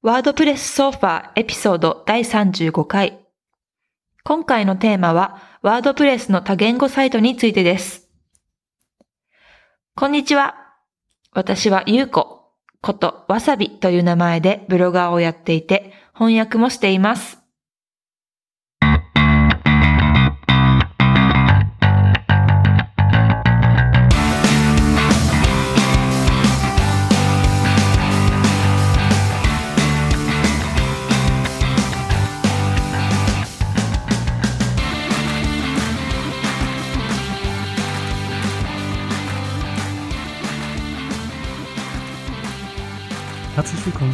[0.00, 3.18] ワードプレスソファーエピソード第35回。
[4.22, 8.08] 今回のテーマは、ワードプレスの多言語サイトについてです。
[9.96, 10.54] こんにちは。
[11.32, 17.40] 私はゆうこことわさびという名前でブロガーをやっていて、翻訳もしています。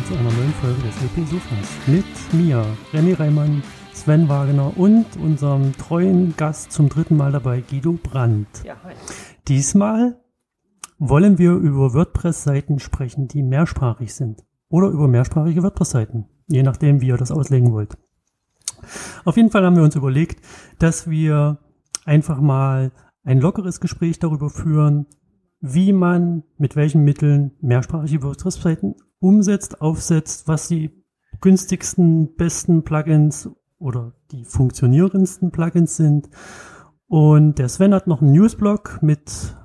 [0.05, 5.07] Willkommen zu einer neuen Folge des EP Sofas mit mir, René Reimann, Sven Wagner und
[5.23, 8.49] unserem treuen Gast zum dritten Mal dabei, Guido Brandt.
[8.65, 8.95] Ja, hi.
[9.49, 10.21] Diesmal
[10.99, 14.45] wollen wir über WordPress-Seiten sprechen, die mehrsprachig sind.
[14.69, 17.97] Oder über mehrsprachige WordPress-Seiten, je nachdem, wie ihr das auslegen wollt.
[19.25, 20.45] Auf jeden Fall haben wir uns überlegt,
[20.79, 21.59] dass wir
[22.05, 25.07] einfach mal ein lockeres Gespräch darüber führen,
[25.61, 30.91] wie man mit welchen Mitteln mehrsprachige WordPress-Seiten umsetzt, aufsetzt, was die
[31.41, 36.29] günstigsten, besten Plugins oder die funktionierendsten Plugins sind.
[37.07, 39.57] Und der Sven hat noch einen Newsblog mit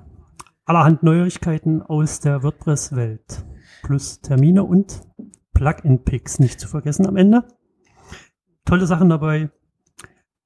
[0.64, 3.44] allerhand Neuigkeiten aus der WordPress-Welt.
[3.82, 5.02] Plus Termine und
[5.52, 7.44] Plugin-Picks nicht zu vergessen am Ende.
[8.64, 9.50] Tolle Sachen dabei.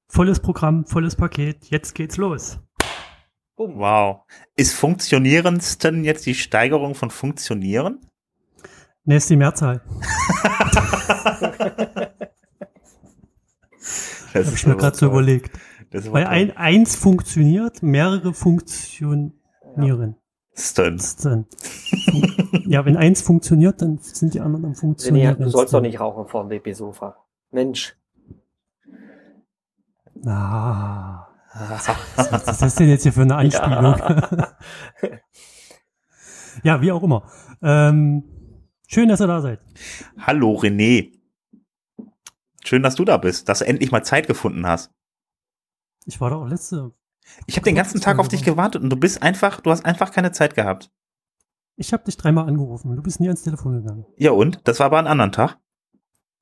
[0.07, 1.65] Volles Programm, volles Paket.
[1.69, 2.59] Jetzt geht's los.
[3.55, 3.77] Bumm.
[3.77, 4.23] Wow.
[4.57, 8.01] Ist funktionierendsten jetzt die Steigerung von funktionieren?
[9.05, 9.81] Ne, ist die Mehrzahl.
[14.33, 15.57] Das Habe ich mir gerade so überlegt.
[15.91, 20.17] Das Weil ein, eins funktioniert, mehrere funktionieren.
[20.53, 20.99] Stun.
[21.23, 21.45] Dann-
[22.65, 25.39] Ja, wenn eins funktioniert, dann sind die anderen am Funktionieren.
[25.39, 27.15] du sollst doch nicht rauchen vor dem WP-Sofa.
[27.51, 27.95] Mensch.
[30.25, 31.87] Ah, was
[32.51, 33.95] ist das denn jetzt hier für eine Anspielung?
[33.97, 34.47] Ja,
[36.63, 36.81] Ja.
[36.81, 37.23] wie auch immer.
[37.61, 38.23] Ähm,
[38.87, 39.59] schön, dass ihr da seid.
[40.19, 41.11] Hallo René.
[42.63, 44.91] Schön, dass du da bist, dass du endlich mal Zeit gefunden hast.
[46.05, 46.93] Ich war doch auch letzte.
[47.47, 50.11] Ich habe den ganzen Tag auf dich gewartet und du bist einfach, du hast einfach
[50.11, 50.91] keine Zeit gehabt.
[51.75, 54.05] Ich habe dich dreimal angerufen und du bist nie ans Telefon gegangen.
[54.17, 54.61] Ja und?
[54.63, 55.57] Das war aber ein anderen Tag.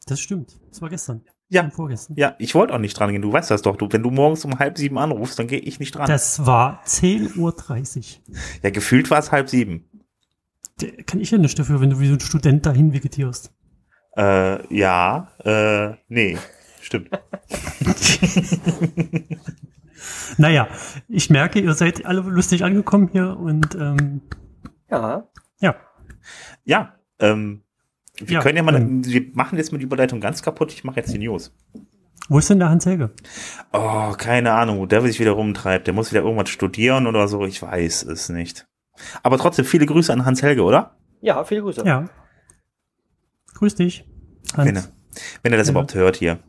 [0.06, 0.60] Das stimmt.
[0.70, 1.24] Das war gestern.
[1.50, 1.70] Ja.
[1.70, 2.16] Vorgestern.
[2.18, 3.22] Ja, ich wollte auch nicht dran gehen.
[3.22, 3.76] Du weißt das doch.
[3.76, 6.08] Du, wenn du morgens um halb sieben anrufst, dann gehe ich nicht dran.
[6.08, 8.36] Das war 10.30 Uhr.
[8.64, 9.88] ja, gefühlt war es halb sieben.
[10.82, 13.52] Der- Kann ich ja nicht dafür, wenn du wie so ein Student dahin vegetierst.
[14.18, 16.38] Äh, ja, äh, nee,
[16.82, 17.10] stimmt.
[20.38, 20.68] Naja,
[21.08, 24.22] ich merke, ihr seid alle lustig angekommen hier und ähm,
[24.90, 25.28] Ja.
[25.60, 25.76] ja,
[26.66, 27.62] Ja, ähm,
[28.18, 29.06] wir Ja, können ja mal, ähm.
[29.06, 30.74] wir machen jetzt mit die Überleitung ganz kaputt.
[30.74, 31.56] Ich mache jetzt die News.
[32.30, 33.12] wo ist denn der Hans Helge?
[33.72, 35.88] Oh, keine Ahnung, wo der sich wieder rumtreibt.
[35.88, 37.46] Der muss wieder irgendwas studieren oder so.
[37.46, 38.68] Ich weiß es nicht.
[39.24, 40.98] Aber trotzdem viele Grüße an Hans Helge, oder?
[41.22, 41.84] Ja, viele Grüße.
[41.86, 42.10] Ja.
[43.56, 44.06] Grüß dich.
[44.56, 44.68] Hans.
[44.68, 44.84] Wenn er,
[45.44, 45.72] wenn er das Ja.
[45.72, 46.40] überhaupt hört hier.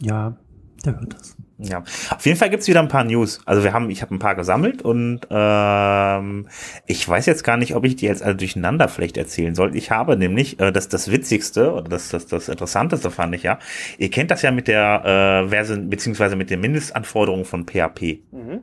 [0.00, 0.36] Ja,
[0.84, 1.36] der hört das.
[1.58, 1.78] Ja,
[2.10, 3.40] auf jeden Fall gibt's wieder ein paar News.
[3.44, 6.48] Also wir haben, ich habe ein paar gesammelt und ähm,
[6.86, 9.76] ich weiß jetzt gar nicht, ob ich die jetzt alle durcheinander vielleicht erzählen soll.
[9.76, 13.60] Ich habe nämlich, äh, das das Witzigste oder das, das das Interessanteste fand ich ja.
[13.98, 18.62] Ihr kennt das ja mit der äh, Version beziehungsweise mit den Mindestanforderungen von PHP, Mhm.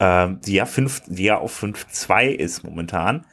[0.00, 3.24] Ähm, die ja fünf, die ja auf 5.2 ist momentan.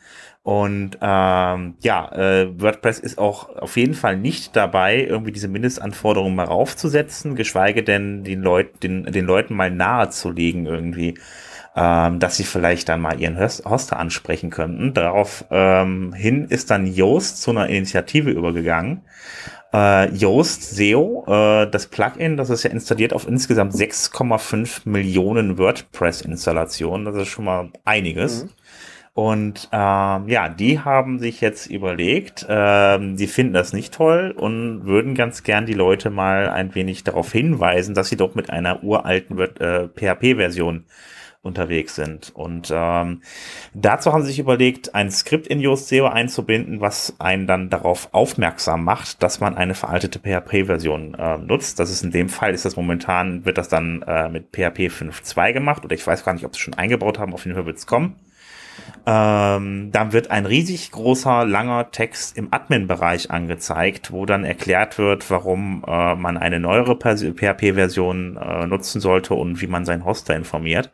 [0.43, 6.35] Und ähm, ja, äh, WordPress ist auch auf jeden Fall nicht dabei, irgendwie diese Mindestanforderungen
[6.35, 11.17] mal raufzusetzen, geschweige denn den, Leut, den, den Leuten mal nahezulegen irgendwie,
[11.75, 14.93] ähm, dass sie vielleicht dann mal ihren Host- Hoster ansprechen könnten.
[14.93, 19.01] Darauf ähm, hin ist dann Yoast zu einer Initiative übergegangen.
[19.75, 27.03] Äh, Yoast SEO, äh, das Plugin, das ist ja installiert auf insgesamt 6,5 Millionen WordPress-Installationen.
[27.03, 28.45] Das ist schon mal einiges.
[28.45, 28.49] Mhm.
[29.15, 34.85] Und ähm, ja, die haben sich jetzt überlegt, ähm, die finden das nicht toll und
[34.85, 38.83] würden ganz gern die Leute mal ein wenig darauf hinweisen, dass sie doch mit einer
[38.83, 40.85] uralten äh, PHP-Version
[41.45, 42.31] unterwegs sind.
[42.33, 43.21] Und ähm,
[43.73, 48.09] dazu haben sie sich überlegt, ein Skript in Yoast SEO einzubinden, was einen dann darauf
[48.11, 51.79] aufmerksam macht, dass man eine veraltete PHP-Version äh, nutzt.
[51.79, 55.53] Das ist in dem Fall, ist das momentan, wird das dann äh, mit PHP 5.2
[55.53, 57.77] gemacht oder ich weiß gar nicht, ob sie schon eingebaut haben, auf jeden Fall wird
[57.77, 58.15] es kommen.
[59.05, 65.29] Ähm, dann wird ein riesig großer, langer Text im Admin-Bereich angezeigt, wo dann erklärt wird,
[65.29, 70.91] warum äh, man eine neuere PHP-Version äh, nutzen sollte und wie man seinen Hoster informiert.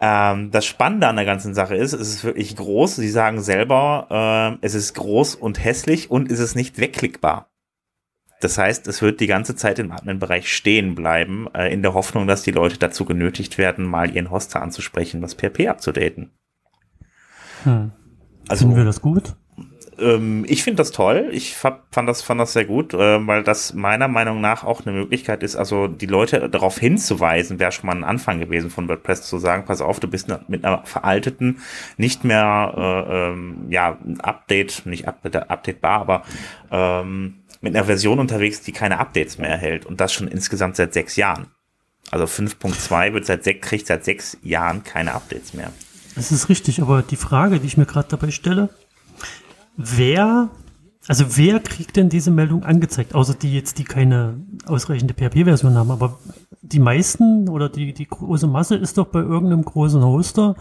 [0.00, 2.96] Ähm, das Spannende an der ganzen Sache ist, es ist wirklich groß.
[2.96, 7.50] Sie sagen selber, äh, es ist groß und hässlich und es ist nicht wegklickbar.
[8.40, 12.26] Das heißt, es wird die ganze Zeit im Admin-Bereich stehen bleiben, äh, in der Hoffnung,
[12.26, 16.30] dass die Leute dazu genötigt werden, mal ihren Hoster anzusprechen, das PHP abzudaten.
[17.64, 17.92] Hm.
[18.48, 19.36] Also, Finden wir das gut?
[19.98, 21.28] Ähm, ich finde das toll.
[21.32, 24.96] Ich fand das, fand das sehr gut, äh, weil das meiner Meinung nach auch eine
[24.96, 29.22] Möglichkeit ist, also die Leute darauf hinzuweisen, wäre schon mal ein Anfang gewesen von WordPress
[29.22, 31.58] zu sagen, pass auf, du bist mit einer veralteten,
[31.96, 36.22] nicht mehr äh, ähm, ja, Update, nicht updatebar, aber
[36.70, 39.86] ähm, mit einer Version unterwegs, die keine Updates mehr erhält.
[39.86, 41.48] Und das schon insgesamt seit sechs Jahren.
[42.10, 45.72] Also 5.2 wird seit sechs, kriegt seit sechs Jahren keine Updates mehr.
[46.14, 48.70] Das ist richtig, aber die Frage, die ich mir gerade dabei stelle,
[49.76, 50.50] wer,
[51.06, 55.90] also wer kriegt denn diese Meldung angezeigt, außer die jetzt, die keine ausreichende PHP-Version haben,
[55.90, 56.18] aber
[56.62, 60.56] die meisten oder die, die große Masse ist doch bei irgendeinem großen Hoster,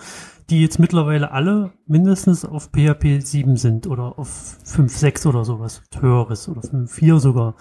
[0.50, 5.82] die jetzt mittlerweile alle mindestens auf PHP 7 sind oder auf 5, 6 oder sowas,
[6.00, 7.56] höheres oder 5, 4 sogar.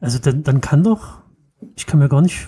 [0.00, 1.22] Also dann, dann kann doch
[1.76, 2.46] ich kann mir gar nicht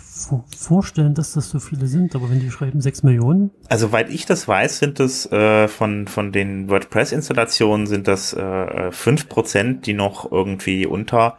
[0.56, 3.50] vorstellen, dass das so viele sind, aber wenn die schreiben 6 Millionen.
[3.68, 8.38] Also, weil ich das weiß, sind das äh, von, von den WordPress-Installationen sind das äh,
[8.38, 11.38] 5%, die noch irgendwie unter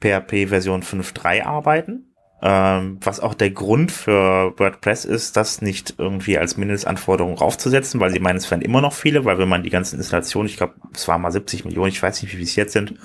[0.00, 2.13] PHP Version 5.3 arbeiten.
[2.46, 8.10] Ähm, was auch der Grund für WordPress ist, das nicht irgendwie als Mindestanforderung raufzusetzen, weil
[8.10, 10.74] sie meinen, es werden immer noch viele, weil wenn man die ganzen Installationen, ich glaube,
[10.92, 12.96] es waren mal 70 Millionen, ich weiß nicht, wie es jetzt sind,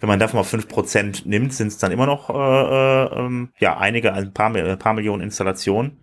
[0.00, 3.78] wenn man davon mal 5% nimmt, sind es dann immer noch äh, äh, ähm, ja
[3.78, 6.01] einige, ein paar, ein paar Millionen Installationen.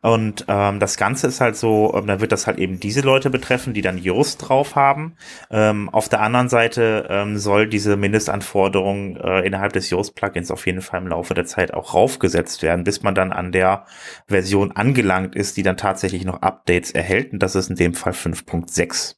[0.00, 3.30] Und ähm, das Ganze ist halt so, ähm, da wird das halt eben diese Leute
[3.30, 5.16] betreffen, die dann Yoast drauf haben.
[5.50, 10.82] Ähm, auf der anderen Seite ähm, soll diese Mindestanforderung äh, innerhalb des Yoast-Plugins auf jeden
[10.82, 13.86] Fall im Laufe der Zeit auch raufgesetzt werden, bis man dann an der
[14.28, 17.32] Version angelangt ist, die dann tatsächlich noch Updates erhält.
[17.32, 19.16] Und das ist in dem Fall 5.6.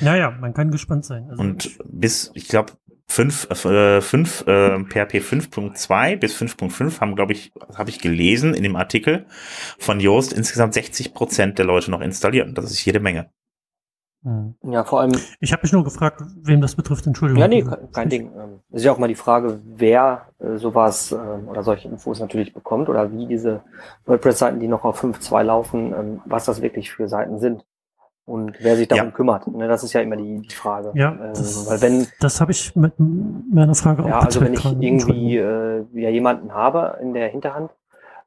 [0.00, 1.28] Naja, man kann gespannt sein.
[1.30, 2.72] Also und bis, ich glaube,
[3.10, 8.62] 5, äh, 5 äh, PHP 5.2 bis 5.5 haben, glaube ich, habe ich gelesen in
[8.62, 9.26] dem Artikel
[9.78, 12.56] von Joost insgesamt 60 Prozent der Leute noch installiert.
[12.56, 13.30] Das ist jede Menge.
[14.24, 14.54] Hm.
[14.64, 15.12] Ja, vor allem.
[15.40, 17.06] Ich habe mich nur gefragt, wem das betrifft.
[17.06, 17.40] Entschuldigung.
[17.40, 18.32] Ja, nee, kein, kein Ding.
[18.36, 22.20] Ähm, es ist ja auch mal die Frage, wer äh, sowas äh, oder solche Infos
[22.20, 23.62] natürlich bekommt oder wie diese
[24.06, 27.64] WordPress-Seiten, die noch auf 5.2 laufen, ähm, was das wirklich für Seiten sind
[28.28, 29.10] und wer sich darum ja.
[29.10, 29.46] kümmert.
[29.46, 30.92] Ne, das ist ja immer die, die Frage.
[30.94, 34.52] Ja, ähm, das, weil wenn, das habe ich mit meiner Frage auch Ja, also wenn
[34.52, 37.70] ich irgendwie äh, ja, jemanden habe in der Hinterhand,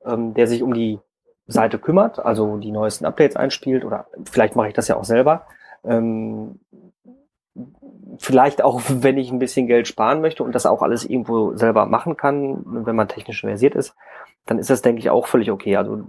[0.03, 0.99] ähm, der sich um die
[1.45, 5.45] Seite kümmert, also die neuesten Updates einspielt oder vielleicht mache ich das ja auch selber.
[5.83, 6.59] Ähm,
[8.17, 11.85] vielleicht auch, wenn ich ein bisschen Geld sparen möchte und das auch alles irgendwo selber
[11.85, 13.95] machen kann, wenn man technisch versiert ist,
[14.45, 15.77] dann ist das, denke ich, auch völlig okay.
[15.77, 16.03] Also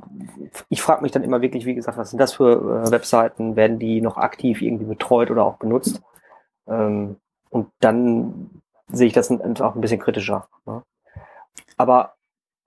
[0.68, 3.56] ich frage mich dann immer wirklich, wie gesagt, was sind das für äh, Webseiten?
[3.56, 6.02] Werden die noch aktiv irgendwie betreut oder auch benutzt?
[6.66, 7.16] Ähm,
[7.50, 10.48] und dann sehe ich das einfach ein bisschen kritischer.
[10.66, 10.82] Ne?
[11.76, 12.14] Aber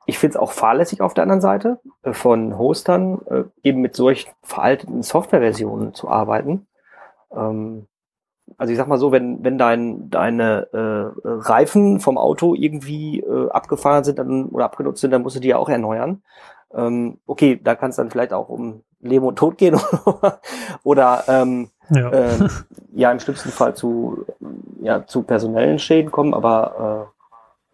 [0.06, 3.96] ich finde es auch fahrlässig auf der anderen Seite, äh, von Hostern äh, eben mit
[3.96, 6.68] solch veralteten Softwareversionen zu arbeiten.
[7.32, 7.88] Ähm,
[8.58, 13.50] also ich sag mal so, wenn, wenn dein, deine äh, Reifen vom Auto irgendwie äh,
[13.50, 16.22] abgefahren sind dann, oder abgenutzt sind, dann musst du die ja auch erneuern.
[16.74, 19.80] Ähm, okay, da kann es dann vielleicht auch um Leben und Tod gehen
[20.84, 22.10] oder ähm, ja.
[22.10, 22.50] Äh,
[22.94, 24.26] ja im schlimmsten Fall zu,
[24.82, 27.12] ja, zu personellen Schäden kommen, aber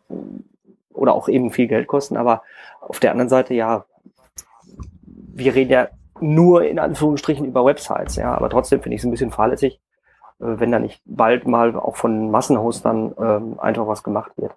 [0.10, 0.13] äh,
[0.93, 2.17] oder auch eben viel Geld kosten.
[2.17, 2.43] Aber
[2.81, 3.86] auf der anderen Seite, ja,
[5.05, 5.88] wir reden ja
[6.19, 9.79] nur in Anführungsstrichen über Websites, ja, aber trotzdem finde ich es ein bisschen fahrlässig,
[10.41, 14.53] wenn da nicht bald mal auch von Massenhostern ähm, einfach was gemacht wird.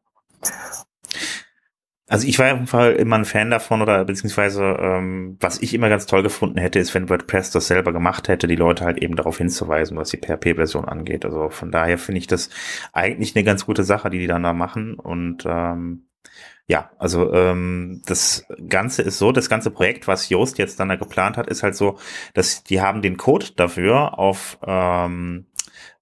[2.07, 5.73] Also ich war auf jeden Fall immer ein Fan davon oder beziehungsweise ähm, was ich
[5.73, 8.99] immer ganz toll gefunden hätte, ist, wenn WordPress das selber gemacht hätte, die Leute halt
[8.99, 11.25] eben darauf hinzuweisen, was die PHP-Version angeht.
[11.25, 12.51] Also von daher finde ich das
[12.93, 16.07] eigentlich eine ganz gute Sache, die die dann da machen und ähm,
[16.67, 20.97] ja, also ähm, das Ganze ist so, das ganze Projekt, was Joost jetzt dann da
[20.97, 21.99] geplant hat, ist halt so,
[22.33, 25.47] dass die haben den Code dafür auf ähm,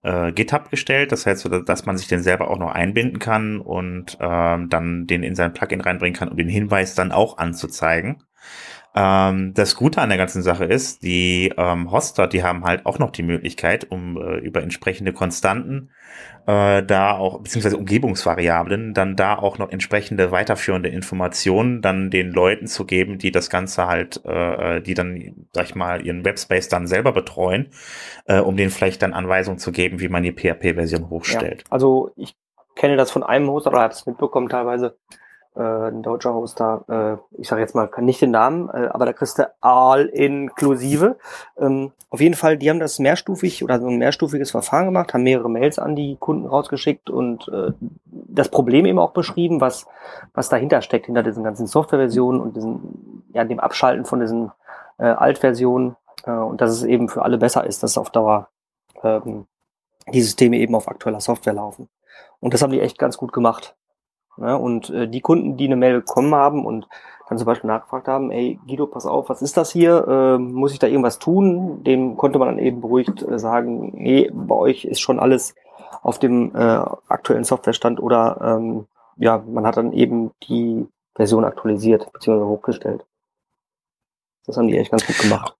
[0.02, 1.12] äh, GitHub gestellt.
[1.12, 5.23] Das heißt, dass man sich den selber auch noch einbinden kann und ähm, dann den
[5.23, 8.23] in sein Plugin reinbringen kann, um den Hinweis dann auch anzuzeigen.
[8.94, 12.99] Ähm, das Gute an der ganzen Sache ist, die ähm, Hoster, die haben halt auch
[12.99, 15.90] noch die Möglichkeit, um äh, über entsprechende Konstanten
[16.46, 22.66] äh, da auch, beziehungsweise Umgebungsvariablen, dann da auch noch entsprechende weiterführende Informationen dann den Leuten
[22.66, 26.87] zu geben, die das Ganze halt, äh, die dann, sag ich mal, ihren Webspace dann
[26.87, 27.68] selber betreuen,
[28.26, 31.61] äh, um denen vielleicht dann Anweisungen zu geben, wie man die PHP-Version hochstellt.
[31.61, 32.34] Ja, also ich
[32.75, 34.96] kenne das von einem Hoster oder habe es mitbekommen teilweise,
[35.54, 39.06] äh, ein deutscher Hoster, äh, ich sage jetzt mal, kann nicht den Namen, äh, aber
[39.06, 41.16] da kriegst du all inklusive.
[41.59, 45.23] Ähm, auf jeden Fall, die haben das mehrstufig oder so ein mehrstufiges Verfahren gemacht, haben
[45.23, 47.73] mehrere Mails an die Kunden rausgeschickt und äh,
[48.04, 49.87] das Problem eben auch beschrieben, was,
[50.35, 54.52] was dahinter steckt, hinter diesen ganzen Softwareversionen und diesen, ja, dem Abschalten von diesen
[54.99, 58.49] äh, Altversionen äh, und dass es eben für alle besser ist, dass auf Dauer
[59.02, 59.47] ähm,
[60.12, 61.88] die Systeme eben auf aktueller Software laufen.
[62.40, 63.76] Und das haben die echt ganz gut gemacht.
[64.36, 64.56] Ne?
[64.56, 66.88] Und äh, die Kunden, die eine Mail bekommen haben und
[67.28, 70.06] dann zum Beispiel nachgefragt haben, ey Guido, pass auf, was ist das hier?
[70.06, 71.82] Äh, muss ich da irgendwas tun?
[71.84, 75.54] Dem konnte man dann eben beruhigt äh, sagen, nee, bei euch ist schon alles
[76.02, 76.58] auf dem äh,
[77.08, 78.86] aktuellen Softwarestand oder ähm,
[79.16, 82.44] ja, man hat dann eben die Version aktualisiert bzw.
[82.44, 83.04] hochgestellt.
[84.46, 85.56] Das haben die echt ganz gut gemacht.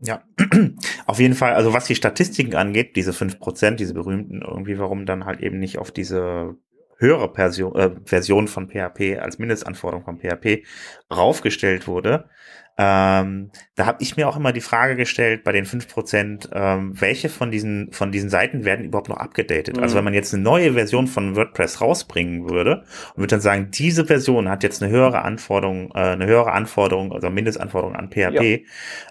[0.00, 0.22] Ja,
[1.06, 5.06] auf jeden Fall, also was die Statistiken angeht, diese fünf Prozent, diese berühmten, irgendwie, warum
[5.06, 6.56] dann halt eben nicht auf diese
[7.02, 10.64] höhere Version, äh, Version von PHP als Mindestanforderung von PHP
[11.10, 12.30] raufgestellt wurde.
[12.78, 17.28] Ähm, da habe ich mir auch immer die Frage gestellt bei den 5%, ähm, welche
[17.28, 19.76] von diesen, von diesen Seiten werden überhaupt noch abgedatet?
[19.76, 19.82] Also mhm.
[19.84, 23.68] Also wenn man jetzt eine neue Version von WordPress rausbringen würde und würde dann sagen,
[23.72, 28.64] diese Version hat jetzt eine höhere Anforderung, äh, eine höhere Anforderung, also Mindestanforderung an PHP,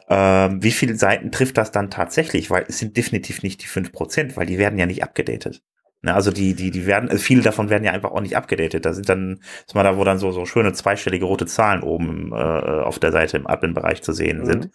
[0.09, 0.45] ja.
[0.47, 2.49] ähm, wie viele Seiten trifft das dann tatsächlich?
[2.49, 5.61] Weil es sind definitiv nicht die 5%, weil die werden ja nicht abgedatet.
[6.03, 8.85] Ne, also die, die, die werden, also viele davon werden ja einfach auch nicht abgedatet.
[8.85, 12.31] Da sind dann, ist mal da, wo dann so, so schöne zweistellige rote Zahlen oben
[12.31, 14.45] äh, auf der Seite im Admin-Bereich zu sehen mhm.
[14.45, 14.69] sind.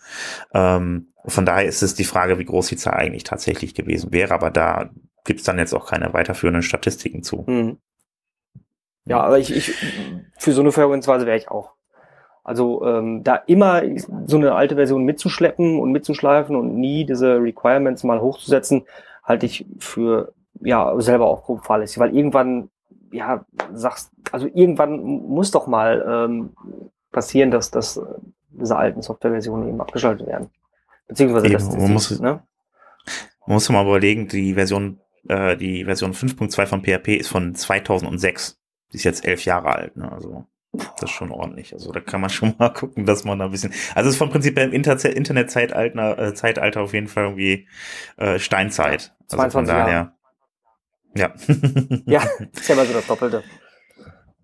[0.55, 4.33] Ähm, von daher ist es die Frage, wie groß die Zahl eigentlich tatsächlich gewesen wäre,
[4.35, 4.91] aber da
[5.25, 7.45] gibt's dann jetzt auch keine weiterführenden Statistiken zu.
[7.49, 7.79] Mhm.
[9.05, 9.75] Ja, aber ich, ich
[10.39, 11.73] für so eine Vorgehensweise wäre ich auch.
[12.45, 13.83] Also ähm, da immer
[14.27, 18.85] so eine alte Version mitzuschleppen und mitzuschleifen und nie diese Requirements mal hochzusetzen,
[19.25, 22.71] halte ich für ja selber auch grob fahrlässig, weil irgendwann
[23.11, 26.51] ja sagst, also irgendwann muss doch mal ähm,
[27.13, 28.01] passieren, dass, dass
[28.51, 30.51] diese alten Softwareversionen eben abgeschaltet werden.
[31.09, 32.43] Beziehungsweise eben, das, das man, muss, ne?
[33.47, 38.59] man muss mal überlegen, die Version, äh, die Version 5.2 von PHP ist von 2006.
[38.93, 40.11] Die ist jetzt elf Jahre alt, ne?
[40.11, 41.73] Also das ist schon ordentlich.
[41.73, 43.73] Also da kann man schon mal gucken, dass man da ein bisschen.
[43.95, 47.69] Also es ist vom Prinzip im Inter Internetzeitalter äh, Zeitalter auf jeden Fall irgendwie
[48.17, 49.15] äh, Steinzeit.
[49.31, 50.16] Also von daher.
[51.17, 51.33] Ja.
[52.07, 53.43] ja, ist ja mal so das Doppelte.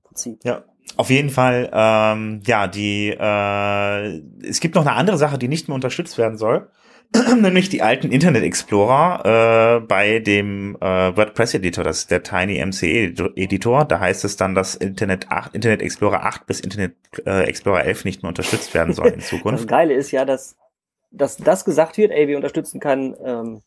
[0.05, 0.41] Prinzip.
[0.45, 0.65] Ja.
[0.97, 5.69] Auf jeden Fall, ähm, ja, die, äh, es gibt noch eine andere Sache, die nicht
[5.69, 6.69] mehr unterstützt werden soll,
[7.41, 12.65] nämlich die alten Internet Explorer äh, bei dem äh, WordPress Editor, das ist der Tiny
[12.65, 13.85] MCE Editor.
[13.85, 16.95] Da heißt es dann, dass Internet 8, Internet Explorer 8 bis Internet
[17.27, 19.61] äh, Explorer 11 nicht mehr unterstützt werden soll in Zukunft.
[19.61, 20.57] Das Geile ist ja, dass,
[21.11, 23.63] dass das gesagt wird, ey, wir unterstützen keinen ähm,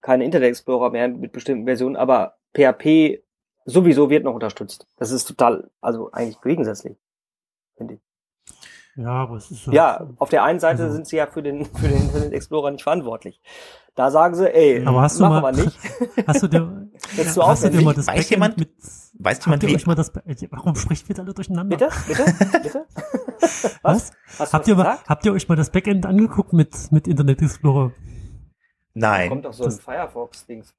[0.00, 3.22] keinen Internet Explorer mehr mit bestimmten Versionen, aber PHP
[3.64, 4.86] sowieso wird noch unterstützt.
[4.96, 6.96] Das ist total, also eigentlich gegensätzlich,
[7.76, 8.00] finde ich.
[8.96, 9.70] Ja, aber es ist so.
[9.70, 10.94] Ja, auf der einen Seite also.
[10.94, 13.40] sind sie ja für den, für den Internet Explorer nicht verantwortlich.
[13.94, 15.78] Da sagen sie, ey, aber hast machen du mal, wir nicht.
[16.26, 18.70] Hast du dir, hast du, hast du dir mal das weiß jemand, mit,
[19.18, 19.86] weiß jemand, wie?
[19.86, 20.12] Mal das,
[20.50, 21.76] warum spricht ihr alle durcheinander?
[21.76, 22.86] Bitte, bitte, bitte?
[23.82, 24.12] Was?
[24.36, 24.52] was?
[24.52, 27.92] Habt, ihr mal, habt ihr euch mal das Backend angeguckt mit, mit Internet Explorer?
[28.94, 29.22] Nein.
[29.22, 30.74] Da kommt auch so ein Firefox-Dings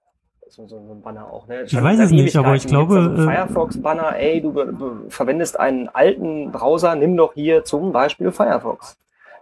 [0.49, 1.47] so, so ein Banner auch.
[1.47, 1.63] Ne?
[1.63, 3.15] Ich weiß es nicht, aber ich glaube.
[3.15, 8.31] So äh, Firefox-Banner, ey, du, du, verwendest einen alten Browser, nimm doch hier zum Beispiel
[8.31, 8.97] Firefox.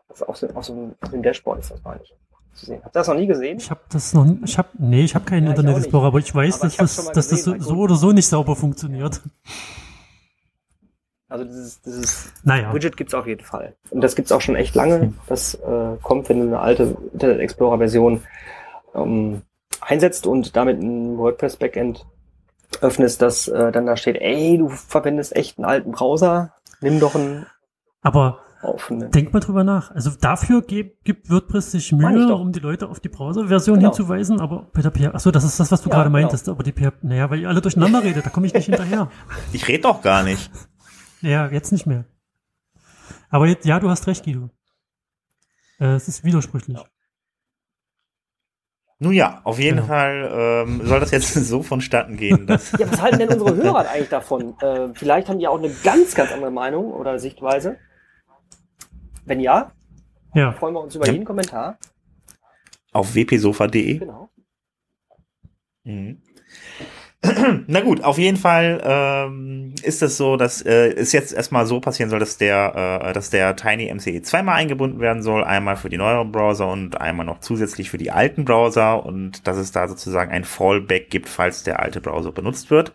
[0.09, 2.13] Das ist auch so, auch so ein Dashboard ist das, meine ich.
[2.53, 2.81] Zu sehen.
[2.83, 3.57] Habt ihr das noch nie gesehen?
[3.59, 6.33] Ich habe das noch, ich habe, nee, ich habe keinen ja, Internet Explorer, aber ich
[6.33, 9.21] weiß, aber dass, ich das, dass gesehen, das so, so oder so nicht sauber funktioniert.
[11.29, 12.73] Also dieses, dieses naja.
[12.73, 13.75] Widget gibt's auf jeden Fall.
[13.91, 15.13] Und das gibt's auch schon echt lange.
[15.27, 18.23] Das äh, kommt, wenn du eine alte Internet Explorer Version
[18.95, 19.43] ähm,
[19.87, 22.05] einsetzt und damit ein WordPress-Backend
[22.81, 27.15] öffnest, dass äh, dann da steht, ey, du verwendest echt einen alten Browser, nimm doch
[27.15, 27.45] einen
[28.01, 29.09] Aber offenen.
[29.11, 29.91] denk mal drüber nach.
[29.91, 33.91] Also dafür gibt, gibt WordPress sich Mühe, um die Leute auf die Browser-Version genau.
[33.91, 36.21] hinzuweisen, aber bei der PHP, achso, das ist das, was du ja, gerade genau.
[36.21, 39.09] meintest, aber die PHP, naja, weil ihr alle durcheinander redet, da komme ich nicht hinterher.
[39.53, 40.51] Ich rede doch gar nicht.
[41.21, 42.05] Ja, jetzt nicht mehr.
[43.29, 44.49] Aber jetzt, ja, du hast recht, Guido.
[45.79, 46.77] Äh, es ist widersprüchlich.
[46.77, 46.85] Ja.
[48.99, 49.87] Nun ja, auf jeden genau.
[49.87, 52.47] Fall ähm, soll das jetzt so vonstatten gehen.
[52.47, 54.55] Dass ja, was halten denn unsere Hörer eigentlich davon?
[54.59, 57.77] Äh, vielleicht haben die auch eine ganz, ganz andere Meinung oder Sichtweise.
[59.25, 59.71] Wenn ja,
[60.33, 60.51] ja.
[60.53, 61.13] freuen wir uns über ja.
[61.13, 61.77] jeden Kommentar.
[62.91, 63.99] Auf wpsofa.de.
[63.99, 64.29] Genau.
[65.83, 66.21] Mhm.
[67.67, 71.79] Na gut, auf jeden Fall ähm, ist es so, dass äh, es jetzt erstmal so
[71.79, 75.89] passieren soll, dass der, äh, dass der Tiny MCE zweimal eingebunden werden soll, einmal für
[75.89, 79.05] die neueren Browser und einmal noch zusätzlich für die alten Browser.
[79.05, 82.93] Und dass es da sozusagen ein Fallback gibt, falls der alte Browser benutzt wird.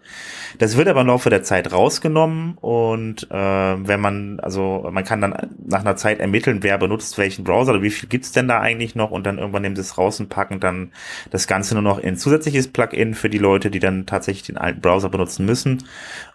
[0.58, 2.56] Das wird aber im Laufe der Zeit rausgenommen.
[2.60, 5.34] Und äh, wenn man, also man kann dann
[5.64, 8.94] nach einer Zeit ermitteln, wer benutzt welchen Browser oder wie viel gibt's denn da eigentlich
[8.94, 9.10] noch?
[9.10, 10.92] Und dann irgendwann nehmen sie es raus und packen dann
[11.30, 14.56] das Ganze nur noch in zusätzliches Plugin für die Leute, die dann tatsächlich tatsächlich den
[14.56, 15.84] alten Browser benutzen müssen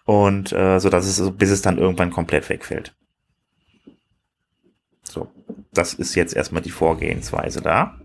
[0.06, 2.96] und äh, so dass es bis es dann irgendwann komplett wegfällt.
[5.04, 5.32] So,
[5.74, 8.00] das ist jetzt erstmal die Vorgehensweise da.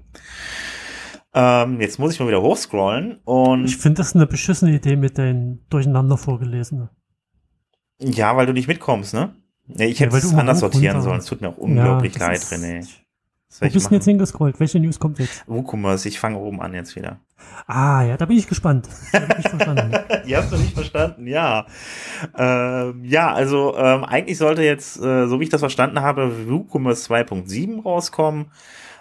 [1.35, 3.65] Ähm, jetzt muss ich mal wieder hochscrollen und.
[3.65, 6.91] Ich finde das eine beschissene Idee mit den durcheinander vorgelesenen.
[7.99, 9.35] Ja, weil du nicht mitkommst, ne?
[9.79, 11.21] Ich hätte ja, es anders sortieren sollen.
[11.21, 12.87] Es tut mir auch unglaublich ja, leid, René.
[13.61, 14.59] Wo bist du jetzt hingescrollt?
[14.59, 15.45] Welche News kommt jetzt?
[15.47, 17.21] WooCommerce, ich fange oben an jetzt wieder.
[17.67, 18.89] Ah, ja, da bin ich gespannt.
[19.39, 19.93] Ich verstanden.
[20.27, 21.67] Die hast du nicht verstanden, ja.
[22.37, 27.13] Ähm, ja, also ähm, eigentlich sollte jetzt, äh, so wie ich das verstanden habe, WooCommerce
[27.13, 28.51] 2.7 rauskommen.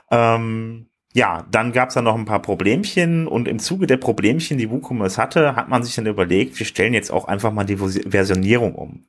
[0.10, 4.58] Ähm, ja, dann gab es da noch ein paar Problemchen und im Zuge der Problemchen,
[4.58, 7.76] die WooCommerce hatte, hat man sich dann überlegt, wir stellen jetzt auch einfach mal die
[7.76, 9.04] Versionierung um.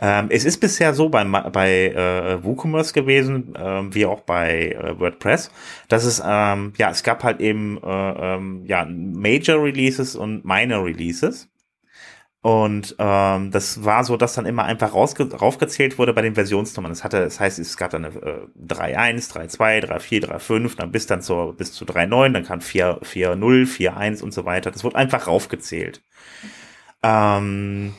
[0.00, 4.98] Ähm, es ist bisher so bei, bei äh, WooCommerce gewesen, äh, wie auch bei äh,
[4.98, 5.50] WordPress,
[5.88, 10.84] dass es, ähm, ja, es gab halt eben äh, ähm, ja, Major Releases und Minor
[10.84, 11.48] Releases.
[12.44, 16.92] Und ähm, das war so, dass dann immer einfach raufgezählt wurde bei den Versionsnummern.
[16.92, 21.06] Das hatte, das heißt, es gab dann eine äh, 3.1, 3.2, 3.4, 3.5, dann bis
[21.06, 24.70] dann zur bis zu 3.9, dann kam 4.0, 4.1 und so weiter.
[24.70, 26.02] Das wurde einfach raufgezählt.
[27.02, 27.94] Ähm,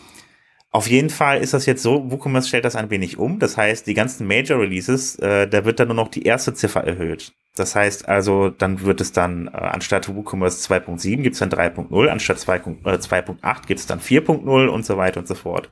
[0.75, 3.39] auf jeden Fall ist das jetzt so, WooCommerce stellt das ein wenig um.
[3.39, 6.84] Das heißt, die ganzen Major Releases, äh, da wird dann nur noch die erste Ziffer
[6.84, 7.32] erhöht.
[7.55, 12.10] Das heißt also, dann wird es dann, äh, anstatt WooCommerce 2.7 gibt es dann 3.0,
[12.10, 15.72] anstatt 2.8 äh, gibt es dann 4.0 und so weiter und so fort.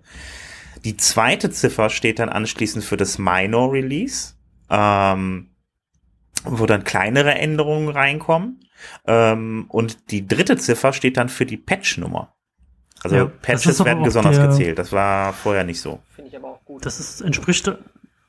[0.85, 4.35] Die zweite Ziffer steht dann anschließend für das Minor Release,
[4.69, 5.49] ähm,
[6.45, 8.61] wo dann kleinere Änderungen reinkommen.
[9.05, 12.33] Ähm, und die dritte Ziffer steht dann für die Patch-Nummer.
[13.03, 14.79] Also ja, Patches werden besonders der, gezählt.
[14.79, 15.99] Das war vorher nicht so.
[16.15, 16.85] Finde ich aber auch gut.
[16.85, 17.71] Das ist, entspricht,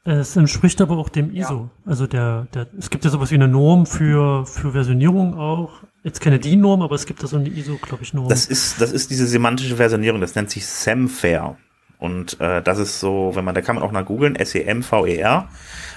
[0.05, 1.55] es entspricht aber auch dem ISO.
[1.55, 1.91] Ja.
[1.91, 5.83] Also der, der, es gibt ja sowas wie eine Norm für, für Versionierung auch.
[6.03, 8.29] Jetzt keine DIN-Norm, aber es gibt da so eine ISO, glaube ich, Norm.
[8.29, 10.21] Das ist, das ist diese semantische Versionierung.
[10.21, 11.57] Das nennt sich SEMFAIR.
[11.99, 15.49] Und äh, das ist so, wenn man, da kann man auch nach googeln, S-E-M-V-E-R.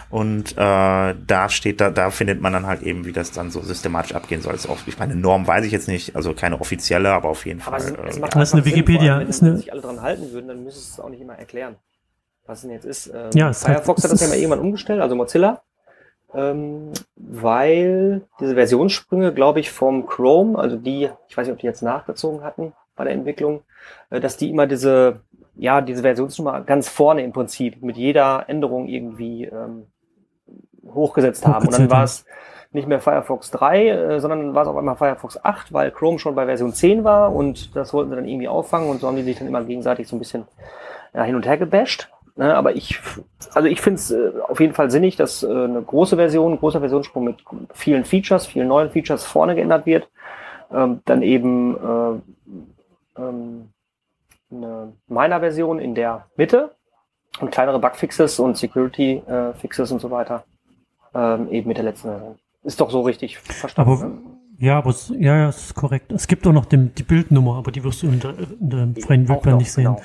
[0.10, 3.62] Und äh, da steht, da, da findet man dann halt eben, wie das dann so
[3.62, 4.56] systematisch abgehen soll.
[4.56, 7.80] Ist ich meine, Norm weiß ich jetzt nicht, also keine offizielle, aber auf jeden aber
[7.80, 7.96] Fall.
[8.08, 9.20] Es, es äh, das ist eine Wikipedia.
[9.20, 11.36] Sinn, ist eine, wenn sich alle dran halten würden, dann müsste es auch nicht immer
[11.38, 11.76] erklären,
[12.46, 13.08] was denn jetzt ist.
[13.14, 15.62] Ähm, ja, Firefox hat das ja mal irgendwann umgestellt, also Mozilla,
[16.34, 21.68] ähm, weil diese Versionssprünge, glaube ich, vom Chrome, also die, ich weiß nicht, ob die
[21.68, 23.64] jetzt nachgezogen hatten bei der Entwicklung,
[24.10, 25.20] äh, dass die immer diese
[25.60, 29.88] ja, diese Versionsnummer ganz vorne im Prinzip mit jeder Änderung irgendwie ähm,
[30.98, 31.66] hochgesetzt haben.
[31.66, 32.26] Und dann war es
[32.72, 36.36] nicht mehr Firefox 3, äh, sondern war es auf einmal Firefox 8, weil Chrome schon
[36.36, 39.24] bei Version 10 war und das wollten sie dann irgendwie auffangen und so haben die
[39.24, 40.46] sich dann immer gegenseitig so ein bisschen
[41.14, 42.10] ja, hin und her gebasht.
[42.36, 43.00] Ne, aber ich,
[43.56, 46.60] also ich finde es äh, auf jeden Fall sinnig, dass äh, eine große Version, ein
[46.60, 47.38] großer Versionssprung mit
[47.74, 50.08] vielen Features, vielen neuen Features vorne geändert wird.
[50.72, 52.22] Ähm, dann eben
[53.18, 53.70] äh, ähm,
[54.52, 56.76] eine Miner-Version in der Mitte
[57.40, 60.44] und kleinere Bugfixes und Security-Fixes äh, und so weiter
[61.14, 62.36] ähm, eben mit der letzten Version.
[62.64, 63.92] Ist doch so richtig verstanden.
[63.92, 64.18] Aber, ne?
[64.60, 66.12] Ja, aber es, ja, ja, ist korrekt.
[66.12, 69.04] Es gibt auch noch den, die Bildnummer, aber die wirst du in der, in der
[69.04, 69.84] freien Wildbahn nicht sehen.
[69.84, 70.02] Genau.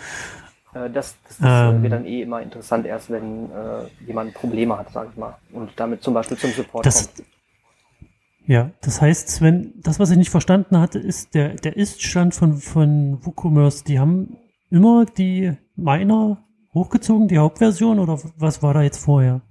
[0.74, 4.76] Äh, das, das, das ähm, wird dann eh immer interessant, erst wenn äh, jemand Probleme
[4.78, 5.36] hat, sage ich mal.
[5.52, 7.26] Und damit zum Beispiel zum Support das, kommt.
[8.46, 12.56] Ja, das heißt, Sven, das, was ich nicht verstanden hatte, ist der, der Ist-Stand von,
[12.58, 13.84] von WooCommerce.
[13.84, 14.36] Die haben
[14.70, 19.42] immer die Miner hochgezogen, die Hauptversion, oder was war da jetzt vorher?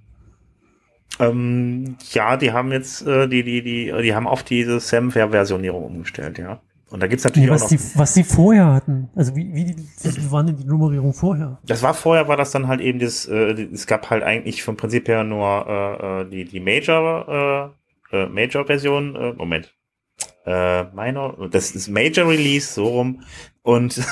[1.18, 6.38] Ähm, ja, die haben jetzt, äh, die, die, die, die haben auf diese Samware-Versionierung umgestellt,
[6.38, 6.60] ja.
[6.92, 7.78] Und da gibt's natürlich nee, was auch noch.
[7.78, 9.08] Die, was sie vorher hatten.
[9.14, 11.58] Also wie, wie, wie waren denn die Nummerierung vorher?
[11.64, 14.76] Das war vorher, war das dann halt eben das, äh, es gab halt eigentlich vom
[14.76, 17.72] Prinzip her nur äh, äh die, die Major,
[18.12, 19.74] äh, äh, Major-Version, äh, Moment.
[20.44, 23.22] Äh, Minor, das ist Major Release, so rum
[23.62, 23.96] und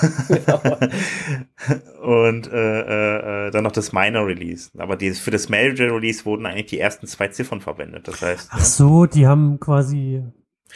[2.03, 4.71] und äh, äh, äh, dann noch das Minor Release.
[4.79, 8.07] Aber die, für das Major Release wurden eigentlich die ersten zwei Ziffern verwendet.
[8.07, 8.49] Das heißt.
[8.53, 10.23] Ach so, die haben quasi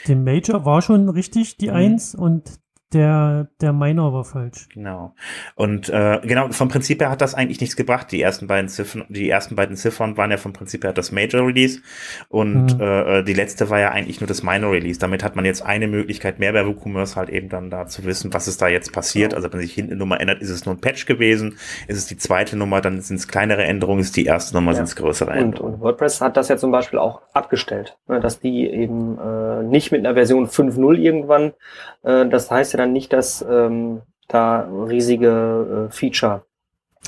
[0.07, 1.75] den Major war schon richtig die mhm.
[1.75, 2.59] Eins und
[2.93, 4.67] der, der Minor war falsch.
[4.73, 5.15] Genau.
[5.55, 8.11] Und äh, genau, vom Prinzip her hat das eigentlich nichts gebracht.
[8.11, 11.45] Die ersten beiden Ziffern, die ersten beiden Ziffern waren ja vom Prinzip her das Major
[11.45, 11.81] Release
[12.29, 12.81] und mhm.
[12.81, 14.99] äh, die letzte war ja eigentlich nur das Minor Release.
[14.99, 18.33] Damit hat man jetzt eine Möglichkeit mehr bei WooCommerce halt eben dann da zu wissen,
[18.33, 19.33] was ist da jetzt passiert.
[19.33, 21.57] Also wenn sich hinten eine Nummer ändert, ist es nur ein Patch gewesen.
[21.87, 24.77] Ist es die zweite Nummer, dann sind es kleinere Änderungen, ist die erste Nummer, ja.
[24.77, 25.75] sind es größere und, Änderungen.
[25.75, 29.91] Und WordPress hat das ja zum Beispiel auch abgestellt, ne, dass die eben äh, nicht
[29.91, 31.53] mit einer Version 5.0 irgendwann,
[32.03, 36.45] äh, das heißt ja dann nicht, dass ähm, da riesige äh, Feature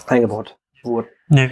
[0.08, 1.08] eingebaut wurden.
[1.30, 1.52] Nee.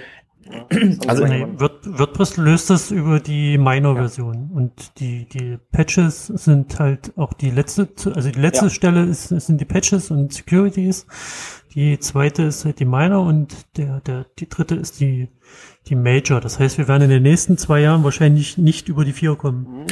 [1.08, 4.56] also nee, WordPress löst das über die Minor-Version ja.
[4.56, 8.70] und die, die Patches sind halt auch die letzte, also die letzte ja.
[8.70, 11.08] Stelle ist, sind die Patches und Securities.
[11.74, 15.30] Die zweite ist halt die Minor und der, der, die dritte ist die,
[15.88, 16.42] die Major.
[16.42, 19.86] Das heißt, wir werden in den nächsten zwei Jahren wahrscheinlich nicht über die vier kommen.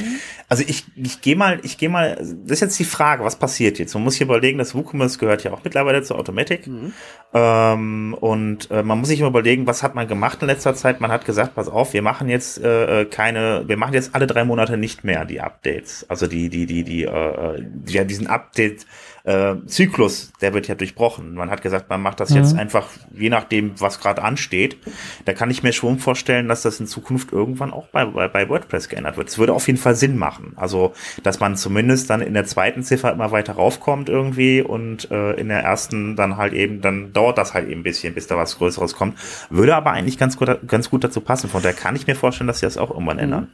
[0.50, 3.80] Also ich, ich gehe mal, ich gehe mal, das ist jetzt die Frage, was passiert
[3.80, 3.94] jetzt?
[3.94, 6.68] Man muss sich überlegen, das WooCommerce gehört ja auch mittlerweile zu Automatic.
[6.68, 6.94] Mhm.
[7.34, 11.00] Ähm, und äh, man muss sich immer überlegen, was hat man gemacht in letzter Zeit?
[11.00, 14.28] Man hat gesagt, pass auf, wir machen jetzt äh, äh keine, wir machen jetzt alle
[14.28, 16.06] drei Monate nicht mehr die Updates.
[16.10, 18.86] Also die, die, die, die, äh, ja, diesen Update
[19.24, 21.34] äh, Zyklus, der wird ja durchbrochen.
[21.34, 22.38] Man hat gesagt, man macht das mhm.
[22.38, 24.78] jetzt einfach, je nachdem, was gerade ansteht.
[25.26, 28.50] Da kann ich mir schon vorstellen, dass das in Zukunft irgendwann auch bei, bei, bei
[28.50, 29.30] WordPress geändert wird.
[29.30, 30.54] Es würde auf jeden Fall Sinn machen.
[30.58, 35.34] Also, dass man zumindest dann in der zweiten Ziffer immer weiter raufkommt irgendwie und äh,
[35.34, 38.36] in der ersten dann halt eben, dann dauert das halt eben ein bisschen, bis da
[38.36, 39.18] was Größeres kommt.
[39.50, 41.50] Würde aber eigentlich ganz gut, ganz gut dazu passen.
[41.50, 43.24] Von daher kann ich mir vorstellen, dass sie das auch irgendwann mhm.
[43.24, 43.48] ändern.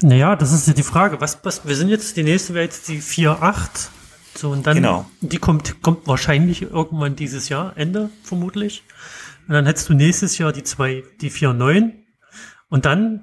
[0.00, 1.20] Naja, das ist ja die Frage.
[1.20, 3.88] Was, was, wir sind jetzt, die nächste wäre jetzt die 4.8.
[4.36, 5.06] So, und dann, genau.
[5.20, 8.82] die kommt, kommt wahrscheinlich irgendwann dieses Jahr, Ende vermutlich.
[9.46, 11.92] Und dann hättest du nächstes Jahr die zwei, die vier neun.
[12.68, 13.22] Und dann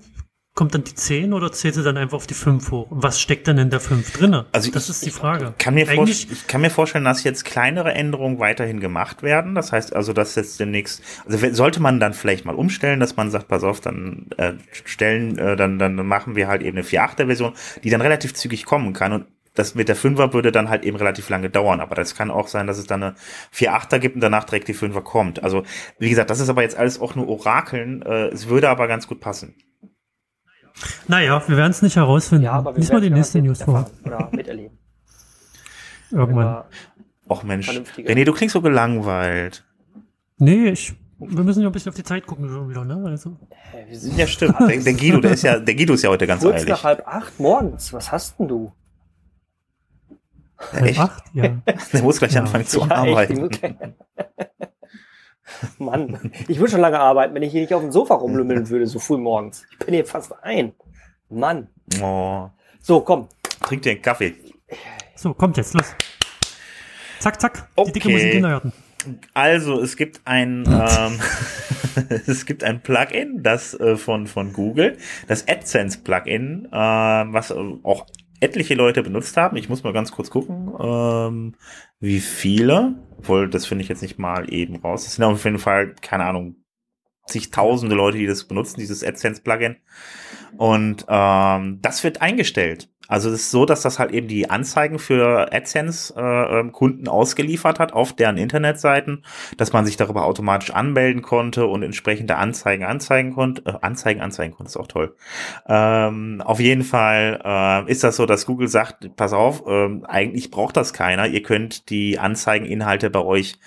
[0.53, 2.91] kommt dann die 10 oder zählt sie dann einfach auf die 5 hoch?
[2.91, 4.45] Und was steckt dann in der 5 drinne?
[4.51, 5.53] Also das ich, ist die Frage.
[5.57, 9.55] Kann mir ich kann mir vorstellen, dass jetzt kleinere Änderungen weiterhin gemacht werden.
[9.55, 13.31] Das heißt also, dass jetzt demnächst, also sollte man dann vielleicht mal umstellen, dass man
[13.31, 14.53] sagt, pass auf, dann äh,
[14.85, 18.65] stellen, äh, dann, dann machen wir halt eben eine 4.8er Version, die dann relativ zügig
[18.65, 21.95] kommen kann und das mit der Fünfer würde dann halt eben relativ lange dauern, aber
[21.95, 23.15] das kann auch sein, dass es dann eine
[23.53, 25.43] 4-8er gibt und danach direkt die Fünfer kommt.
[25.43, 25.63] Also,
[25.99, 28.01] wie gesagt, das ist aber jetzt alles auch nur Orakeln.
[28.01, 29.55] Äh, es würde aber ganz gut passen.
[31.07, 32.45] Naja, wir werden es nicht herausfinden.
[32.45, 33.89] Ja, aber wir Lies mal die nächste News vor.
[34.05, 34.77] Oder miterleben.
[36.11, 36.63] Irgendwann.
[37.29, 39.63] Och Mensch, René, du klingst so gelangweilt.
[40.37, 43.03] Nee, ich, wir müssen ja ein bisschen auf die Zeit gucken schon wieder, ne?
[43.05, 43.37] Also.
[44.17, 44.55] Ja, stimmt.
[44.59, 46.69] Der, der, Guido, der ist ja, der Guido ist ja heute ganz Kurz eilig.
[46.69, 47.93] nach halb acht morgens.
[47.93, 48.71] Was hast denn du?
[50.73, 50.99] Echt?
[50.99, 51.23] Acht?
[51.33, 51.61] Ja.
[51.93, 52.41] Der muss gleich ja.
[52.41, 53.49] anfangen zu ja, arbeiten.
[55.79, 58.87] Mann, ich würde schon lange arbeiten, wenn ich hier nicht auf dem Sofa rumlümmeln würde,
[58.87, 59.65] so früh morgens.
[59.71, 60.73] Ich bin hier fast ein.
[61.29, 61.67] Mann.
[62.01, 62.49] Oh.
[62.81, 63.27] So, komm.
[63.61, 64.35] Trink dir einen Kaffee.
[65.15, 65.93] So, kommt jetzt, los.
[67.19, 67.67] Zack, zack.
[67.75, 67.91] Okay.
[67.91, 68.73] Die Dicke muss in Kindergarten.
[69.33, 71.19] Also, es gibt ein, ähm,
[72.27, 74.97] es gibt ein Plugin, das äh, von, von Google,
[75.27, 78.05] das AdSense Plugin, äh, was auch
[78.41, 79.55] etliche Leute benutzt haben.
[79.55, 81.55] Ich muss mal ganz kurz gucken, ähm,
[81.99, 82.95] wie viele.
[83.17, 85.05] Obwohl, das finde ich jetzt nicht mal eben raus.
[85.05, 86.55] Es sind auf jeden Fall, keine Ahnung,
[87.27, 89.77] zigtausende Leute, die das benutzen, dieses AdSense-Plugin.
[90.57, 92.89] Und ähm, das wird eingestellt.
[93.11, 97.77] Also es ist so, dass das halt eben die Anzeigen für AdSense-Kunden äh, ähm, ausgeliefert
[97.77, 99.25] hat auf deren Internetseiten,
[99.57, 103.63] dass man sich darüber automatisch anmelden konnte und entsprechende Anzeigen anzeigen konnte.
[103.65, 105.13] Äh, Anzeigen anzeigen konnte, ist auch toll.
[105.67, 110.49] Ähm, auf jeden Fall äh, ist das so, dass Google sagt, pass auf, äh, eigentlich
[110.49, 111.27] braucht das keiner.
[111.27, 113.59] Ihr könnt die Anzeigeninhalte bei euch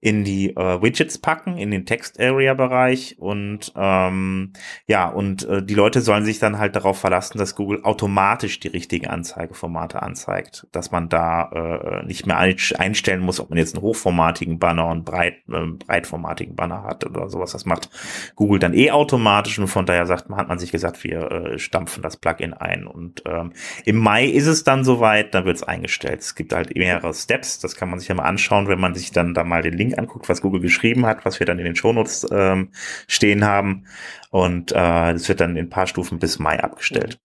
[0.00, 4.52] in die äh, Widgets packen, in den Text-Area-Bereich und ähm,
[4.86, 8.68] ja, und äh, die Leute sollen sich dann halt darauf verlassen, dass Google automatisch die
[8.68, 13.82] richtigen Anzeigeformate anzeigt, dass man da äh, nicht mehr einstellen muss, ob man jetzt einen
[13.82, 17.52] hochformatigen Banner und breit, äh, breitformatigen Banner hat oder sowas.
[17.52, 17.88] Das macht
[18.34, 21.58] Google dann eh automatisch und von daher sagt man, hat man sich gesagt, wir äh,
[21.58, 23.54] stampfen das Plugin ein und ähm,
[23.86, 26.20] im Mai ist es dann soweit, dann wird es eingestellt.
[26.20, 29.10] Es gibt halt mehrere Steps, das kann man sich ja mal anschauen, wenn man sich
[29.10, 31.64] dann da mal den Link Link anguckt, was Google geschrieben hat, was wir dann in
[31.64, 32.70] den Shownotes ähm,
[33.06, 33.86] stehen haben.
[34.30, 34.74] Und äh,
[35.12, 37.18] das wird dann in ein paar Stufen bis Mai abgestellt.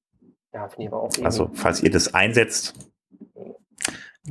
[0.54, 2.76] Ja, finde ich aber auch Also, falls ihr das einsetzt,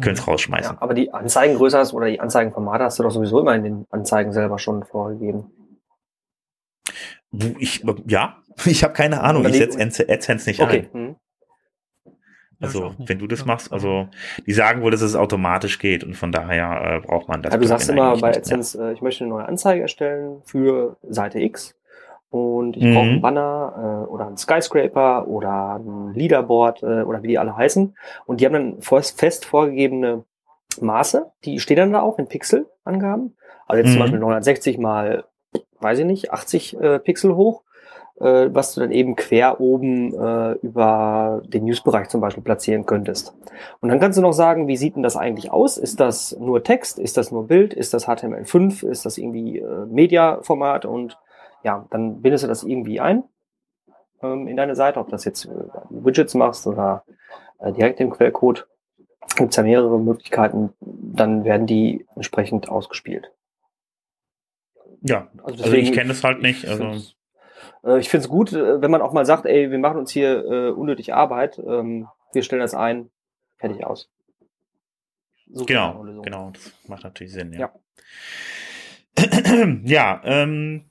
[0.00, 0.76] könnt es rausschmeißen.
[0.76, 3.86] Ja, aber die Anzeigengröße hast oder die Anzeigenformate hast du doch sowieso immer in den
[3.90, 5.50] Anzeigen selber schon vorgegeben.
[7.58, 9.44] Ich, ja, ich habe keine Ahnung.
[9.46, 10.88] Ich setze AdSense nicht okay.
[10.92, 11.16] ein.
[12.60, 14.08] Also, wenn du das machst, also
[14.46, 17.52] die sagen wohl, dass es automatisch geht und von daher äh, braucht man das.
[17.52, 21.40] Ja, du sagst immer bei AdSense, äh, ich möchte eine neue Anzeige erstellen für Seite
[21.40, 21.74] X
[22.28, 22.94] und ich mhm.
[22.94, 27.56] brauche einen Banner äh, oder einen Skyscraper oder ein Leaderboard äh, oder wie die alle
[27.56, 27.96] heißen
[28.26, 30.24] und die haben dann fest vorgegebene
[30.80, 33.36] Maße, die stehen dann da auch in Pixelangaben.
[33.66, 33.92] Also jetzt Mhm.
[33.92, 35.24] zum Beispiel 960 mal,
[35.80, 37.62] weiß ich nicht, 80 äh, Pixel hoch,
[38.20, 43.34] äh, was du dann eben quer oben äh, über den Newsbereich zum Beispiel platzieren könntest.
[43.80, 45.78] Und dann kannst du noch sagen, wie sieht denn das eigentlich aus?
[45.78, 46.98] Ist das nur Text?
[46.98, 47.74] Ist das nur Bild?
[47.74, 48.86] Ist das HTML5?
[48.86, 50.84] Ist das irgendwie äh, Media-Format?
[50.84, 51.18] Und
[51.64, 53.24] ja, dann bindest du das irgendwie ein
[54.22, 55.50] ähm, in deine Seite, ob das jetzt äh,
[55.88, 57.04] Widgets machst oder
[57.58, 58.66] äh, direkt im Quellcode.
[59.36, 63.32] Gibt es ja mehrere Möglichkeiten, dann werden die entsprechend ausgespielt.
[65.02, 66.64] Ja, Also, also ich kenne es halt nicht.
[66.64, 67.00] Ich Also,
[67.98, 70.44] ich finde es gut, äh, wenn man auch mal sagt, ey, wir machen uns hier
[70.44, 73.10] äh, unnötig Arbeit, ähm, wir stellen das ein,
[73.58, 74.08] fertig aus.
[75.52, 77.60] Super genau, genau, das macht natürlich Sinn, ja.
[77.60, 77.72] Ja.
[79.84, 80.84] Ja, ähm,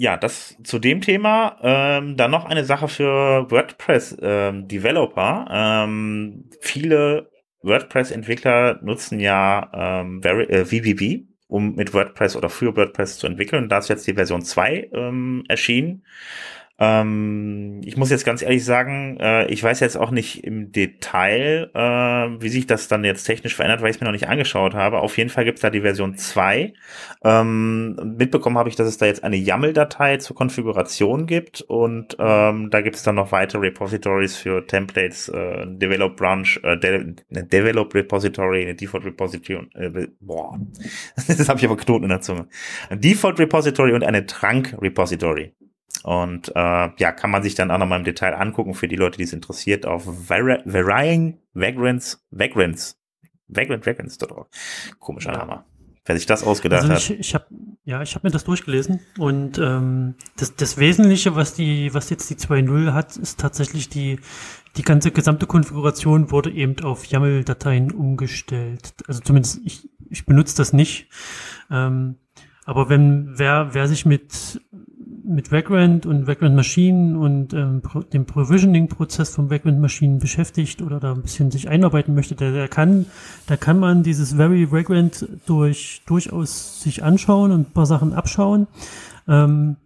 [0.00, 1.58] ja, das zu dem Thema.
[1.62, 5.46] Ähm, dann noch eine Sache für WordPress-Developer.
[5.50, 7.30] Ähm, viele
[7.62, 13.68] WordPress-Entwickler nutzen ja ähm, äh, VBB, um mit WordPress oder für WordPress zu entwickeln.
[13.68, 16.04] Da ist jetzt die Version 2 ähm, erschienen.
[16.80, 21.70] Ähm, ich muss jetzt ganz ehrlich sagen, äh, ich weiß jetzt auch nicht im Detail,
[21.74, 24.74] äh, wie sich das dann jetzt technisch verändert, weil ich es mir noch nicht angeschaut
[24.74, 25.00] habe.
[25.00, 26.72] Auf jeden Fall gibt es da die Version 2.
[27.22, 32.70] Ähm, mitbekommen habe ich, dass es da jetzt eine YAML-Datei zur Konfiguration gibt und ähm,
[32.70, 37.44] da gibt es dann noch weitere Repositories für Templates, äh, Develop Branch, äh, De eine
[37.44, 40.58] Develop Repository, eine Default Repository und äh, boah,
[41.28, 42.46] das habe ich aber Knoten in der Zunge.
[42.88, 45.52] Ein Default Repository und eine Trunk Repository.
[46.02, 49.18] Und äh, ja, kann man sich dann auch nochmal im Detail angucken für die Leute,
[49.18, 52.98] die es interessiert, auf Varying Vagrants, Vagrants,
[53.48, 54.48] Vagrant Vagrants.org.
[54.98, 55.32] Komischer.
[55.32, 55.64] Name.
[56.06, 57.00] Wer sich das ausgedacht Also hat.
[57.02, 57.46] ich, ich habe
[57.84, 62.30] ja, ich habe mir das durchgelesen und ähm, das, das Wesentliche, was die, was jetzt
[62.30, 64.18] die 2.0 hat, ist tatsächlich die
[64.76, 68.94] die ganze gesamte Konfiguration wurde eben auf YAML-Dateien umgestellt.
[69.08, 71.08] Also zumindest ich, ich benutze das nicht.
[71.70, 72.16] Ähm,
[72.64, 74.60] aber wenn wer wer sich mit
[75.30, 81.00] mit Vagrant und Vagrant Maschinen und ähm, Pro- dem Provisioning-Prozess von Vagrant Maschinen beschäftigt oder
[81.00, 83.06] da ein bisschen sich einarbeiten möchte, der, der kann,
[83.46, 88.66] da kann man dieses Very Vagrant durch, durchaus sich anschauen und ein paar Sachen abschauen.
[89.28, 89.76] Ähm,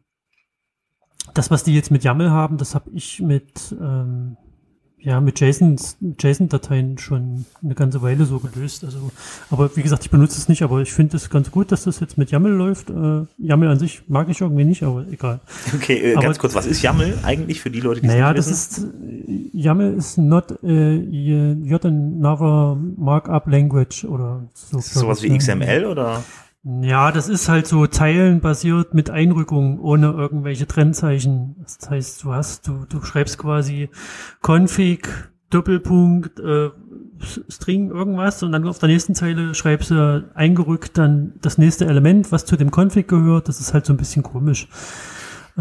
[1.34, 4.36] das, was die jetzt mit YAML haben, das habe ich mit, ähm,
[5.04, 5.76] ja, mit JSON,
[6.18, 8.84] JSON-Dateien schon eine ganze Weile so gelöst.
[8.84, 9.10] Also,
[9.50, 12.00] aber wie gesagt, ich benutze es nicht, aber ich finde es ganz gut, dass das
[12.00, 12.88] jetzt mit YAML läuft.
[12.88, 15.40] Äh, YAML an sich mag ich irgendwie nicht, aber egal.
[15.74, 18.28] Okay, äh, ganz aber- kurz, was ist YAML eigentlich für die Leute, die es Naja,
[18.32, 19.24] nicht das wissen?
[19.26, 24.78] ist, äh, YAML ist not äh, yet another markup language oder so.
[24.78, 25.36] ist das sowas wie ne?
[25.38, 26.24] XML oder?
[26.66, 31.56] Ja, das ist halt so zeilenbasiert mit Einrückung ohne irgendwelche Trennzeichen.
[31.62, 33.90] Das heißt, du hast, du, du schreibst quasi
[34.40, 35.06] Config,
[35.50, 36.70] Doppelpunkt, äh,
[37.50, 42.32] String irgendwas und dann auf der nächsten Zeile schreibst du eingerückt dann das nächste Element,
[42.32, 43.48] was zu dem Config gehört.
[43.48, 44.68] Das ist halt so ein bisschen komisch.
[45.58, 45.60] Äh,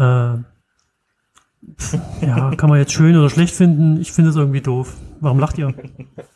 [2.22, 4.00] ja, kann man jetzt schön oder schlecht finden.
[4.00, 4.96] Ich finde es irgendwie doof.
[5.20, 5.74] Warum lacht ihr?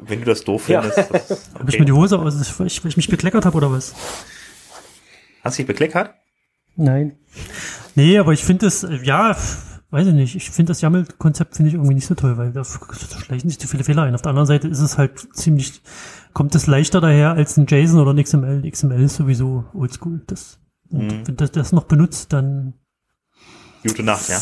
[0.00, 0.82] Wenn du das doof Ja.
[0.82, 1.12] findest.
[1.30, 3.70] Das, Habe ich mir die Hose aus, weil ich, weil ich mich bekleckert habe oder
[3.72, 3.94] was?
[5.42, 6.14] Hast du dich bekleckert?
[6.76, 7.16] Nein.
[7.94, 9.36] Nee, aber ich finde das, äh, ja,
[9.90, 10.34] weiß ich nicht.
[10.34, 13.68] Ich finde das YAML-Konzept finde ich irgendwie nicht so toll, weil da schleichen sich zu
[13.68, 14.14] viele Fehler ein.
[14.14, 15.82] Auf der anderen Seite ist es halt ziemlich,
[16.32, 18.68] kommt es leichter daher als ein JSON oder ein XML.
[18.68, 20.22] XML ist sowieso oldschool.
[20.26, 20.58] Das,
[20.90, 21.26] und Mhm.
[21.28, 22.74] wenn das, das noch benutzt, dann,
[23.86, 24.40] Gute Nacht, ja.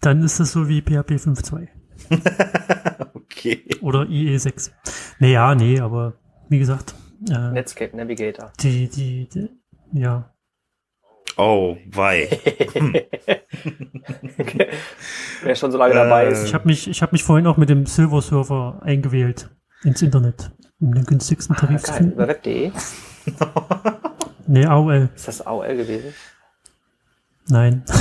[0.00, 1.68] dann ist das so wie PHP 5.2
[3.14, 3.64] Okay.
[3.82, 4.70] oder IE6.
[5.18, 6.14] Naja, nee, aber
[6.48, 6.94] wie gesagt,
[7.28, 8.52] äh, Netscape Navigator.
[8.60, 9.48] die, die, die,
[9.92, 10.32] ja,
[11.38, 12.30] Oh, wei.
[15.42, 16.44] Wer schon so lange dabei Äh, ist.
[16.46, 19.50] Ich habe mich, ich habe mich vorhin auch mit dem Silver Server eingewählt
[19.84, 21.98] ins Internet, um den günstigsten Ah, Tarif zu geil.
[21.98, 22.12] finden.
[22.14, 22.72] Über web.de.
[24.46, 25.10] Nee, AOL.
[25.14, 26.14] Ist das AOL gewesen?
[27.48, 27.84] Nein.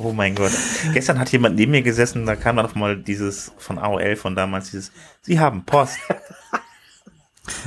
[0.00, 0.52] Oh mein Gott.
[0.92, 4.36] Gestern hat jemand neben mir gesessen, da kam dann noch mal dieses von AOL von
[4.36, 5.98] damals, dieses, Sie haben Post.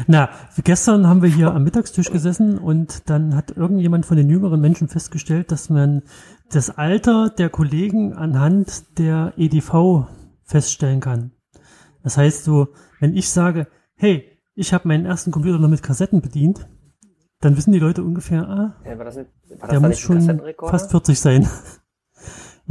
[0.08, 0.30] Na,
[0.64, 4.88] gestern haben wir hier am Mittagstisch gesessen und dann hat irgendjemand von den jüngeren Menschen
[4.88, 6.04] festgestellt, dass man
[6.52, 10.08] das Alter der Kollegen anhand der EDV
[10.44, 11.32] feststellen kann.
[12.04, 16.22] Das heißt so, wenn ich sage, hey, ich habe meinen ersten Computer noch mit Kassetten
[16.22, 16.68] bedient,
[17.42, 20.00] dann wissen die Leute ungefähr, ah, Ja, war das nicht, war das der da muss
[20.00, 21.50] schon fast 40 sein.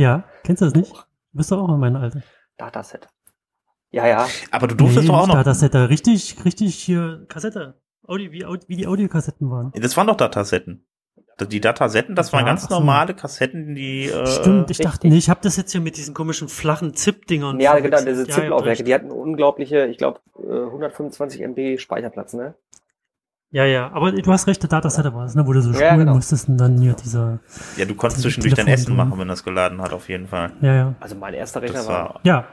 [0.00, 0.92] Ja, kennst du das nicht?
[0.92, 2.22] Du bist doch auch in meinem Alter.
[2.56, 3.08] Dataset.
[3.90, 4.26] Ja, ja.
[4.50, 5.34] Aber du durftest doch auch noch.
[5.34, 7.80] Datasetter, richtig, richtig hier Kassette.
[8.06, 9.72] Audio, wie, wie die Audiokassetten waren.
[9.74, 10.86] Das waren doch Datasetten.
[11.48, 12.74] Die Datasetten, das waren Ja, ganz ach so.
[12.80, 14.06] normale Kassetten, die.
[14.08, 17.58] Äh, Stimmt, ich dachte, nee, ich habe das jetzt hier mit diesen komischen flachen Zip-Dingern.
[17.60, 22.54] Ja, genau, diese Ja, ZIP-Laufwerke, ja, die hatten unglaubliche, ich glaube, 125 MB Speicherplatz, ne?
[23.52, 25.76] Ja, ja, aber du hast recht, der Dataset war es, ne, wo du so Ja,
[25.88, 26.14] spulen genau.
[26.14, 27.40] musstest und dann hier dieser,
[27.76, 30.52] ja, du konntest zwischendurch dein Essen machen, wenn das geladen hat, auf jeden Fall.
[30.60, 30.94] ja, ja.
[31.00, 32.20] Also mein erster Rechner Das war war.
[32.22, 32.44] Ja,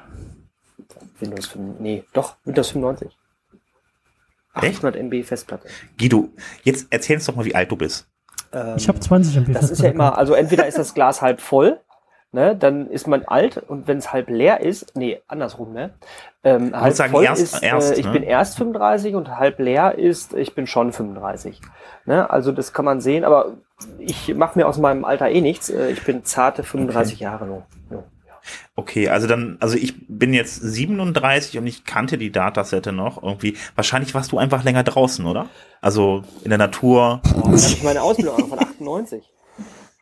[1.20, 3.16] Windows 5, nee, doch, Windows 95.
[4.56, 4.78] Echt?
[4.84, 5.68] 800 MB Festplatte.
[6.00, 6.30] Guido,
[6.64, 8.08] jetzt erzähl uns doch mal, wie alt du bist.
[8.52, 9.54] Ähm, ich habe 20 MB.
[9.54, 11.80] Das ist ja Festplatte immer, also entweder ist das Glas halb voll,
[12.38, 15.89] ne, dann ist man alt und wenn es halb leer ist, nee, andersrum, ne?
[16.43, 18.12] Ähm, halb sagen, voll erst- ist, erst, äh, ich ne?
[18.12, 21.60] bin erst 35 und halb leer ist, ich bin schon 35.
[22.06, 22.30] Ne?
[22.30, 23.54] Also das kann man sehen, aber
[23.97, 25.69] ich mache mir aus meinem Alter eh nichts.
[25.69, 27.63] Äh, Ich bin zarte 35 Jahre nur.
[27.91, 28.04] Ja.
[28.76, 33.58] Okay, also dann, also ich bin jetzt 37 und ich kannte die Datasette noch irgendwie.
[33.76, 35.47] Wahrscheinlich warst du einfach länger draußen, oder?
[35.82, 37.19] Also in der Natur.
[37.23, 39.28] Boah, dann hab ich meine Ausbildung von 98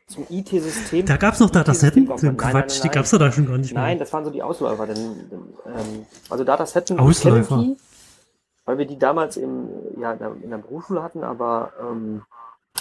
[0.08, 1.06] zum IT-System.
[1.06, 2.04] Da gab's noch Datasetten?
[2.06, 2.92] IT-System- Quatsch, Nein, nein, die nein.
[2.92, 3.82] gab's doch da schon gar nicht mehr.
[3.84, 4.86] Nein, das waren so die Ausläufer.
[4.88, 4.98] Denn,
[5.66, 7.58] ähm, also Datasetten, Ausläufer.
[7.58, 7.78] die,
[8.66, 9.68] weil wir die damals im,
[10.00, 12.22] ja, in der, Berufsschule hatten, aber ähm,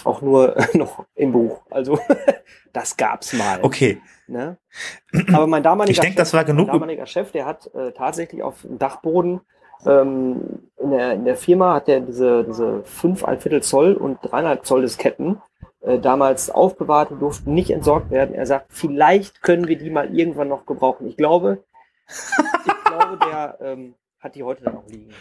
[0.03, 1.61] auch nur noch im Buch.
[1.71, 1.97] Also
[2.73, 3.59] das gab's mal.
[3.63, 4.57] Okay, Ne?
[5.33, 8.41] Aber mein damaliger, Ich denk, das war genug- mein damaliger Chef, der hat äh, tatsächlich
[8.41, 9.41] auf dem Dachboden
[9.85, 10.41] ähm,
[10.77, 14.81] in, der, in der Firma hat er diese, diese 5 Viertel Zoll und 3,5 Zoll
[14.81, 15.41] Disketten
[15.85, 18.33] äh, damals aufbewahrt und durften nicht entsorgt werden.
[18.33, 21.07] Er sagt, vielleicht können wir die mal irgendwann noch gebrauchen.
[21.07, 21.63] Ich glaube,
[22.07, 25.13] ich glaube, der ähm, hat die heute dann auch liegen.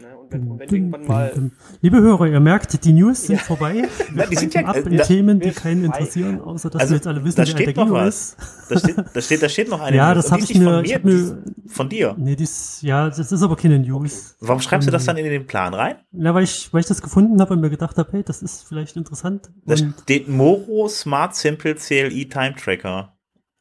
[0.00, 0.16] Ne?
[0.16, 1.50] Und wenn, wenn irgendwann mal
[1.82, 3.42] Liebe Hörer, ihr merkt, die News sind Ja.
[3.44, 3.74] vorbei.
[3.98, 6.70] Wir Na, die sind ja- ab äh, in da- Themen, die keinen schweifen interessieren, außer
[6.70, 8.16] dass Also, wir jetzt alle wissen, da wer steht der noch was.
[8.16, 8.36] ist.
[8.70, 10.24] da steht, da steht, da steht noch eine Ja, News.
[10.24, 12.14] das habe ich mir, von mir, hab mir, von dir.
[12.18, 14.36] nee, dies, ja, das ist aber keine News.
[14.40, 15.96] Warum schreibst du das dann in den Plan rein?
[16.12, 18.66] Na, weil ich, weil ich das gefunden habe und mir gedacht habe, hey, das ist
[18.66, 19.50] vielleicht interessant.
[19.66, 23.12] Da Und, steht Moro Smart Simple CLI Time Tracker.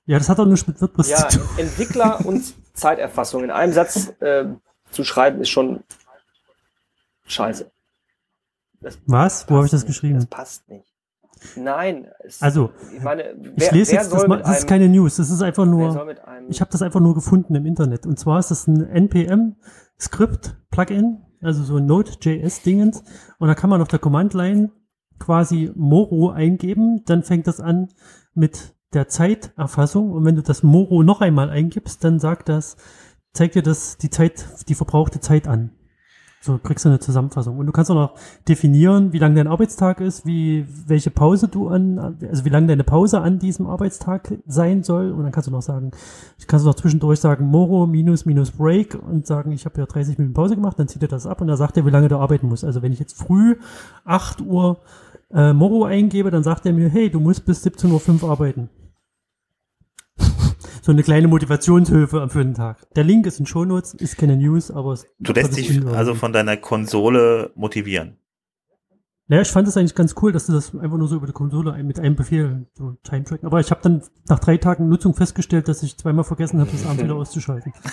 [0.05, 1.47] ja, das hat auch nichts mit WordPress ja, zu tun.
[1.57, 5.81] Entwickler und Zeiterfassung in einem Satz ähm, zu schreiben, ist schon
[7.31, 7.71] scheiße.
[8.81, 9.49] Das Was?
[9.49, 9.95] Wo habe ich das passt nicht.
[9.95, 10.15] geschrieben?
[10.15, 10.85] Das passt nicht.
[11.55, 12.07] Nein.
[12.23, 15.15] Es, Also, ich meine, Ich wer, lese wer jetzt, das, mal- das ist keine News,
[15.17, 15.89] das ist einfach nur,
[16.49, 18.05] ich habe das einfach nur gefunden im Internet.
[18.05, 18.83] Und zwar ist das ein
[19.99, 23.03] NPM-Skript-Plugin, also so ein Node.js-Dingens.
[23.37, 24.71] Und da kann man auf der Command-Line
[25.19, 27.89] quasi Moro eingeben, dann fängt das an
[28.33, 30.11] mit der Zeiterfassung.
[30.11, 32.75] Und wenn du das Moro noch einmal eingibst, dann sagt das,
[33.33, 35.71] zeigt dir das die Zeit, die verbrauchte Zeit an.
[36.41, 37.57] So kriegst du eine Zusammenfassung.
[37.57, 38.15] Und du kannst auch noch
[38.47, 42.85] definieren, wie lang dein Arbeitstag ist, wie, welche Pause du an, also wie lang deine
[42.85, 45.11] Pause an diesem Arbeitstag sein soll.
[45.11, 45.91] Und dann kannst du noch sagen,
[46.37, 50.17] ich kann noch zwischendurch sagen, Moro minus minus Break und sagen, ich habe ja 30
[50.17, 52.17] Minuten Pause gemacht, dann zieht er das ab und dann sagt er, wie lange du
[52.17, 52.63] arbeiten musst.
[52.63, 53.57] Also wenn ich jetzt früh
[54.05, 54.79] 8 Uhr
[55.33, 58.69] äh, Moro eingebe, dann sagt er mir, hey, du musst bis 17.05 Uhr arbeiten.
[60.81, 62.77] So eine kleine Motivationshilfe für den Tag.
[62.95, 66.33] Der Link ist in Shownotes, ist keine News, aber es Du lässt dich also von
[66.33, 68.17] deiner Konsole motivieren.
[69.31, 71.33] Naja, ich fand es eigentlich ganz cool, dass du das einfach nur so über die
[71.33, 73.45] Konsole ein- mit einem Befehl so Time tracken.
[73.45, 76.83] Aber ich habe dann nach drei Tagen Nutzung festgestellt, dass ich zweimal vergessen habe, das
[76.85, 77.71] abends wieder auszuschalten.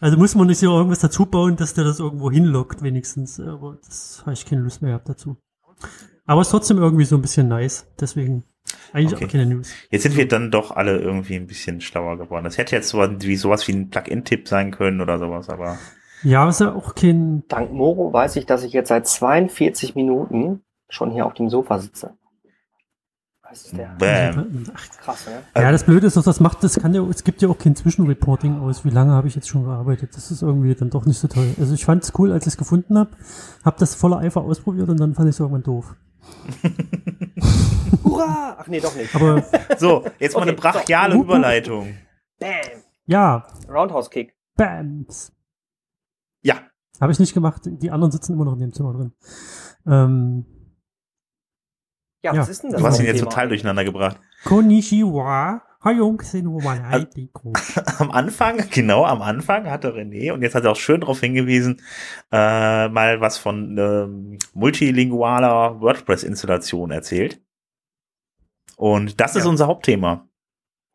[0.00, 3.40] Also muss man nicht so irgendwas dazu bauen, dass der das irgendwo hinlockt, wenigstens.
[3.40, 5.36] Aber das habe ich keine Lust mehr gehabt dazu.
[6.26, 7.86] Aber es ist trotzdem irgendwie so ein bisschen nice.
[7.98, 8.44] Deswegen
[8.92, 9.24] eigentlich Okay.
[9.26, 9.70] auch keine News.
[9.90, 12.44] Jetzt sind wir dann doch alle irgendwie ein bisschen schlauer geworden.
[12.44, 15.78] Das hätte jetzt so wie sowas wie ein Plugin-Tipp sein können oder sowas, aber
[16.22, 17.44] Ja, ist ja auch kein.
[17.48, 21.78] dank Moro weiß ich, dass ich jetzt seit 42 Minuten schon hier auf dem Sofa
[21.78, 22.14] sitze.
[23.48, 24.62] Das ist der bam.
[24.72, 25.42] Ach, krass, ne?
[25.60, 27.74] Ja, das Blöde ist doch, das macht, das kann ja, es gibt ja auch kein
[27.74, 30.10] Zwischenreporting aus, wie lange habe ich jetzt schon gearbeitet.
[30.14, 31.48] Das ist irgendwie dann doch nicht so toll.
[31.58, 33.10] Also ich fand es cool, als ich es gefunden habe,
[33.64, 35.96] habe das voller Eifer ausprobiert und dann fand ich es irgendwann doof.
[38.04, 38.56] Hurra!
[38.58, 39.14] Ach nee, doch nicht.
[39.14, 39.42] Aber
[39.78, 41.22] So, jetzt mal Okay, eine brachiale so.
[41.22, 41.96] Überleitung.
[42.38, 42.50] Bam!
[43.06, 44.34] ja, Roundhouse Kick.
[44.56, 45.32] Bams.
[46.42, 46.60] Ja,
[47.00, 47.62] Habe ich nicht gemacht.
[47.64, 49.12] Die anderen sitzen immer noch in dem Zimmer drin.
[49.86, 50.44] Ähm,
[52.22, 52.40] Ja, Ja.
[52.42, 52.80] was ist denn das?
[52.80, 53.30] du hast ihn jetzt Thema?
[53.30, 54.20] total durcheinander gebracht.
[54.44, 55.62] Konnichiwa.
[57.98, 61.80] Am Anfang, genau am Anfang hatte René, und jetzt hat er auch schön darauf hingewiesen,
[62.30, 67.40] äh, mal was von ähm, multilingualer WordPress-Installation erzählt.
[68.80, 69.50] Und das ist Ja.
[69.50, 70.26] unser Hauptthema.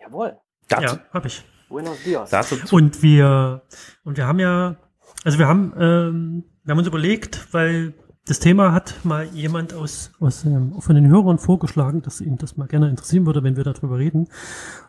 [0.01, 0.37] Jawohl.
[0.69, 1.43] Dazu, Ja, habe ich.
[1.69, 2.31] Buenos dias.
[2.71, 3.61] Und wir,
[4.03, 4.77] und wir haben ja,
[5.23, 7.93] also wir haben, ähm, wir haben uns überlegt, weil
[8.25, 12.57] das Thema hat mal jemand aus, aus ähm, von den Hörern vorgeschlagen, dass ihm das
[12.57, 14.29] mal gerne interessieren würde, wenn wir darüber reden.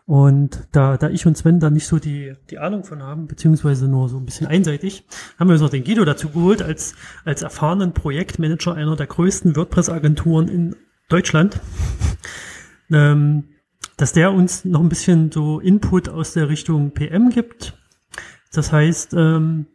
[0.07, 3.87] Und da, da ich und Sven da nicht so die, die Ahnung von haben, beziehungsweise
[3.87, 5.05] nur so ein bisschen einseitig,
[5.37, 9.55] haben wir uns noch den Guido dazu geholt, als, als erfahrenen Projektmanager einer der größten
[9.55, 10.75] WordPress-Agenturen in
[11.09, 11.59] Deutschland.
[12.91, 13.45] Ähm,
[13.97, 17.77] dass der uns noch ein bisschen so Input aus der Richtung PM gibt.
[18.51, 19.67] Das heißt, ähm,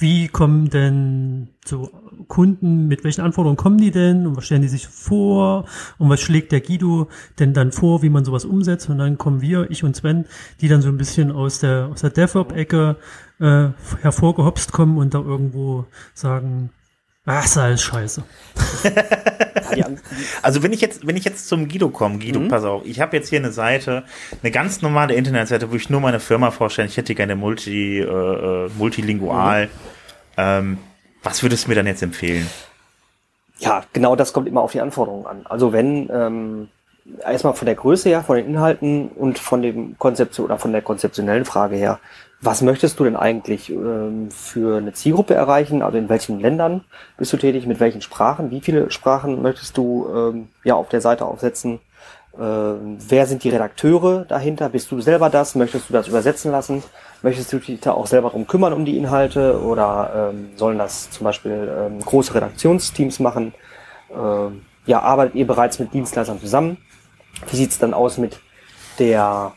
[0.00, 1.90] wie kommen denn so
[2.28, 5.64] Kunden, mit welchen Anforderungen kommen die denn und was stellen die sich vor
[5.98, 7.08] und was schlägt der Guido
[7.38, 10.26] denn dann vor, wie man sowas umsetzt und dann kommen wir, ich und Sven,
[10.60, 12.96] die dann so ein bisschen aus der, aus der DevOps-Ecke
[13.40, 13.68] äh,
[14.00, 16.70] hervorgehopst kommen und da irgendwo sagen,
[17.28, 18.22] ah, ist alles scheiße.
[20.42, 22.48] also wenn ich jetzt, wenn ich jetzt zum Guido komme, Guido, mhm.
[22.48, 24.04] pass auf, ich habe jetzt hier eine Seite,
[24.42, 26.88] eine ganz normale Internetseite, wo ich nur meine Firma vorstelle.
[26.88, 29.66] Ich hätte gerne multi, äh, äh, multilingual.
[29.66, 29.70] Mhm.
[30.36, 30.78] Ähm,
[31.22, 32.48] was würdest du mir dann jetzt empfehlen?
[33.58, 35.46] Ja, genau das kommt immer auf die Anforderungen an.
[35.46, 36.68] Also wenn ähm,
[37.24, 40.82] erstmal von der Größe her, von den Inhalten und von dem Konzept oder von der
[40.82, 41.98] konzeptionellen Frage her,
[42.40, 45.82] was möchtest du denn eigentlich ähm, für eine Zielgruppe erreichen?
[45.82, 46.84] Also in welchen Ländern
[47.16, 47.66] bist du tätig?
[47.66, 48.50] Mit welchen Sprachen?
[48.50, 51.80] Wie viele Sprachen möchtest du ähm, ja auf der Seite aufsetzen?
[52.38, 54.68] Ähm, wer sind die Redakteure dahinter?
[54.68, 55.56] Bist du selber das?
[55.56, 56.84] Möchtest du das übersetzen lassen?
[57.22, 59.60] Möchtest du dich da auch selber drum kümmern um die Inhalte?
[59.60, 63.52] Oder ähm, sollen das zum Beispiel ähm, große Redaktionsteams machen?
[64.14, 66.78] Ähm, ja, arbeitet ihr bereits mit Dienstleistern zusammen?
[67.50, 68.38] Wie sieht's dann aus mit
[69.00, 69.52] der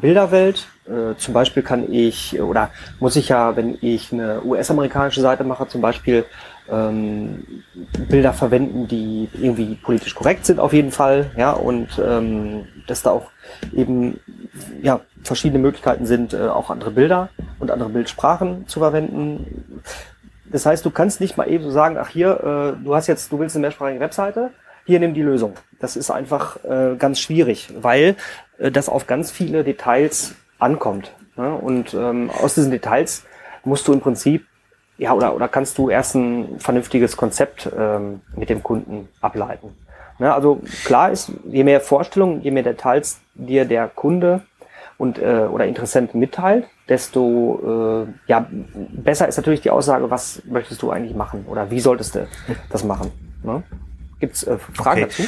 [0.00, 0.66] Bilderwelt?
[0.88, 5.68] Äh, zum Beispiel kann ich oder muss ich ja, wenn ich eine US-amerikanische Seite mache,
[5.68, 6.24] zum Beispiel
[6.70, 7.62] ähm,
[8.08, 13.10] Bilder verwenden, die irgendwie politisch korrekt sind auf jeden Fall, ja, und ähm, dass da
[13.10, 13.30] auch
[13.74, 14.20] eben
[14.82, 17.28] ja verschiedene Möglichkeiten sind, äh, auch andere Bilder
[17.58, 19.82] und andere Bildsprachen zu verwenden.
[20.50, 23.30] Das heißt, du kannst nicht mal eben so sagen, ach hier, äh, du hast jetzt,
[23.30, 24.50] du willst eine mehrsprachige Webseite,
[24.86, 25.54] hier nimm die Lösung.
[25.80, 28.16] Das ist einfach äh, ganz schwierig, weil
[28.58, 31.12] äh, das auf ganz viele Details ankommt.
[31.36, 31.54] Ne?
[31.54, 33.24] Und ähm, aus diesen Details
[33.64, 34.46] musst du im Prinzip,
[34.96, 39.74] ja, oder, oder kannst du erst ein vernünftiges Konzept ähm, mit dem Kunden ableiten.
[40.18, 40.32] Ne?
[40.32, 44.42] Also klar ist, je mehr Vorstellungen, je mehr Details dir der Kunde
[44.96, 50.82] und äh, oder Interessent mitteilt, desto äh, ja, besser ist natürlich die Aussage, was möchtest
[50.82, 52.26] du eigentlich machen oder wie solltest du
[52.70, 53.12] das machen.
[53.44, 53.62] Ne?
[54.18, 55.10] Gibt es äh, Fragen okay.
[55.16, 55.22] dazu?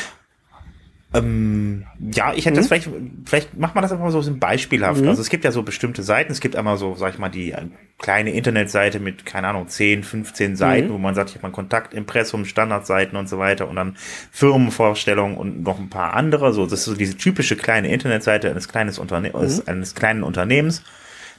[1.12, 2.56] Ähm, ja, ich hätte mhm.
[2.58, 2.88] das vielleicht,
[3.24, 5.00] vielleicht macht man das einfach mal so ein beispielhaft.
[5.00, 5.08] Mhm.
[5.08, 7.50] Also es gibt ja so bestimmte Seiten, es gibt einmal so, sag ich mal, die
[7.50, 7.66] äh,
[7.98, 10.92] kleine Internetseite mit, keine Ahnung, 10, 15 Seiten, mhm.
[10.92, 13.96] wo man sagt, ich habe mal Kontakt, Impressum, Standardseiten und so weiter und dann
[14.30, 16.52] Firmenvorstellungen und noch ein paar andere.
[16.52, 19.62] So, das ist so diese typische kleine Internetseite eines, kleines Unterne mhm.
[19.66, 20.84] eines kleinen Unternehmens.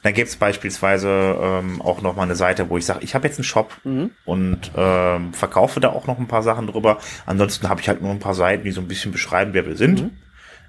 [0.02, 1.08] Dann gibt es beispielsweise
[1.40, 4.10] ähm, auch noch mal eine Seite, wo ich sage, ich habe jetzt einen Shop mhm.
[4.24, 6.98] und ähm, verkaufe da auch noch ein paar Sachen drüber.
[7.24, 9.76] Ansonsten habe ich halt nur ein paar Seiten, die so ein bisschen beschreiben, wer wir
[9.76, 10.02] sind.
[10.02, 10.10] Mhm.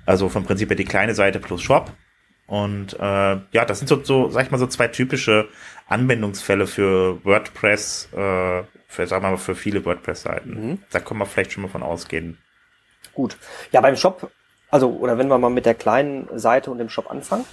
[0.05, 1.91] Also vom Prinzip her die kleine Seite plus Shop.
[2.45, 2.99] Und äh,
[3.51, 5.47] ja, das sind so, so, sag ich mal, so zwei typische
[5.87, 10.49] Anwendungsfälle für WordPress, äh, für, sagen wir mal, für viele WordPress-Seiten.
[10.49, 10.79] Mhm.
[10.91, 12.37] Da können wir vielleicht schon mal von ausgehen.
[13.13, 13.37] Gut.
[13.71, 14.29] Ja, beim Shop,
[14.69, 17.45] also, oder wenn wir mal mit der kleinen Seite und dem Shop anfangen,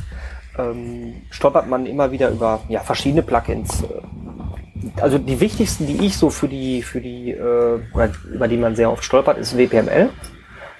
[0.60, 3.84] ähm, stolpert man immer wieder über ja, verschiedene Plugins.
[5.00, 7.80] Also die wichtigsten, die ich so für die, für die, äh,
[8.32, 10.10] über die man sehr oft stolpert, ist WPML.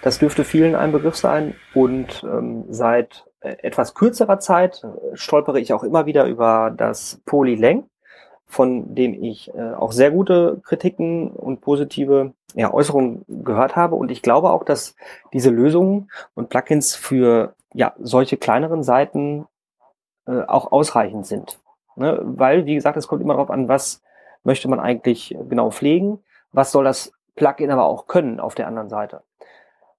[0.02, 1.54] Das dürfte vielen ein Begriff sein.
[1.74, 7.20] Und ähm, seit äh, etwas kürzerer Zeit äh, stolpere ich auch immer wieder über das
[7.26, 7.84] Polylang,
[8.46, 13.96] von dem ich äh, auch sehr gute Kritiken und positive ja, Äußerungen gehört habe.
[13.96, 14.94] Und ich glaube auch, dass
[15.32, 19.46] diese Lösungen und Plugins für ja, solche kleineren Seiten
[20.30, 21.58] äh, auch ausreichend sind.
[21.96, 22.20] Ne?
[22.22, 24.02] Weil, wie gesagt, es kommt immer darauf an, was
[24.44, 26.22] möchte man eigentlich genau pflegen,
[26.52, 29.22] was soll das Plugin aber auch können auf der anderen Seite.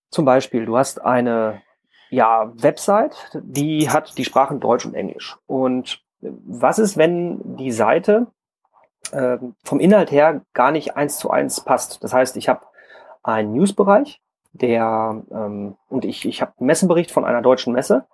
[0.09, 1.61] Zum Beispiel, du hast eine
[2.09, 5.37] ja, Website, die hat die Sprachen Deutsch und Englisch.
[5.47, 8.27] Und was ist, wenn die Seite
[9.11, 12.03] äh, vom Inhalt her gar nicht eins zu eins passt?
[12.03, 12.65] Das heißt, ich habe
[13.23, 14.21] einen Newsbereich,
[14.53, 18.05] der ähm, und ich, ich habe einen Messenbericht von einer deutschen Messe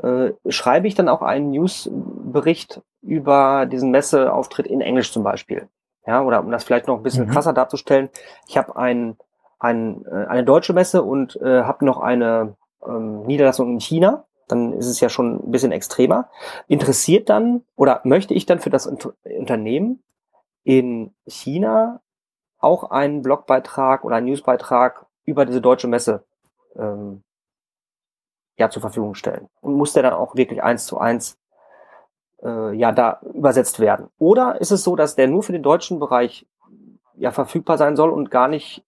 [0.00, 5.68] äh, schreibe ich dann auch einen Newsbericht über diesen Messeauftritt in Englisch zum Beispiel.
[6.06, 7.30] Ja, oder um das vielleicht noch ein bisschen mhm.
[7.30, 8.08] krasser darzustellen,
[8.48, 9.16] ich habe ein,
[9.58, 14.72] ein, äh, eine deutsche Messe und äh, habe noch eine ähm, Niederlassung in China, dann
[14.72, 16.28] ist es ja schon ein bisschen extremer.
[16.66, 20.02] Interessiert dann oder möchte ich dann für das Unter Unternehmen
[20.64, 22.00] in China
[22.58, 26.24] auch einen Blogbeitrag oder einen Newsbeitrag über diese deutsche Messe
[26.76, 27.22] ähm,
[28.62, 29.48] ja zur Verfügung stellen.
[29.60, 31.38] Und muss der dann auch wirklich eins zu eins
[32.42, 34.08] äh, ja da übersetzt werden?
[34.18, 36.46] Oder ist es so, dass der nur für den deutschen Bereich
[37.16, 38.84] ja verfügbar sein soll und gar nicht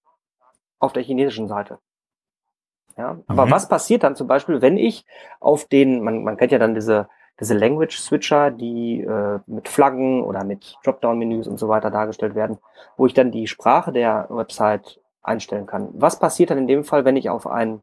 [0.79, 1.79] auf der chinesischen Seite.
[2.97, 3.51] Ja, aber Mhm.
[3.51, 5.05] was passiert dann zum Beispiel, wenn ich
[5.41, 7.09] auf den, man, man kennt ja dann diese,
[7.41, 12.59] diese Language Switcher, die äh, mit Flaggen oder mit Dropdown-Menüs und so weiter dargestellt werden,
[12.97, 15.89] wo ich dann die Sprache der Website einstellen kann.
[15.95, 17.83] Was passiert dann in dem Fall, wenn ich auf einen,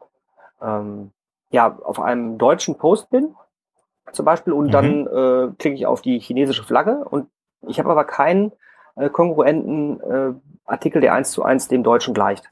[0.61, 1.11] ähm,
[1.51, 3.35] ja, auf einem deutschen Post bin,
[4.11, 4.71] zum Beispiel, und Mhm.
[4.71, 7.27] dann äh, klicke ich auf die chinesische Flagge und
[7.67, 8.51] ich habe aber keinen
[8.95, 10.33] äh, kongruenten äh,
[10.65, 12.49] Artikel, der eins zu eins dem Deutschen gleicht.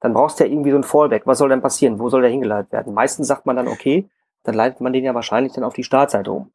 [0.00, 1.26] Dann brauchst du ja irgendwie so ein Fallback.
[1.26, 1.98] Was soll denn passieren?
[1.98, 2.92] Wo soll der hingeleitet werden?
[2.92, 4.08] Meistens sagt man dann, okay,
[4.42, 6.50] dann leitet man den ja wahrscheinlich dann auf die Startseite um.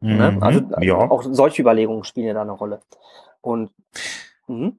[0.00, 0.32] Ne?
[0.32, 0.42] Mhm.
[0.42, 0.96] Also ja.
[0.96, 2.80] auch solche Überlegungen spielen ja da eine Rolle.
[3.40, 3.70] Und
[4.48, 4.78] mhm.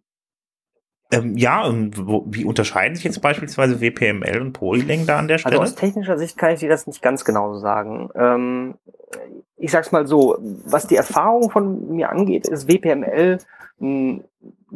[1.12, 5.36] Ähm, ja, und wo, wie unterscheiden sich jetzt beispielsweise WPML und Polylang da an der
[5.36, 5.62] Also Stelle?
[5.62, 8.10] aus technischer Sicht kann ich dir das nicht ganz genau sagen.
[8.16, 8.76] Ähm,
[9.58, 13.40] ich sag's mal so, was die Erfahrung von mir angeht, ist WPML
[13.82, 14.24] ein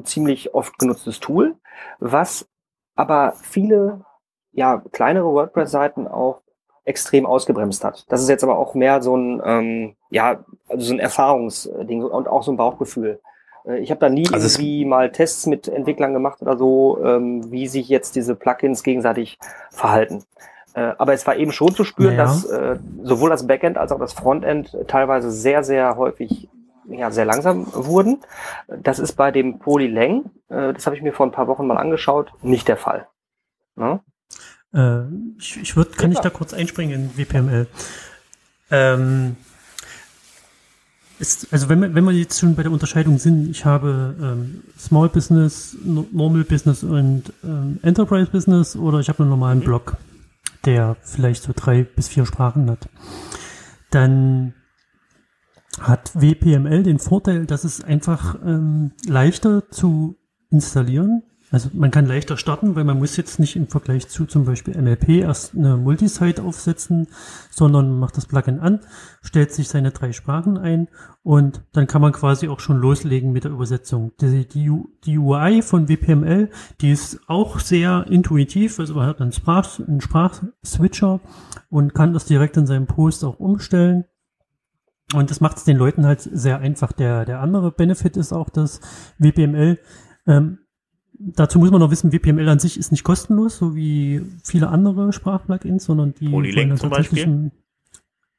[0.03, 1.55] ziemlich oft genutztes Tool,
[1.99, 2.47] was
[2.95, 4.03] aber viele
[4.51, 6.41] ja, kleinere WordPress-Seiten auch
[6.85, 8.05] extrem ausgebremst hat.
[8.09, 12.27] Das ist jetzt aber auch mehr so ein, ähm, ja, also so ein Erfahrungsding und
[12.27, 13.19] auch so ein Bauchgefühl.
[13.67, 17.51] Äh, Ich habe da nie Also irgendwie mal Tests mit Entwicklern gemacht oder so, ähm,
[17.51, 19.37] wie sich jetzt diese Plugins gegenseitig
[19.71, 20.23] verhalten.
[20.73, 22.25] Äh, aber es war eben schon zu spüren, Naja.
[22.25, 26.49] dass äh, sowohl das Backend als auch das Frontend teilweise sehr, sehr häufig
[26.87, 28.19] ja, sehr langsam wurden.
[28.67, 31.77] Das ist bei dem Polylang, äh, das habe ich mir vor ein paar Wochen mal
[31.77, 33.07] angeschaut, nicht der Fall.
[33.75, 34.01] Ne?
[34.73, 35.01] Äh,
[35.39, 37.67] ich ich würde, kann Ja, ich da kurz einspringen in WPML?
[38.69, 39.35] Ähm,
[41.19, 44.63] ist, also wenn wir, wenn wir jetzt schon bei der Unterscheidung sind, ich habe ähm,
[44.77, 49.97] Small Business, No- Normal Business und ähm, Enterprise Business oder ich habe einen normalen Blog,
[50.65, 52.89] der vielleicht so drei bis vier Sprachen hat.
[53.91, 54.53] Dann
[55.79, 60.15] hat WPML den Vorteil, dass es einfach ähm, leichter zu
[60.49, 61.23] installieren.
[61.55, 64.75] Also man kann leichter starten, weil man muss jetzt nicht im Vergleich zu zum Beispiel
[64.75, 67.07] MLP erst eine Multisite aufsetzen,
[67.49, 68.81] sondern man macht das Plugin an,
[69.21, 70.89] stellt sich seine drei Sprachen ein
[71.23, 74.11] und dann kann man quasi auch schon loslegen mit der Übersetzung.
[74.19, 74.69] Die, die,
[75.05, 76.49] die UI von WPML,
[76.81, 81.21] die ist auch sehr intuitiv, also man hat einen, Sprach, einen Sprachswitcher
[81.69, 84.03] und kann das direkt in seinem Post auch umstellen.
[85.13, 86.91] Und das macht es den Leuten halt sehr einfach.
[86.91, 88.81] Der, der andere Benefit ist auch, dass
[89.19, 89.79] WPML,
[90.27, 90.57] ähm,
[91.19, 95.13] dazu muss man noch wissen, WPML an sich ist nicht kostenlos, so wie viele andere
[95.13, 96.27] Sprachplugins, sondern die
[96.69, 97.23] dann zum Beispiel?
[97.23, 97.51] ein-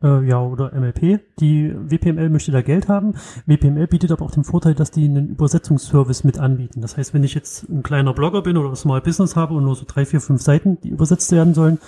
[0.02, 1.20] äh, ja, oder MLP.
[1.40, 3.14] Die WPML möchte da Geld haben.
[3.46, 6.82] WPML bietet aber auch den Vorteil, dass die einen Übersetzungsservice mit anbieten.
[6.82, 9.74] Das heißt, wenn ich jetzt ein kleiner Blogger bin oder Small Business habe und nur
[9.74, 11.78] so drei, vier, fünf Seiten, die übersetzt werden sollen,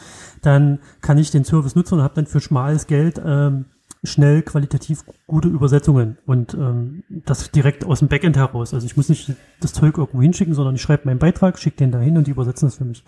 [0.41, 3.67] dann kann ich den Service nutzen und habe dann für schmales Geld ähm,
[4.09, 8.75] schnell qualitativ gute Übersetzungen und ähm, das direkt aus dem Backend heraus.
[8.75, 11.93] Also ich muss nicht das Zeug irgendwo hinschicken, sondern ich schreibe meinen Beitrag, schicke den
[11.93, 13.05] dahin und die übersetzen das für mich.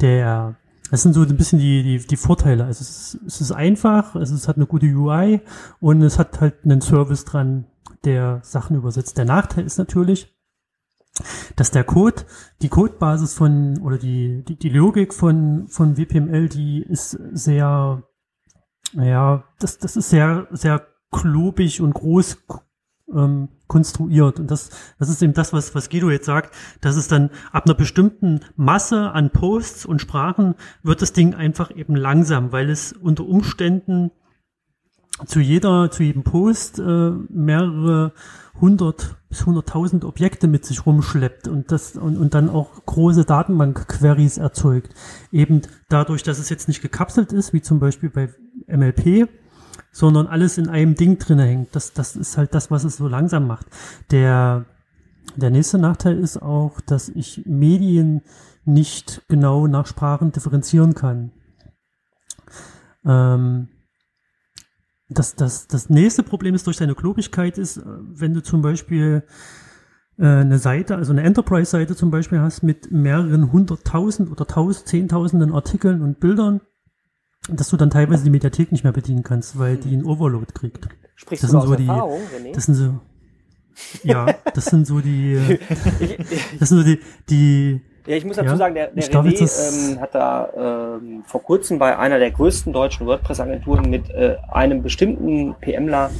[0.00, 0.56] Der
[0.92, 2.66] das sind so ein bisschen die, die, die Vorteile.
[2.66, 5.40] Also es ist, es ist einfach, es ist, hat eine gute UI
[5.80, 7.64] und es hat halt einen Service dran,
[8.04, 9.16] der Sachen übersetzt.
[9.16, 10.36] Der Nachteil ist natürlich,
[11.56, 12.26] dass der Code,
[12.60, 18.02] die Codebasis von oder die, die, die Logik von, von WPML, die ist sehr,
[18.92, 22.38] ja, das, das ist sehr, sehr klobig und groß
[23.14, 24.40] ähm, konstruiert.
[24.40, 27.66] Und das, das ist eben das, was, was Guido jetzt sagt, dass es dann ab
[27.66, 32.92] einer bestimmten Masse an Posts und Sprachen wird das Ding einfach eben langsam, weil es
[32.92, 34.10] unter Umständen
[35.26, 38.12] zu jeder, zu jedem Post äh, mehrere
[38.60, 44.38] hundert bis hunderttausend Objekte mit sich rumschleppt und das und, und dann auch große Datenbank-Queries
[44.38, 44.94] erzeugt.
[45.30, 48.28] Eben dadurch, dass es jetzt nicht gekapselt ist, wie zum Beispiel bei
[48.72, 49.28] MLP,
[49.90, 51.74] sondern alles in einem Ding drinne hängt.
[51.76, 53.66] Das, das ist halt das, was es so langsam macht.
[54.10, 54.64] Der,
[55.36, 58.22] der nächste Nachteil ist auch, dass ich Medien
[58.64, 61.32] nicht genau nach Sprachen differenzieren kann.
[63.04, 63.68] Ähm,
[65.08, 69.24] das, das, das nächste Problem ist durch seine Klobigkeit ist, äh, wenn du zum Beispiel
[70.18, 75.52] äh, eine Seite, also eine Enterprise-Seite zum Beispiel hast mit mehreren hunderttausend oder tausend, zehntausenden
[75.52, 76.60] Artikeln und Bildern,
[77.48, 80.88] dass du dann teilweise die Mediathek nicht mehr bedienen kannst, weil die einen Overload kriegt.
[81.16, 82.54] Sprichst Das du sind aus so die- Erfahrung, René?
[82.54, 82.94] Das sind so,
[84.04, 85.58] ja, das sind so die, äh,
[86.58, 90.00] das sind so die, die, Ja, ich muss dazu Ja, sagen, der, der René ähm,
[90.00, 95.54] hat da ähm, vor kurzem bei einer der größten deutschen WordPress-Agenturen mit äh, einem bestimmten
[95.60, 96.10] PMler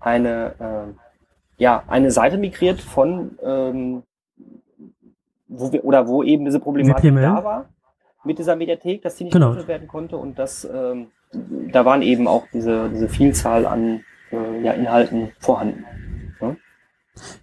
[0.00, 4.02] eine, äh, ja, eine Seite migriert von, ähm,
[5.48, 7.22] wo wir, oder wo eben diese Problematik WPML?
[7.22, 7.64] da war
[8.26, 9.46] mit dieser Mediathek, dass die nicht Genau.
[9.48, 11.08] geöffnet werden konnte und das, ähm,
[11.72, 14.02] da waren eben auch diese, diese Vielzahl an
[14.32, 15.84] äh, ja, Inhalten vorhanden.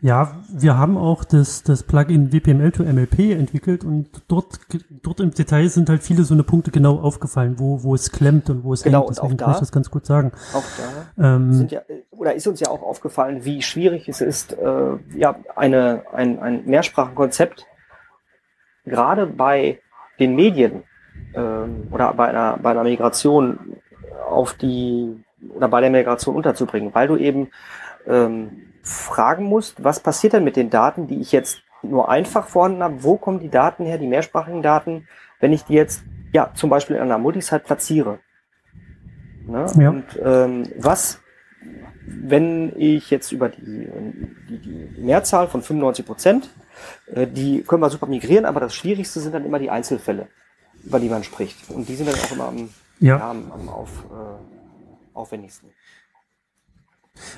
[0.01, 4.59] Ja, wir haben auch das, das Plugin WPML to MLP entwickelt und dort,
[5.01, 8.51] dort im Detail sind halt viele so eine Punkte genau aufgefallen, wo, wo es klemmt
[8.51, 9.09] und wo es Genau, hängt.
[9.17, 10.31] Deswegen auch kann ich da- das ganz gut sagen.
[10.53, 10.63] Auch
[11.17, 11.81] da Ähm, sind ja,
[12.11, 16.65] oder ist uns ja auch aufgefallen, wie schwierig es ist, äh, ja, eine, ein, ein
[16.65, 17.65] Mehrsprachenkonzept
[18.86, 19.79] gerade bei
[20.20, 20.84] den Medien
[21.36, 23.78] ähm, oder bei einer, bei einer Migration
[24.30, 25.24] auf die
[25.55, 27.49] oder bei der Migration unterzubringen, weil du eben
[28.07, 32.84] ähm, fragen musst, was passiert denn mit den Daten, die ich jetzt nur einfach vorhanden
[32.84, 35.07] habe, wo kommen die Daten her, die mehrsprachigen Daten,
[35.39, 38.20] wenn ich die jetzt ja zum Beispiel in einer Multisite platziere.
[39.45, 39.66] Ne?
[39.78, 39.89] Ja.
[39.89, 41.22] Und ähm, was,
[42.06, 43.88] wenn ich jetzt über die,
[44.49, 46.49] die, die Mehrzahl von 95 Prozent,
[47.08, 50.28] äh, die können wir super migrieren, aber das Schwierigste sind dann immer die Einzelfälle,
[50.84, 51.70] über die man spricht.
[51.70, 53.18] Und die sind dann auch immer am, ja.
[53.18, 55.70] ja, am, am auf, äh, aufwendigsten.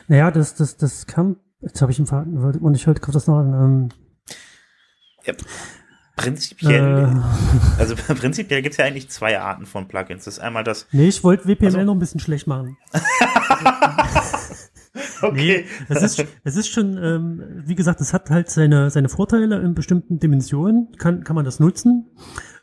[0.07, 3.27] naja, das, das, das kam, jetzt habe ich ihn verraten, und ich heute kommt das
[3.27, 3.53] noch an.
[3.53, 5.35] Ähm,
[6.15, 10.23] Prinzipiell, äh, also prinzipiell gibt es ja eigentlich zwei Arten von Plugins.
[10.25, 12.77] Das ist einmal das, nee, ich wollte WPML Also- noch ein bisschen schlecht machen.
[15.21, 19.59] okay, Es ist, es ist schon, ähm, wie gesagt, es hat halt seine, seine Vorteile
[19.61, 22.07] in bestimmten Dimensionen, kann, kann man das nutzen.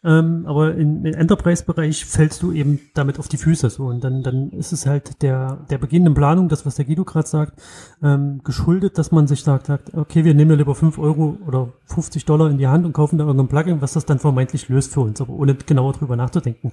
[0.05, 3.85] Ähm, aber im, Enterprise-Bereich fällst du eben damit auf die Füße so.
[3.85, 7.29] Und dann, dann ist es halt der, der beginnenden Planung, das, was der Guido gerade
[7.29, 7.61] sagt,
[8.03, 11.73] ähm, geschuldet, dass man sich sagt, sagt, okay, wir nehmen ja lieber 5 Euro oder
[11.87, 14.93] 50 Dollar in die Hand und kaufen da irgendein Plugin, was das dann vermeintlich löst
[14.93, 16.73] für uns, aber ohne genauer drüber nachzudenken.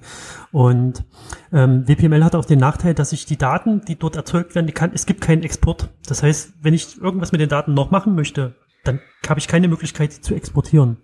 [0.50, 1.04] Und
[1.52, 4.72] ähm, WPML hat auch den Nachteil, dass ich die Daten, die dort erzeugt werden, die
[4.72, 5.88] kann, es gibt keinen Export.
[6.08, 9.68] Das heißt, wenn ich irgendwas mit den Daten noch machen möchte, dann habe ich keine
[9.68, 10.96] Möglichkeit, die zu exportieren.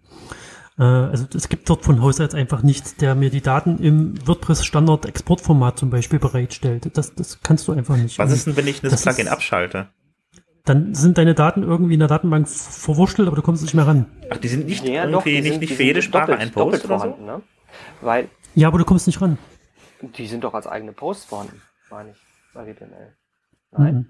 [0.78, 4.14] Äh, also es gibt dort von Haus aus einfach nichts, der mir die Daten im
[4.26, 6.90] WordPress-Standard-Exportformat zum Beispiel bereitstellt.
[6.96, 8.18] Das, das kannst du einfach nicht.
[8.18, 9.88] was ist denn, wenn ich das, das Plugin ist- abschalte?
[10.64, 14.06] Dann sind deine Daten irgendwie in der Datenbank verwurschtelt, aber du kommst nicht mehr ran.
[14.30, 16.32] Ach, die sind nicht Ja, doch, irgendwie die nicht, sind, nicht die für jede Sprache
[16.32, 17.04] doppelt, ein Post oder so?
[17.04, 17.42] vorhanden, ne?
[18.00, 19.38] Weil Ja, aber du kommst nicht ran.
[20.02, 22.16] die sind doch als eigene Posts vorhanden, meine ich,
[22.52, 23.14] bei WPML.
[23.78, 23.94] Nein.
[23.94, 24.06] Mhm.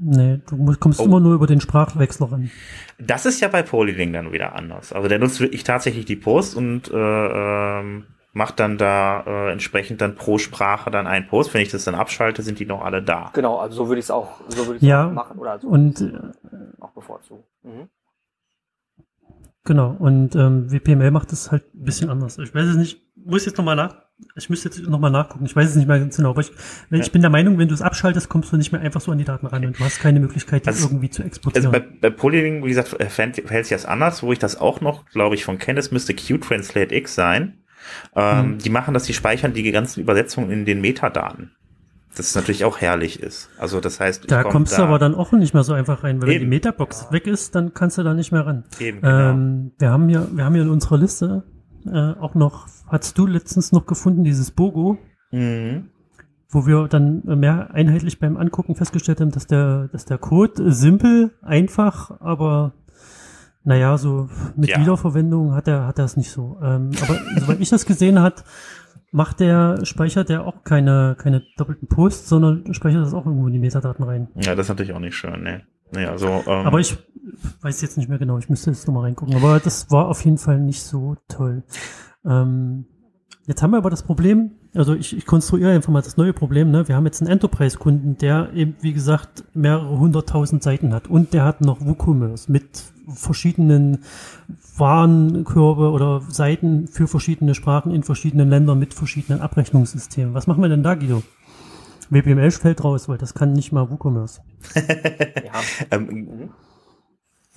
[0.00, 1.04] Nee, du kommst Oh.
[1.04, 2.50] immer nur über den Sprachwechsler ran.
[2.98, 4.92] Das ist ja bei Polylink dann wieder anders.
[4.92, 6.96] Also der nutzt wirklich tatsächlich die Post und äh,
[7.80, 11.52] ähm, macht dann da äh, entsprechend dann pro Sprache dann einen Post.
[11.54, 13.30] Wenn ich das dann abschalte, sind die noch alle da.
[13.34, 15.66] Genau, also so würde ich es auch, so würde ich Ja, auch machen oder so
[15.68, 16.12] Und äh,
[16.80, 17.42] auch bevorzugen.
[17.64, 17.88] Mhm.
[19.64, 22.38] Genau, und ähm, WPML macht es halt ein bisschen anders.
[22.38, 23.96] Ich weiß es nicht, muss jetzt nochmal nach,
[24.34, 26.50] ich müsste jetzt nochmal nachgucken, ich weiß es nicht mehr ganz genau, aber ich,
[26.90, 27.04] wenn, Ja.
[27.06, 29.18] ich bin der Meinung, wenn du es abschaltest, kommst du nicht mehr einfach so an
[29.18, 31.70] die Daten ran und du hast keine Möglichkeit, die Also- irgendwie zu Also exportieren.
[31.72, 34.22] bei, bei Polylink, wie gesagt, verhält verhält sich das anders.
[34.22, 37.58] Wo ich das auch noch, glaube ich, von kenne, es müsste Q-Translate X sein.
[38.16, 38.58] Ähm, Mhm.
[38.58, 41.52] Die machen das, die speichern die ganzen Übersetzungen in den Metadaten.
[42.16, 43.48] Das natürlich auch herrlich ist.
[43.58, 46.20] Also das heißt, da komm kommst du aber dann auch nicht mehr so einfach rein,
[46.20, 46.44] weil wenn Eben.
[46.46, 48.64] die Metabox weg ist, dann kannst du da nicht mehr ran.
[48.80, 49.30] eben, genau.
[49.30, 51.44] Ähm, wir haben hier, wir haben hier in unserer Liste
[51.86, 51.90] äh,
[52.20, 54.98] auch noch, hast du letztens noch gefunden, dieses Bogo,
[55.30, 55.90] Mhm.
[56.50, 61.32] wo wir dann mehr einheitlich beim Angucken festgestellt haben, dass der, dass der Code simpel,
[61.42, 62.72] einfach, aber
[63.64, 64.80] naja, so mit Ja.
[64.80, 66.58] Wiederverwendung hat er, hat er es nicht so.
[66.62, 68.44] Ähm, aber soweit ich das gesehen hat,
[69.12, 73.52] macht der, speichert der auch keine, keine doppelten Posts, sondern speichert das auch irgendwo in
[73.52, 74.28] die Metadaten rein.
[74.36, 75.62] Ja, das ist natürlich auch nicht schön, ne.
[75.92, 76.96] Naja, also, ähm, Aber ich
[77.62, 79.34] weiß jetzt nicht mehr genau, ich müsste jetzt nochmal reingucken.
[79.36, 81.62] Aber das war auf jeden Fall nicht so toll.
[82.24, 82.84] Ähm,
[83.46, 86.70] jetzt haben wir aber das Problem, also ich, ich konstruiere einfach mal das neue Problem,
[86.70, 86.88] ne?
[86.88, 91.44] Wir haben jetzt einen Enterprise-Kunden, der eben, wie gesagt, mehrere hunderttausend Seiten hat und der
[91.44, 94.04] hat noch WooCommerce mit verschiedenen
[94.76, 100.34] Warenkörbe oder Seiten für verschiedene Sprachen in verschiedenen Ländern mit verschiedenen Abrechnungssystemen.
[100.34, 101.22] Was machen wir denn da, Guido?
[102.10, 104.40] WPML fällt raus, weil das kann nicht mal WooCommerce.
[105.44, 105.52] Ja.
[105.90, 106.50] ähm, Mhm.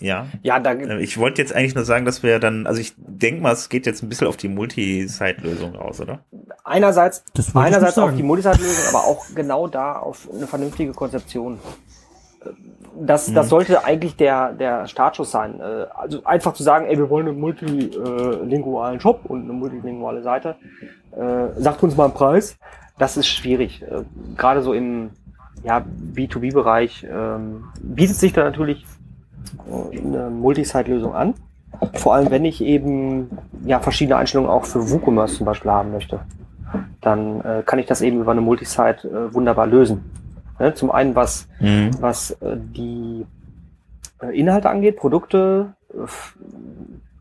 [0.02, 0.28] Ja.
[0.44, 3.42] ja, da Äh, Ich wollte jetzt eigentlich nur sagen, dass wir dann, also ich denke
[3.42, 6.20] mal, es geht jetzt ein bisschen auf die Multi-Site-Lösung raus, oder?
[6.64, 7.24] einerseits,
[7.54, 11.60] einerseits auf die Multisite-Lösung, aber auch genau da auf eine vernünftige Konzeption.
[13.00, 15.60] Das, das sollte eigentlich der, der Startschuss sein.
[15.60, 20.56] Äh, Also einfach zu sagen, ey, wir wollen einen multilingualen Shop und eine multilinguale Seite.
[21.12, 22.58] Äh, sagt uns mal einen Preis.
[22.98, 23.84] Das ist schwierig.
[23.84, 24.04] Äh,
[24.38, 25.12] Gerade so im
[25.64, 25.86] ja,
[26.16, 28.88] B2B-Bereich ähm, bietet sich da natürlich äh,
[29.92, 31.34] eine Multisite-Lösung an.
[31.94, 33.30] Vor allem, wenn ich eben
[33.66, 36.20] ja verschiedene Einstellungen auch für WooCommerce zum Beispiel haben möchte,
[37.02, 40.12] dann äh, kann ich das eben über eine Multisite äh, wunderbar lösen.
[40.60, 40.74] Ne?
[40.74, 41.92] Zum einen, was, Mhm.
[42.00, 43.26] was äh, die
[44.22, 46.08] äh, Inhalte angeht, Produkte, äh,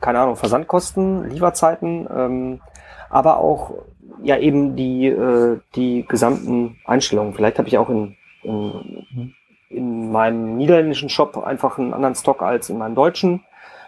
[0.00, 2.60] keine Ahnung, Versandkosten, Lieferzeiten, ähm,
[3.08, 3.74] aber auch
[4.22, 7.34] ja eben die, äh, die gesamten Einstellungen.
[7.34, 9.34] Vielleicht habe ich auch in, in,
[9.70, 13.44] in in meinem niederländischen Shop einfach einen anderen Stock als in meinem deutschen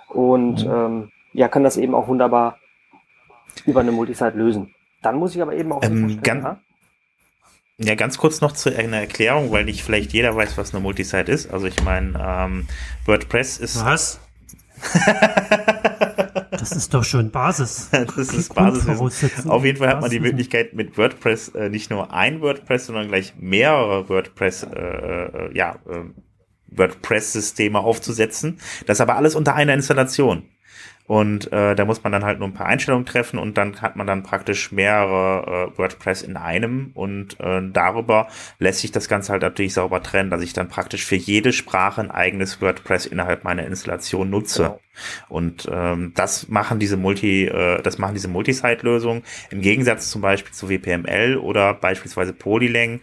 [0.08, 0.72] und Mhm.
[0.72, 2.58] ähm, ja, kann das eben auch wunderbar
[3.66, 4.72] über eine Multisite lösen.
[5.02, 6.58] Dann muss ich aber eben auch Ähm, ganz-
[7.78, 11.32] Ja, ganz kurz noch zu einer Erklärung, weil nicht vielleicht jeder weiß, was eine Multisite
[11.32, 11.52] ist.
[11.52, 12.68] Also ich meine, ähm,
[13.06, 14.20] WordPress ist Was?
[16.62, 17.88] Das ist doch schon Basis.
[18.16, 18.54] das ist.
[18.54, 19.50] Grundvoraussetzung.
[19.50, 20.20] Auf jeden Fall hat man die.
[20.20, 25.74] Möglichkeit, mit WordPress äh, nicht nur ein WordPress, sondern gleich mehrere WordPress, äh, äh, ja,
[25.88, 26.04] äh,
[26.68, 28.60] WordPress-Systeme aufzusetzen.
[28.86, 30.44] Das aber alles unter einer Installation.
[31.06, 33.96] Und äh, da muss man dann halt nur ein paar Einstellungen treffen und dann hat
[33.96, 38.28] man dann praktisch mehrere äh, WordPress in einem und äh, darüber
[38.60, 42.00] lässt sich das Ganze halt natürlich sauber trennen, dass ich dann praktisch für jede Sprache
[42.00, 44.62] ein eigenes WordPress innerhalb meiner Installation nutze.
[44.62, 44.80] Genau.
[45.28, 50.52] Und ähm, das machen diese Multi, äh, das machen diese Multisite-Lösungen im Gegensatz zum Beispiel
[50.52, 53.00] zu WPML oder beispielsweise Polylang.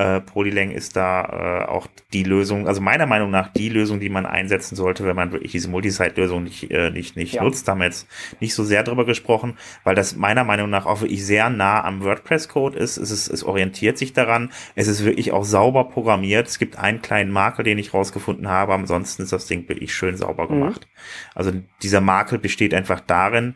[0.00, 4.08] Äh, Polylang ist da äh, auch die Lösung, also meiner Meinung nach die Lösung, die
[4.08, 7.42] man einsetzen sollte, wenn man wirklich diese Multisite-Lösung nicht, äh, nicht, nicht Ja.
[7.42, 7.68] nutzt.
[7.68, 8.06] Da haben wir jetzt
[8.40, 12.02] nicht so sehr drüber gesprochen, weil das meiner Meinung nach auch wirklich sehr nah am
[12.02, 12.96] WordPress-Code ist.
[12.96, 13.28] Es, ist.
[13.28, 14.50] es orientiert sich daran.
[14.74, 16.46] Es ist wirklich auch sauber programmiert.
[16.48, 18.72] Es gibt einen kleinen Makel, den ich rausgefunden habe.
[18.72, 20.48] Ansonsten ist das Ding wirklich schön sauber Mhm.
[20.48, 20.88] gemacht.
[21.34, 23.54] Also dieser Makel besteht einfach darin,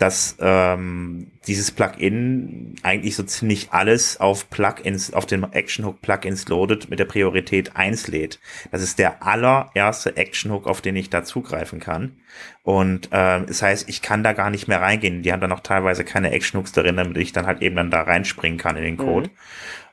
[0.00, 6.88] dass ähm, dieses Plugin eigentlich so ziemlich alles auf Plugins, auf den Actionhook Plugins loadet
[6.88, 8.40] mit der Priorität 1 lädt.
[8.72, 12.16] Das ist der allererste Actionhook, auf den ich da zugreifen kann.
[12.62, 15.22] Und ähm, das heißt, ich kann da gar nicht mehr reingehen.
[15.22, 18.00] Die haben dann auch teilweise keine Actionhooks darin, damit ich dann halt eben dann da
[18.00, 19.28] reinspringen kann in den Code.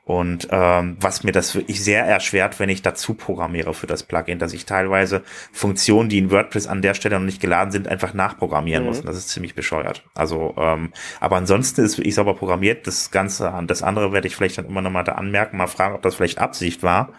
[0.07, 4.39] Und ähm, was mir das wirklich sehr erschwert, wenn ich dazu programmiere für das Plugin,
[4.39, 8.13] dass ich teilweise Funktionen, die in WordPress an der Stelle noch nicht geladen sind, einfach
[8.13, 8.87] nachprogrammieren Mhm.
[8.87, 8.99] muss.
[9.01, 10.03] Und das ist ziemlich bescheuert.
[10.15, 12.87] Also, ähm, aber ansonsten ist wirklich sauber programmiert.
[12.87, 15.95] Das Ganze, das andere werde ich vielleicht dann immer noch mal da anmerken, mal fragen,
[15.95, 17.09] ob das vielleicht Absicht war.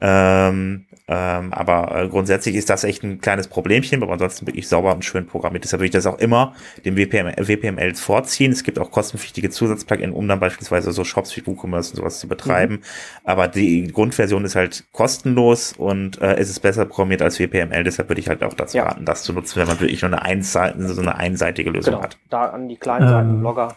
[0.00, 4.94] Ähm, ähm, aber äh, grundsätzlich ist das echt ein kleines Problemchen, aber ansonsten wirklich sauber
[4.94, 5.64] und schön programmiert.
[5.64, 8.52] Deshalb würde ich das auch immer dem WPM, WPML vorziehen.
[8.52, 12.26] Es gibt auch kostenpflichtige Zusatzplugin, um dann beispielsweise so Shops wie WooCommerce und sowas zu
[12.28, 12.80] betreiben.
[13.22, 17.84] Aber die Grundversion ist halt kostenlos und äh, es ist besser programmiert als WPML.
[17.84, 18.84] Deshalb würde ich halt auch dazu Ja.
[18.84, 22.04] raten, das zu nutzen, wenn man wirklich nur eine, Einseite, so eine einseitige Lösung Genau,
[22.04, 22.16] hat.
[22.30, 23.40] da an die kleinen Seiten, Ähm.
[23.40, 23.76] Blogger,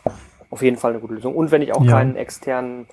[0.50, 1.36] auf jeden Fall eine gute Lösung.
[1.36, 1.92] Und wenn ich auch Ja.
[1.92, 2.88] keinen externen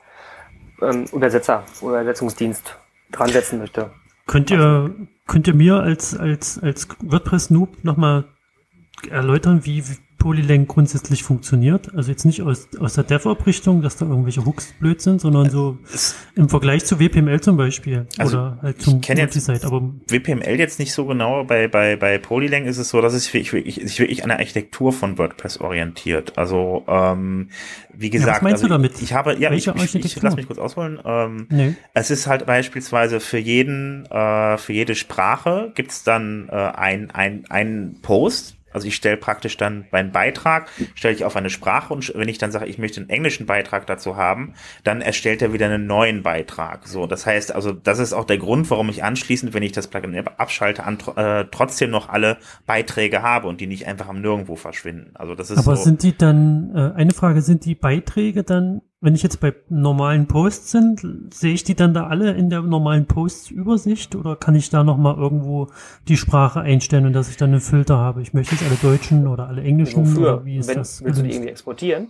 [0.83, 2.77] ähm, Übersetzer, Übersetzungsdienst
[3.17, 3.91] dran setzen möchte.
[4.27, 4.95] Könnt ihr,
[5.27, 8.25] könnt ihr mir als, als, als WordPress-Noob nochmal
[9.11, 11.95] erläutern, wie wie Polylang grundsätzlich funktioniert?
[11.95, 15.77] Also jetzt nicht aus, aus der DevOps-Richtung, dass da irgendwelche Hooks blöd sind, sondern so
[15.93, 18.07] Es- im Vergleich zu WPML zum Beispiel.
[18.17, 19.67] Also, oder halt ich zum kenn jetzt- Multisite.
[19.67, 21.45] Aber WPML jetzt nicht so genau.
[21.45, 24.39] Bei, bei, bei Polylang ist es so, dass es sich wirklich, sich wirklich an der
[24.39, 26.39] Architektur von WordPress orientiert.
[26.39, 27.51] Also, ähm,
[27.93, 29.03] wie gesagt, was meinst also du damit?
[29.03, 30.99] ich habe, ja, ich, Welche ich, ich lass mich kurz ausholen.
[31.05, 31.75] Ähm, nee.
[31.93, 37.45] es ist halt beispielsweise für jeden, äh, für jede Sprache gibt's dann äh, ein, ein,
[37.51, 38.57] ein Post.
[38.75, 42.39] Also ich stelle praktisch dann meinen Beitrag, stelle ich auf eine Sprache und wenn ich
[42.39, 46.23] dann sage, ich möchte einen englischen Beitrag dazu haben, dann erstellt er wieder einen neuen
[46.23, 46.87] Beitrag.
[46.87, 49.87] So, das heißt, also das ist auch der Grund, warum ich anschließend, wenn ich das
[49.87, 54.57] Plugin abschalte, an, äh, trotzdem noch alle Beiträge habe und die nicht einfach am Nirgendwo
[54.57, 55.13] verschwinden.
[55.15, 55.85] Also das ist Aber so.
[55.85, 60.27] sind die dann, äh, eine Frage, sind die Beiträge dann, wenn ich jetzt bei normalen
[60.27, 64.71] Posts sind, sehe ich die dann da alle in der normalen Posts-Übersicht oder kann ich
[64.71, 65.69] da nochmal irgendwo
[66.09, 68.23] die Sprache einstellen und dass ich dann einen Filter habe?
[68.23, 70.35] Ich möchte jetzt alle Deutschen oder alle Englischen Wofür?
[70.37, 71.05] oder wie ist Wenn, das?
[71.05, 71.35] willst du die gelöst?
[71.37, 72.09] irgendwie exportieren?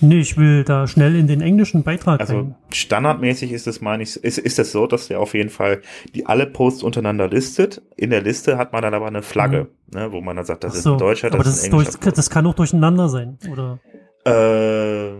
[0.00, 2.54] Nee, ich will da schnell in den englischen Beitrag Also rein.
[2.70, 5.80] standardmäßig ist es, meine ich, ist, ist es so, dass der auf jeden Fall
[6.14, 7.82] die alle Posts untereinander listet.
[7.96, 10.72] In der Liste hat man dann aber eine Flagge, ne, wo man dann sagt, das
[10.72, 12.12] Ach ist so, ein Deutscher, das, aber das, ist ein durch, englischer.
[12.12, 13.80] das kann auch durcheinander sein, oder?
[14.24, 15.10] Äh,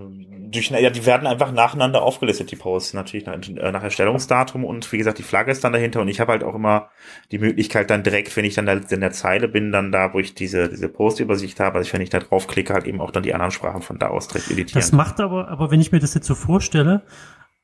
[0.52, 4.90] durch, ja, die werden einfach nacheinander aufgelistet, die Posts, natürlich nach, äh, nach Erstellungsdatum und
[4.92, 6.90] wie gesagt, die Flagge ist dann dahinter und ich habe halt auch immer
[7.30, 10.18] die Möglichkeit dann direkt, wenn ich dann da in der Zeile bin, dann da, wo
[10.18, 13.34] ich diese, diese Postübersicht habe, also wenn ich da draufklicke, halt eben auch dann die
[13.34, 14.80] anderen Sprachen von da aus direkt editieren.
[14.80, 17.02] Das macht aber, aber wenn ich mir das jetzt so vorstelle,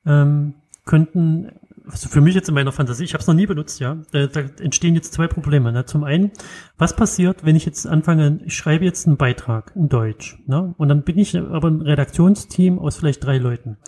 [0.07, 1.53] ähm, könnten,
[1.91, 4.27] also für mich jetzt in meiner Fantasie, ich habe es noch nie benutzt, ja, da,
[4.27, 5.73] da entstehen jetzt zwei Probleme.
[5.73, 5.85] Ne?
[5.85, 6.31] Zum einen,
[6.77, 10.75] was passiert, wenn ich jetzt anfange, ich schreibe jetzt einen Beitrag in Deutsch, ne?
[10.77, 13.79] und dann bin ich aber ein Redaktionsteam aus vielleicht drei Leuten.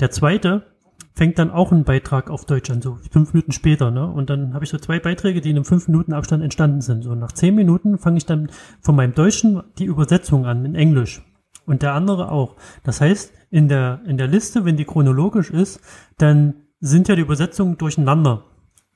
[0.00, 0.66] Der zweite
[1.14, 4.06] fängt dann auch einen Beitrag auf Deutsch an, so fünf Minuten später, ne?
[4.06, 7.02] Und dann habe ich so zwei Beiträge, die in einem fünf Minuten Abstand entstanden sind.
[7.02, 8.50] So nach zehn Minuten fange ich dann
[8.80, 11.22] von meinem Deutschen die Übersetzung an in Englisch
[11.66, 12.54] und der andere auch.
[12.84, 15.80] Das heißt, in der, in der Liste, wenn die chronologisch ist,
[16.18, 18.44] dann sind ja die Übersetzungen durcheinander,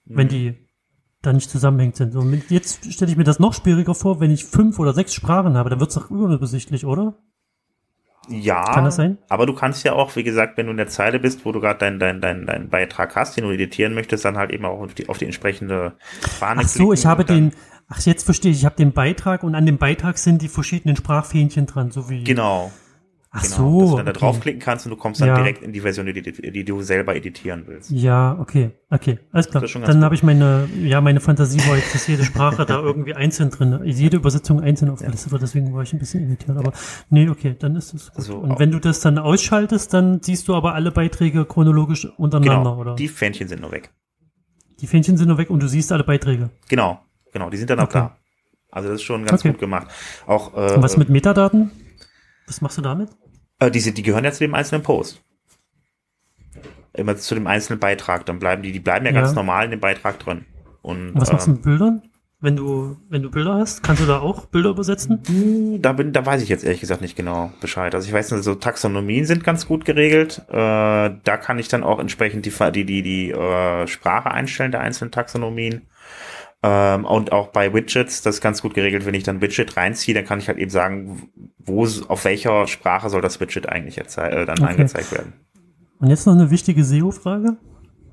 [0.04, 0.54] wenn die
[1.20, 2.14] da nicht zusammenhängt sind.
[2.14, 5.56] Mit- jetzt stelle ich mir das noch schwieriger vor, wenn ich fünf oder sechs Sprachen
[5.56, 7.14] habe, dann wird es doch überübersichtlich, oder?
[8.28, 9.18] Ja, Kann das sein?
[9.28, 11.60] aber du kannst ja auch, wie gesagt, wenn du in der Zeile bist, wo du
[11.60, 14.80] gerade deinen dein, dein, dein Beitrag hast, den du editieren möchtest, dann halt eben auch
[14.80, 17.52] auf die, auf die entsprechende Fahne Ach so, ich habe und den,
[17.88, 20.94] ach jetzt verstehe ich, ich habe den Beitrag und an dem Beitrag sind die verschiedenen
[20.96, 22.22] Sprachfähnchen dran, so wie.
[22.22, 22.70] Genau,
[23.34, 23.56] Ach genau.
[23.56, 23.80] so.
[23.80, 24.20] dass du dann da okay.
[24.20, 25.36] draufklicken kannst und du kommst dann Ja.
[25.36, 27.90] direkt in die Version, die, die, die du selber editieren willst.
[27.90, 29.62] Ja, okay, okay, alles klar.
[29.64, 33.14] Ist Dann habe ich meine, ja, meine Fantasie war jetzt, dass jede Sprache da irgendwie
[33.14, 36.74] einzeln drin, jede Übersetzung einzeln aufgelistet wird, deswegen war ich ein bisschen irritiert, aber
[37.08, 38.18] nee, okay, dann ist es gut.
[38.18, 42.70] Also und wenn du das dann ausschaltest, dann siehst du aber alle Beiträge chronologisch untereinander,
[42.72, 42.94] Genau, oder?
[42.96, 43.90] die Fähnchen sind nur weg.
[44.80, 46.50] die Fähnchen sind nur weg und du siehst alle Beiträge.
[46.68, 47.00] Genau,
[47.32, 47.98] genau, die sind dann auch Okay.
[47.98, 48.16] da.
[48.70, 49.52] Also das ist schon ganz Okay.
[49.52, 49.86] gut gemacht.
[50.26, 51.70] Auch äh, Und was mit Metadaten?
[52.46, 53.08] Was machst du damit?
[53.66, 55.22] Äh, diese, die gehören ja zu dem einzelnen Post.
[56.94, 58.26] Immer zu dem einzelnen Beitrag.
[58.26, 59.20] Dann bleiben die, die bleiben ja, Ja.
[59.20, 60.44] ganz normal in dem Beitrag drin.
[60.82, 62.02] Und, was machst du ähm, mit Bildern?
[62.40, 65.22] Wenn du, wenn du Bilder hast, kannst du da auch Bilder übersetzen?
[65.28, 67.94] Hm, Da bin, da weiß ich jetzt ehrlich gesagt nicht genau Bescheid.
[67.94, 70.42] Also ich weiß nur, so Taxonomien sind ganz gut geregelt.
[70.48, 74.80] Äh, da kann ich dann auch entsprechend die die die die äh, Sprache einstellen der
[74.80, 75.82] einzelnen Taxonomien.
[76.64, 79.04] Ähm, und auch bei Widgets, das ist ganz gut geregelt.
[79.04, 83.10] Wenn ich dann Widget reinziehe, dann kann ich halt eben sagen, wo auf welcher Sprache
[83.10, 84.70] soll das Widget eigentlich jetzt äh, dann Okay.
[84.70, 85.32] angezeigt werden.
[85.98, 87.56] Und jetzt noch eine wichtige SEO-Frage.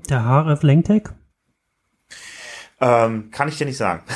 [0.08, 1.14] Der href Langtag.
[2.80, 4.02] Ähm, kann ich dir nicht sagen.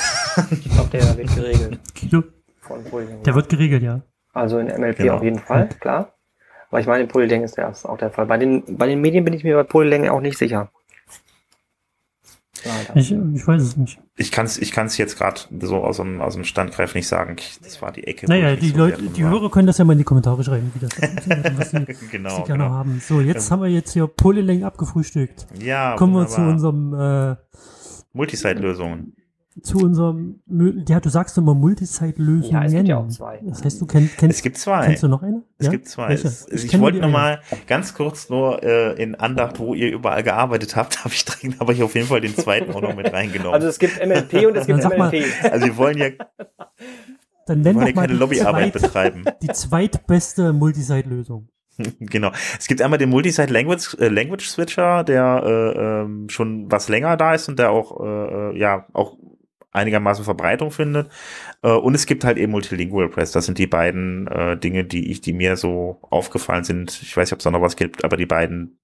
[0.51, 2.25] Ich glaube, der wird geregelt Kilo.
[2.61, 3.23] von Polylang.
[3.23, 4.01] Der wird geregelt, ja.
[4.33, 5.15] Also in MLP Genau.
[5.19, 6.13] auf jeden Fall, klar.
[6.71, 8.27] Aber ich meine, in Polylang ist das auch der Fall.
[8.27, 10.73] Bei den, bei den Medien bin ich mir bei Polylang auch nicht sicher.
[12.95, 14.01] Ich, ich weiß es nicht.
[14.17, 17.37] Ich kann es ich kann's jetzt gerade so aus dem, aus dem Standgreif nicht sagen.
[17.39, 18.27] Ich, das war die Ecke.
[18.27, 19.23] Naja, die so Leute, die.
[19.25, 20.91] Hörer können das ja mal in die Kommentare schreiben, wie das
[21.57, 22.71] was sie, was Genau, sie gerne genau.
[22.71, 23.01] haben.
[23.01, 25.47] So, jetzt haben wir jetzt hier Polylang abgefrühstückt.
[25.61, 26.53] Ja, Kommen wir zu wunderbar.
[26.93, 27.37] unserem, äh,
[28.13, 29.15] Multisite-Lösungen.
[29.63, 30.41] Zu unserem,
[30.89, 32.53] ja, du sagst immer Multisite-Lösungen.
[32.53, 33.41] Ja, es gibt ja auch zwei.
[33.45, 34.87] Das heißt, du kenn, kennst, Es gibt zwei.
[34.87, 35.43] kennst du noch eine?
[35.59, 35.73] Es ja?
[35.73, 36.09] gibt zwei.
[36.09, 36.27] Welche?
[36.27, 37.13] Es, ich kenn wollte die noch eine.
[37.39, 41.61] mal ganz kurz nur äh, in Andacht, wo ihr überall gearbeitet habt, habe ich dringend,
[41.61, 43.55] habe ich auf jeden Fall den zweiten auch noch mit reingenommen.
[43.55, 45.63] Also Also, es gibt MLP und es Dann gibt sag mal- MLP.
[45.65, 46.09] wir wollen ja,
[47.47, 49.25] Dann wir wollen ja mal keine die, Lobbyarbeit zweit, betreiben.
[49.43, 51.49] die zweitbeste Multisite-Lösung.
[52.01, 52.31] genau.
[52.59, 57.17] Es gibt einmal den Multisite Language, äh, Language Switcher, der äh, ähm, schon was länger
[57.17, 58.07] da ist und der auch äh,
[58.55, 59.17] äh, ja auch
[59.75, 61.11] einigermaßen Verbreitung findet.
[61.63, 63.33] Äh, und es gibt halt eben Multilingual Press.
[63.33, 66.91] Das sind die beiden äh, Dinge, die ich, die mir so aufgefallen sind.
[67.03, 68.79] Ich weiß nicht, ob es da noch was gibt, aber die beiden,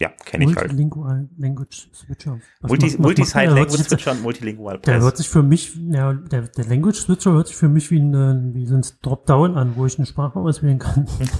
[0.00, 0.68] ja, kenne ich halt.
[0.68, 2.40] Multilingual Language Switcher.
[2.60, 3.24] Was Multi, macht- der?
[3.24, 5.02] Der hört Language Switcher und Multilingual Der Press.
[5.04, 8.54] hört sich für mich, ja, der, der Language Switcher hört sich für mich wie ein,
[8.54, 11.06] wie so ein Dropdown an, wo ich eine Sprache auswählen kann.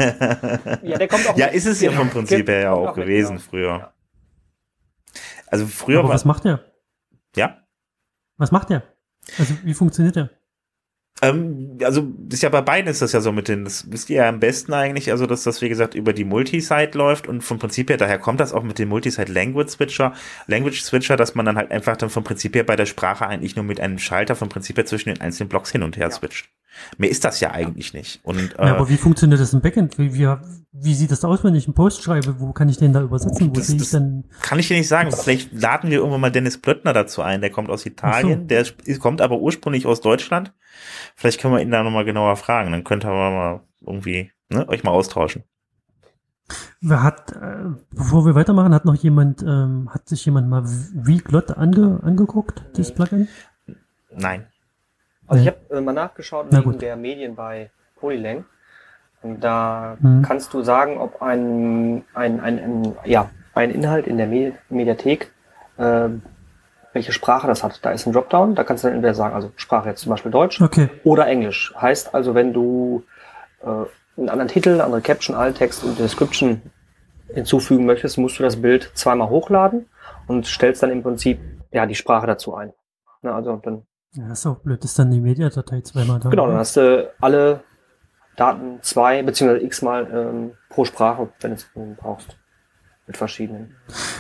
[0.82, 3.06] Ja, der kommt auch ja, mit- ist es ja vom Prinzip her ja auch mit,
[3.06, 3.48] gewesen genau.
[3.48, 3.68] früher.
[3.78, 3.92] Ja.
[5.46, 6.60] Also früher Aber war, was macht der?
[7.36, 7.58] ja,
[8.42, 8.82] Was macht der?
[9.38, 10.30] Also, wie funktioniert der?
[11.20, 14.10] Ähm, also das ist ja bei beiden ist das ja so mit den, das wisst
[14.10, 17.42] ihr ja am besten eigentlich, also dass das wie gesagt über die Multisite läuft und
[17.42, 20.14] vom Prinzip her, daher kommt das auch mit dem Multisite Language Switcher,
[20.48, 23.54] Language Switcher, dass man dann halt einfach dann vom Prinzip her bei der Sprache eigentlich
[23.54, 26.10] nur mit einem Schalter vom Prinzip her zwischen den einzelnen Blocks hin und her Ja.
[26.10, 26.48] switcht.
[26.98, 28.20] Mehr ist das ja eigentlich nicht.
[28.24, 29.98] Und äh, Ja, aber wie funktioniert das im Backend?
[29.98, 30.28] Wie, wie,
[30.72, 32.40] wie sieht das aus, wenn ich einen Post schreibe?
[32.40, 33.48] Wo kann ich den da übersetzen?
[33.50, 34.24] Wo Das- sehe ich denn?
[34.40, 35.12] kann ich dir nicht sagen.
[35.12, 37.40] Vielleicht laden wir irgendwann mal Dennis Plöttner dazu ein.
[37.40, 38.46] Der kommt aus Italien, so.
[38.46, 40.52] der kommt aber ursprünglich aus Deutschland.
[41.14, 42.72] Vielleicht können wir ihn da nochmal genauer fragen.
[42.72, 45.44] Dann könnt ihr mal irgendwie ne, euch mal austauschen.
[46.80, 51.52] Wer hat, äh, bevor wir weitermachen, hat noch jemand, ähm, hat sich jemand mal Vglot
[51.56, 53.28] ange, angeguckt, das Plugin?
[54.14, 54.46] Nein.
[55.32, 58.44] Also ich habe äh, mal nachgeschaut Na wegen der Medien bei Polylang.
[59.22, 60.22] Und da Mhm.
[60.22, 65.30] kannst du sagen, ob ein, ein, ein, ein, ja, ein Inhalt in der Medi Mediathek,
[65.78, 66.08] äh,
[66.92, 67.84] welche Sprache das hat.
[67.84, 70.32] Da ist ein Dropdown, da kannst du dann entweder sagen, also Sprache jetzt zum Beispiel
[70.32, 70.88] Deutsch Okay.
[71.04, 71.72] oder Englisch.
[71.80, 73.04] Heißt also, wenn du
[73.62, 73.66] äh,
[74.18, 76.60] einen anderen Titel, andere Caption, Alttext und Description
[77.32, 79.86] hinzufügen möchtest, musst du das Bild zweimal hochladen
[80.26, 81.38] und stellst dann im Prinzip
[81.70, 82.72] ja die Sprache dazu ein.
[83.22, 86.28] Na, also dann Ja, ist auch blöd, ist dann die Mediadatei zweimal da.
[86.28, 87.60] Genau, dann hast du alle
[88.36, 92.36] Daten zwei beziehungsweise x-mal ähm, pro Sprache, wenn du es brauchst.
[93.06, 93.74] Mit verschiedenen.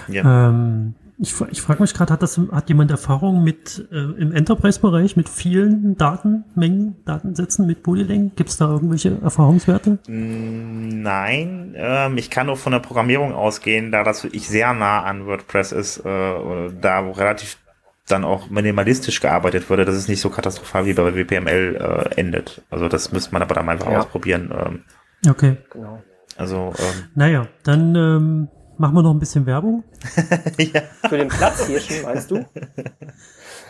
[0.08, 0.48] Ja.
[0.48, 5.16] Ähm, ich ich frage mich gerade, hat, das- hat jemand Erfahrung mit äh, im Enterprise-Bereich
[5.16, 8.32] mit vielen Datenmengen, Datensätzen mit Polylang?
[8.34, 9.98] Gibt es da irgendwelche Erfahrungswerte?
[10.08, 15.02] Mm, Nein, ähm, ich kann nur von der Programmierung ausgehen, da das wirklich sehr nah
[15.04, 17.58] an WordPress ist, äh, oder da wo relativ
[18.12, 22.62] dann auch minimalistisch gearbeitet wurde, dass es nicht so katastrophal wie bei WPML äh, endet.
[22.70, 23.98] Also das müsste man aber dann einfach Ja.
[24.00, 24.52] ausprobieren.
[24.54, 24.84] Ähm,
[25.28, 25.56] Okay.
[25.70, 26.02] Genau.
[26.36, 28.48] also ähm, Naja, dann ähm,
[28.78, 29.84] machen wir noch ein bisschen Werbung.
[30.58, 30.82] ja.
[31.08, 32.44] Für den Platz hier schon, meinst du?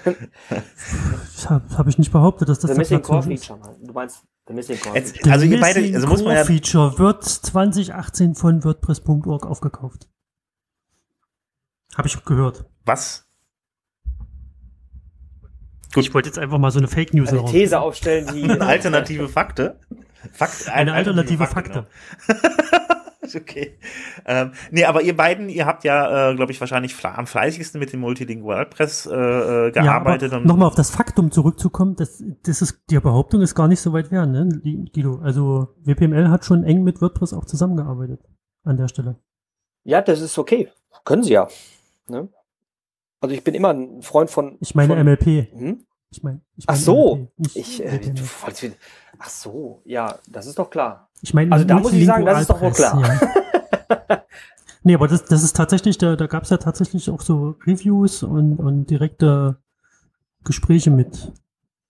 [0.05, 3.47] Das habe hab ich nicht behaltet, dass das The der Missing Platz Core ist.
[3.47, 5.33] Feature, mein- du meinst The Missing Core Jetzt, Feature.
[5.33, 10.09] also ihr beide, also muss man ja, Feature wird 2018 von WordPress.org aufgekauft.
[11.97, 12.65] Habe ich gehört.
[12.85, 13.29] was?
[15.97, 19.29] Ich wollte jetzt einfach mal so eine Fake News Eine These aufstellen, die Eine alternative
[19.29, 19.79] Fakte?
[20.33, 21.87] Fakt, Eine alternative Fakte.
[23.23, 23.79] Ist okay.
[24.27, 27.79] Ähm, nee, aber ihr beiden, ihr habt ja, äh, glaube ich, wahrscheinlich fle am fleißigsten
[27.79, 30.33] mit dem Multilingual WordPress äh, äh, gearbeitet.
[30.33, 33.93] Ja, nochmal auf das Faktum zurückzukommen, das, das ist, die Behauptung ist gar nicht so
[33.93, 34.49] weit her, ne,
[34.93, 35.21] Guido?
[35.23, 38.21] Also WPML hat schon eng mit WordPress auch zusammengearbeitet
[38.65, 39.21] an der Stelle.
[39.85, 40.69] Ja, das ist okay.
[41.05, 41.47] Können sie ja.
[42.09, 42.29] Ne?
[43.23, 44.59] Also ich bin immer ein Freund von.
[44.61, 45.53] Ich meine von, MLP.
[45.53, 45.85] Hm?
[46.11, 47.17] Ich meine, ich Ach meine so.
[47.17, 48.23] MLP, Ich, äh, du-
[49.19, 51.09] ach so, ja, das ist doch klar.
[51.23, 53.31] Ich meine, Also da muss ich sagen, das ist doch wohl Multilingualpress,
[54.11, 54.25] Ja.
[54.83, 58.25] nee, aber das, das ist tatsächlich, da, da gab es ja tatsächlich auch so Reviews
[58.25, 59.57] und, und direkte
[60.45, 61.33] Gespräche mit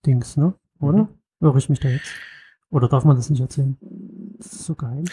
[0.05, 0.53] Dings, ne?
[0.79, 1.07] Oder?
[1.41, 2.11] Irre ich mich da jetzt?
[2.73, 3.77] Oder darf man das nicht erzählen?
[4.37, 5.05] Das ist so geheim.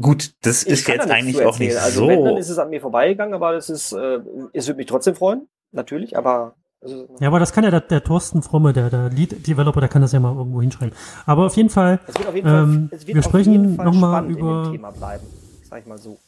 [0.00, 1.76] gut, das Ich ist jetzt da eigentlich auch nicht.
[1.76, 2.38] Also wenn, dann so.
[2.38, 4.18] ist es an mir vorbeigegangen, aber das ist, äh,
[4.52, 8.02] es würde mich trotzdem freuen, natürlich, aber also, Ja, aber das kann ja der, der
[8.02, 10.94] Thorsten Fromme, der, der Lead-Developer, der kann das ja mal irgendwo hinschreiben.
[11.24, 13.52] Aber auf jeden Fall, es wird auf jeden Fall, Ähm, es wird wir auf sprechen
[13.52, 15.26] jeden Fall noch mal spannend über- Thema bleiben,
[15.70, 16.18] sag ich mal so.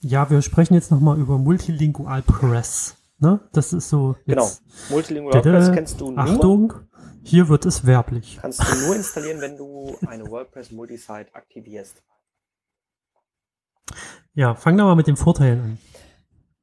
[0.00, 2.96] ja, wir sprechen jetzt nochmal über Multilingual Press.
[3.20, 3.40] Ne?
[3.52, 4.42] Das ist so Genau.
[4.42, 4.62] jetzt.
[4.90, 5.52] Multilingual Tada.
[5.54, 6.72] WordPress kennst du nur, Achtung,
[7.24, 8.38] hier wird es werblich.
[8.40, 12.02] kannst du nur installieren, wenn du eine WordPress Multisite aktivierst.
[14.34, 15.78] Ja, fangen wir mal mit den Vorteilen an.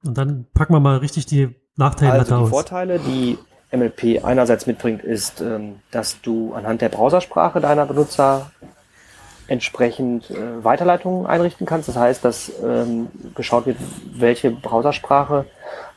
[0.03, 2.49] Und dann packen wir mal richtig die Nachteile Also die aus.
[2.49, 3.37] Vorteile, die
[3.71, 8.51] MLP einerseits mitbringt, ist, ähm, dass du anhand der Browsersprache deiner Benutzer
[9.47, 11.87] entsprechend äh, Weiterleitungen einrichten kannst.
[11.87, 13.77] Das heißt, dass ähm, geschaut wird,
[14.13, 15.45] welche Browsersprache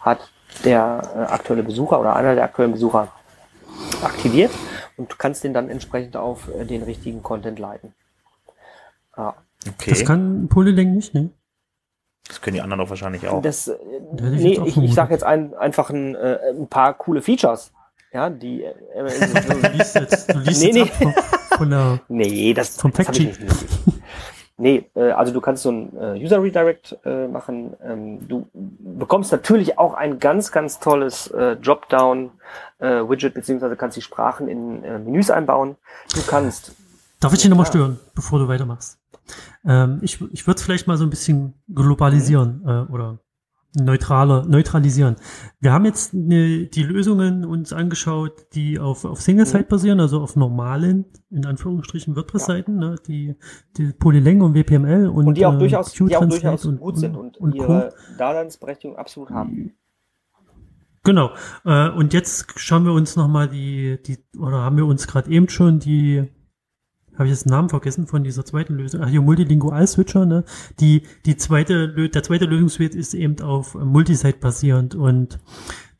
[0.00, 0.30] hat
[0.64, 3.12] der äh, aktuelle Besucher oder einer der aktuellen Besucher
[4.02, 4.50] aktiviert
[4.96, 7.94] und du kannst den dann entsprechend auf äh, den richtigen Content leiten.
[9.16, 9.34] Ja,
[9.66, 11.30] Okay, Das kann Polyling nicht, ne?
[12.28, 13.42] das können die anderen doch wahrscheinlich auch.
[13.42, 13.74] Das, äh,
[14.12, 17.72] nee, auch ich, ich sage jetzt ein, einfach ein, äh, ein paar coole Features.
[18.12, 18.62] Ja, die.
[18.62, 18.72] Äh,
[19.62, 21.12] Du liest jetzt, du liest Nee, jetzt nee.
[21.12, 21.14] von,
[21.58, 22.00] von der.
[22.08, 23.40] nee, das, Vom das hab ich Factsheet.
[23.40, 24.02] nicht nötig.
[24.56, 27.74] Nee, äh, also du kannst so ein äh, User Redirect äh, machen.
[27.82, 32.30] Ähm, du bekommst natürlich auch ein ganz, ganz tolles äh, Dropdown
[32.84, 35.76] äh, Widget, beziehungsweise kannst die Sprachen in äh, Menüs einbauen.
[36.14, 36.72] Du kannst
[37.20, 38.98] Darf ich dich nochmal stören, bevor du weitermachst?
[39.64, 43.18] Ähm, ich ich würde es vielleicht mal so ein bisschen globalisieren äh, oder
[43.74, 45.16] neutraler, neutralisieren.
[45.60, 49.68] Wir haben jetzt ne, die Lösungen uns angeschaut, die auf, auf Single-Site Mhm.
[49.68, 53.34] basieren, also auf normalen, in Anführungsstrichen, WordPress-Seiten, ne, die,
[53.76, 56.98] die Polylang und WPML und, und die auch äh, durchaus, die auch durchaus und, gut
[56.98, 57.64] sind und, und Co.
[57.64, 59.74] ihre Daseinsberechtigung absolut haben.
[61.04, 61.32] Genau.
[61.64, 65.48] Äh, und jetzt schauen wir uns nochmal die, die, oder haben wir uns gerade eben
[65.48, 66.24] schon die,
[67.14, 70.44] habe ich jetzt den Namen vergessen von dieser zweiten Lösung, ach hier Multilingual Switcher, ne?
[70.80, 75.38] Die, die zweite, der zweite Lösungsweg ist eben auf Multisite basierend und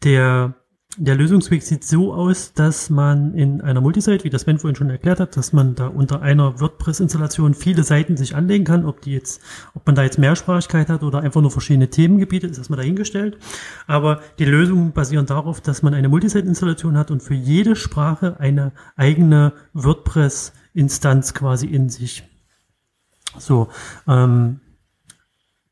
[0.02, 0.54] der,
[0.96, 4.90] der Lösungsweg sieht so aus, dass man in einer Multisite, wie das Sven vorhin schon
[4.90, 9.12] erklärt hat, dass man da unter einer WordPress-Installation viele Seiten sich anlegen kann, ob die
[9.12, 9.40] jetzt,
[9.74, 13.38] ob man da jetzt Mehrsprachigkeit hat oder einfach nur verschiedene Themengebiete, ist erstmal dahingestellt.
[13.86, 18.72] Aber die Lösungen basieren darauf, dass man eine Multisite-Installation hat und für jede Sprache eine
[18.94, 22.22] eigene WordPress-Instanz quasi in sich.
[23.38, 23.68] So,
[24.06, 24.60] ähm,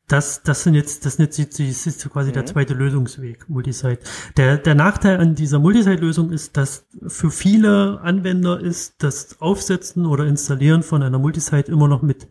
[0.07, 3.99] das, das sind jetzt, das sind jetzt, das ist quasi der zweite Lösungsweg, Multisite.
[4.35, 10.25] Der, der Nachteil an dieser Multisite-Lösung ist, dass für viele Anwender ist das Aufsetzen oder
[10.25, 12.27] Installieren von einer Multisite immer noch mit,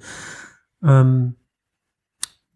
[0.82, 1.36] ähm,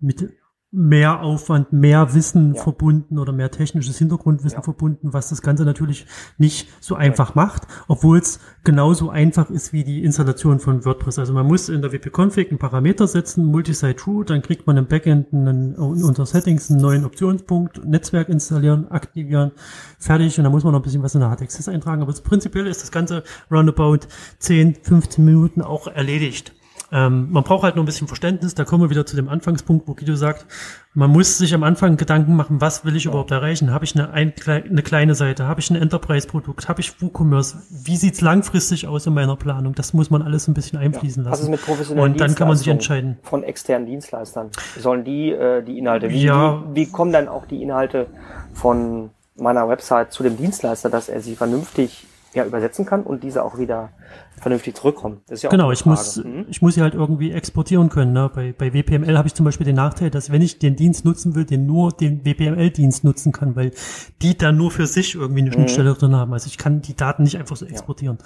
[0.01, 0.36] mit
[0.79, 2.63] mehr Aufwand, mehr Wissen Ja.
[2.63, 4.63] verbunden oder mehr technisches Hintergrundwissen Ja.
[4.63, 6.07] verbunden, was das Ganze natürlich
[6.37, 11.19] nicht so einfach macht, obwohl es genauso einfach ist wie die Installation von WordPress.
[11.19, 14.87] Also man muss in der wp-config einen Parameter setzen, Multisite True, dann kriegt man im
[14.87, 19.53] Backend einen, unter Settings einen neuen Optionspunkt, Netzwerk installieren, aktivieren,
[19.99, 22.67] fertig und dann muss man noch ein bisschen was in der HTXS eintragen, aber prinzipiell
[22.67, 24.01] ist das Ganze roundabout
[24.41, 26.53] 10, 15 Minuten auch erledigt.
[26.93, 28.55] Ähm, man braucht halt nur ein bisschen Verständnis.
[28.55, 30.47] Da kommen wir wieder zu dem Anfangspunkt, wo Guido sagt,
[30.95, 33.73] man muss sich am Anfang Gedanken machen, was will ich überhaupt erreichen?
[33.73, 35.47] Habe ich eine, ein, eine kleine Seite?
[35.47, 36.69] Habe ich ein Enterprise-Produkt?
[36.69, 37.59] Habe ich WooCommerce?
[37.71, 39.75] Wie sieht's langfristig aus in meiner Planung?
[39.75, 41.51] Das muss man alles ein bisschen einfließen ist lassen.
[41.51, 43.19] mit professionellen Und dann kann man sich entscheiden.
[43.23, 44.51] Von externen Dienstleistern.
[44.79, 46.63] Sollen die äh, die Inhalte, wie, Ja.
[46.73, 48.07] wie, wie kommen dann auch die Inhalte
[48.55, 52.07] von meiner Website zu dem Dienstleister, dass er sie vernünftig
[52.37, 53.91] ja, übersetzen kann und diese auch wieder
[54.41, 55.23] vernünftig zurückkommen?
[55.27, 56.45] Das ist ja Genau, ich muss, Mhm.
[56.49, 58.13] ich muss sie halt irgendwie exportieren können.
[58.13, 58.31] Ne?
[58.33, 61.35] Bei, bei WPML habe ich zum Beispiel den Nachteil, dass wenn ich den Dienst nutzen
[61.35, 63.73] will, den nur den WPML-Dienst nutzen kann, weil
[64.23, 65.47] die dann nur für sich irgendwie Mhm.
[65.49, 66.33] eine Schnittstelle drin haben.
[66.33, 68.19] Also ich kann die Daten nicht einfach so exportieren.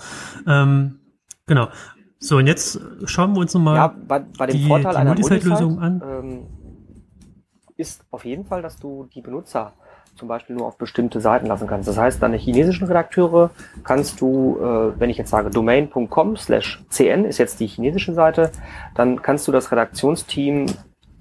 [0.46, 0.98] Ähm,
[1.46, 1.68] genau.
[2.18, 5.10] So, und jetzt schauen wir uns nochmal Ja, bei, bei dem die, Vorteil die einer
[5.14, 6.24] Multisite-Lösung Multisite, an.
[6.24, 6.46] ähm,
[7.76, 9.72] ist auf jeden Fall, dass du die Benutzer
[10.20, 11.88] zum Beispiel nur auf bestimmte Seiten lassen kannst.
[11.88, 13.50] Das heißt, deine chinesischen Redakteure
[13.82, 18.52] kannst du, äh, wenn ich jetzt sage domain.com slash cn ist jetzt die chinesische Seite,
[18.94, 20.66] dann kannst du das Redaktionsteam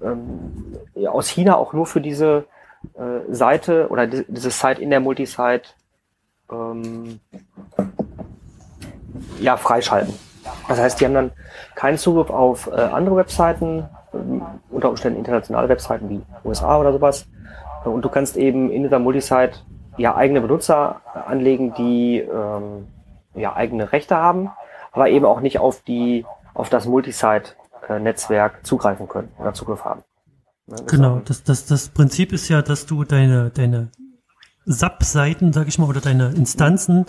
[0.02, 2.44] ähm, aus China auch nur für diese
[2.94, 5.70] äh, Seite oder di diese Site in der Multisite
[6.52, 7.20] ähm,
[9.40, 10.12] ja, freischalten.
[10.68, 11.32] Das heißt, die haben dann
[11.74, 17.26] keinen Zugriff auf äh, andere Webseiten, ähm, unter Umständen internationale Webseiten wie USA oder sowas.
[17.84, 19.60] Und du kannst eben in dieser Multisite
[19.96, 22.86] ja eigene Benutzer anlegen, die ähm,
[23.34, 24.50] ja eigene Rechte haben,
[24.92, 26.24] aber eben auch nicht auf die
[26.54, 30.02] auf das Multisite-Netzwerk zugreifen können oder Zugriff haben.
[30.66, 33.90] Ne, das Genau, das, das, das Prinzip ist ja, dass du deine, deine
[34.66, 37.06] SAP-Seiten, sag ich mal, oder deine Instanzen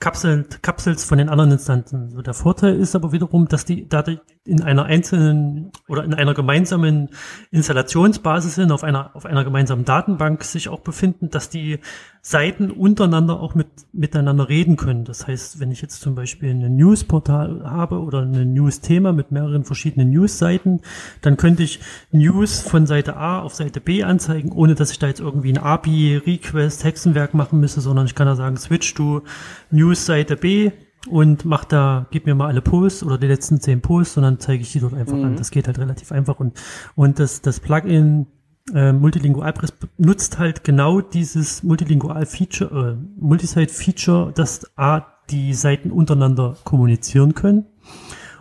[0.00, 2.10] kapselt, kapselst von den anderen Instanzen.
[2.10, 4.20] So, der Vorteil ist aber wiederum, dass die dadurch
[4.50, 7.10] in einer einzelnen oder in einer gemeinsamen
[7.52, 11.78] Installationsbasis sind, auf einer, auf einer gemeinsamen Datenbank sich auch befinden, dass die
[12.20, 15.04] Seiten untereinander auch mit, miteinander reden können.
[15.04, 19.64] Das heißt, wenn ich jetzt zum Beispiel ein Newsportal habe oder ein News-Thema mit mehreren
[19.64, 20.80] verschiedenen News-Seiten,
[21.22, 21.78] dann könnte ich
[22.10, 25.58] News von Seite A auf Seite B anzeigen, ohne dass ich da jetzt irgendwie ein
[25.58, 29.22] API, Request, Hexenwerk machen müsste, sondern ich kann da sagen, switch to
[29.70, 30.72] News Seite B
[31.08, 34.38] und mach da, gib mir mal alle Posts oder die letzten zehn Posts und dann
[34.38, 35.36] zeige ich die dort einfach an.
[35.36, 36.60] Das geht halt relativ einfach und,
[36.94, 38.26] und das, das Plugin
[38.74, 47.34] äh, Multilingualpress nutzt halt genau dieses Multilingual-Feature, äh, Multisite-Feature, dass A, die Seiten untereinander kommunizieren
[47.34, 47.66] können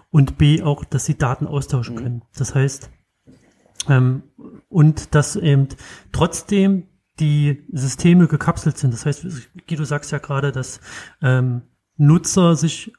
[0.09, 2.23] und B, auch, dass sie Daten austauschen können.
[2.35, 2.89] Das heißt,
[3.87, 4.23] ähm,
[4.69, 5.67] und dass eben
[6.11, 6.87] trotzdem
[7.19, 8.93] die Systeme gekapselt sind.
[8.93, 9.25] Das heißt,
[9.67, 10.79] Guido sagst ja gerade, dass
[11.21, 11.63] ähm,
[11.99, 12.91] Nutzer sich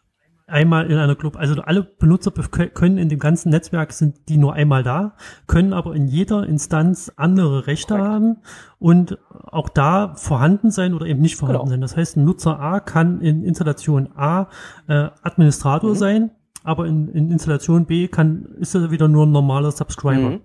[0.47, 4.53] einmal in einer Club, also alle Benutzer können in dem ganzen Netzwerk sind die nur
[4.55, 5.15] einmal da,
[5.47, 8.09] können aber in jeder Instanz andere Rechte Korrekt.
[8.09, 8.37] haben
[8.81, 11.71] und auch da vorhanden sein oder eben nicht vorhanden Genau.
[11.71, 11.81] sein.
[11.81, 14.49] Das heißt, ein Nutzer A kann in Installation A
[14.89, 15.95] äh, Administrator Mhm.
[15.95, 16.31] sein,
[16.65, 20.31] aber in, in Installation B kann ist er wieder nur ein normaler Subscriber.
[20.31, 20.41] Mhm.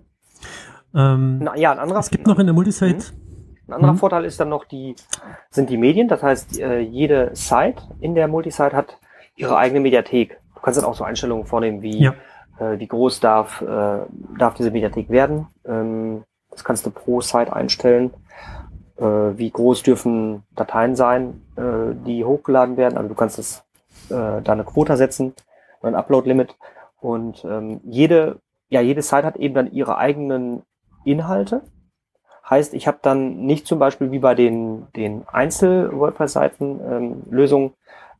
[0.94, 3.12] Ähm, Na, ja, ein anderer, es gibt noch in der Multisite
[3.68, 3.98] Ein anderer Mhm.
[3.98, 4.94] Vorteil ist dann noch die,
[5.50, 6.08] sind die Medien.
[6.08, 8.98] Das heißt, äh, jede Site in der Multisite hat
[9.36, 10.38] ihre eigene Mediathek.
[10.54, 12.14] Du kannst dann auch so Einstellungen vornehmen, wie, Ja.
[12.58, 13.98] äh, wie groß darf, äh,
[14.38, 15.48] darf diese Mediathek werden.
[15.66, 18.12] Ähm, das kannst du pro Site einstellen.
[18.98, 19.02] Äh,
[19.36, 22.96] wie groß dürfen Dateien sein, äh, die hochgeladen werden.
[22.96, 23.62] Also du kannst das,
[24.08, 25.34] äh, da eine Quota setzen,
[25.82, 26.56] ein Upload-Limit.
[27.00, 28.38] Und ähm, jede,
[28.70, 30.62] ja, jede Site hat eben dann ihre eigenen
[31.04, 31.60] Inhalte.
[32.48, 37.72] Heißt, ich habe dann nicht zum Beispiel wie bei den, den Einzel-WordPress-Seiten ähm, Lösungen,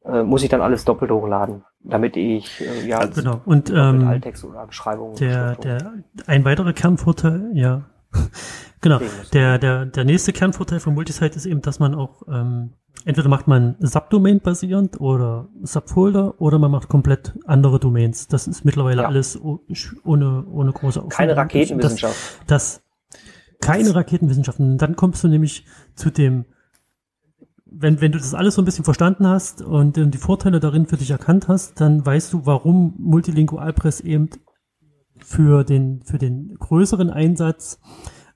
[0.05, 4.07] äh, muss ich dann alles doppelt hochladen, damit ich äh, ja Also, genau und ähm,
[4.07, 5.15] Alttext oder Beschreibung.
[5.17, 5.93] der der
[6.27, 7.83] ein weiterer Kernvorteil ja
[8.81, 9.01] genau
[9.33, 12.71] der der der nächste Kernvorteil von Multisite ist eben dass man auch ähm,
[13.05, 18.65] entweder macht man Subdomain basierend oder Subfolder oder man macht komplett andere Domains das ist
[18.65, 19.09] mittlerweile Ja.
[19.09, 19.39] alles
[20.05, 21.53] ohne ohne große Keine Aufwand.
[21.55, 22.41] Raketenwissenschaft.
[22.47, 22.83] das
[23.61, 24.73] keine Raketenwissenschaften.
[24.73, 26.45] Und dann kommst du nämlich zu dem,
[27.65, 30.87] wenn, wenn du das alles so ein bisschen verstanden hast und ähm, die Vorteile darin
[30.87, 34.31] für dich erkannt hast, dann weißt du, warum Multilingualpress eben
[35.19, 37.81] für den, für den größeren Einsatz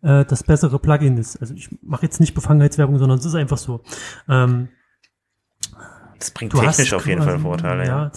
[0.03, 1.37] äh, das bessere Plugin ist.
[1.37, 3.83] Also ich mache jetzt nicht Befangenheitswerbung, sondern es ist einfach so.
[4.29, 4.69] Ähm,
[6.19, 8.11] Das bringt technisch hast auf jeden Fall Vorteile, ja.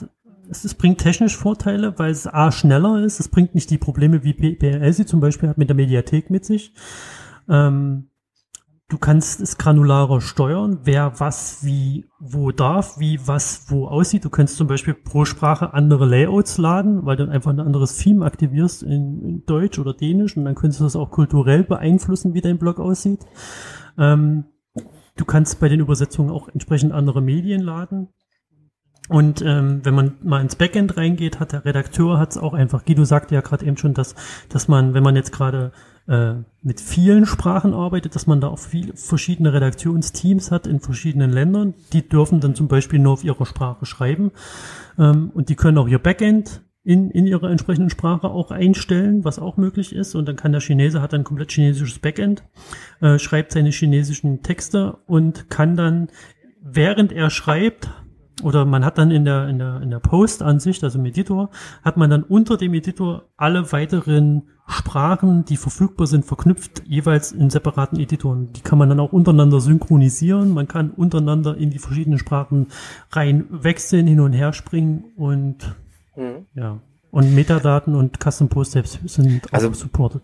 [0.49, 3.19] Es, es bringt technisch Vorteile, weil es A schneller ist.
[3.19, 6.73] Es bringt nicht die Probleme wie sie zum Beispiel hat mit der Mediathek mit sich.
[7.49, 8.09] Ähm,
[8.89, 14.25] du kannst es granularer steuern, wer was wie wo darf, wie was wo aussieht.
[14.25, 18.25] Du kannst zum Beispiel pro Sprache andere Layouts laden, weil du einfach ein anderes Theme
[18.25, 22.41] aktivierst in, in Deutsch oder Dänisch und dann könntest du das auch kulturell beeinflussen, wie
[22.41, 23.25] dein Blog aussieht.
[23.97, 24.45] Ähm,
[25.15, 28.09] du kannst bei den Übersetzungen auch entsprechend andere Medien laden.
[29.13, 32.83] Und ähm, wenn man mal ins Backend reingeht, hat der Redakteur hat es auch einfach.
[32.83, 34.15] Guido sagte ja gerade eben schon, dass,
[34.49, 35.71] dass man, wenn man jetzt gerade
[36.07, 36.33] äh,
[36.63, 41.75] mit vielen Sprachen arbeitet, dass man da auch viele verschiedene Redaktionsteams hat in verschiedenen Ländern.
[41.93, 44.31] Die dürfen dann zum Beispiel nur auf ihrer Sprache schreiben.
[44.97, 49.37] Ähm, und die können auch ihr Backend in, in ihrer entsprechenden Sprache auch einstellen, was
[49.37, 50.15] auch möglich ist.
[50.15, 52.41] Und dann kann der Chinese, hat ein komplett chinesisches Backend,
[52.99, 56.07] äh, schreibt seine chinesischen Texte und kann dann,
[56.63, 57.91] während er schreibt,
[58.43, 61.49] oder man hat dann in der, in der, in der Post-Ansicht, also im Editor,
[61.83, 67.49] hat man dann unter dem Editor alle weiteren Sprachen, die verfügbar sind, verknüpft, jeweils in
[67.49, 68.53] separaten Editoren.
[68.53, 70.53] Die kann man dann auch untereinander synchronisieren.
[70.53, 72.67] Man kann untereinander in die verschiedenen Sprachen
[73.11, 75.75] rein wechseln, hin und her springen und
[76.15, 76.45] Mhm.
[76.55, 76.79] Ja.
[77.11, 80.21] Und Metadaten und Custom Post sind also, auch supported.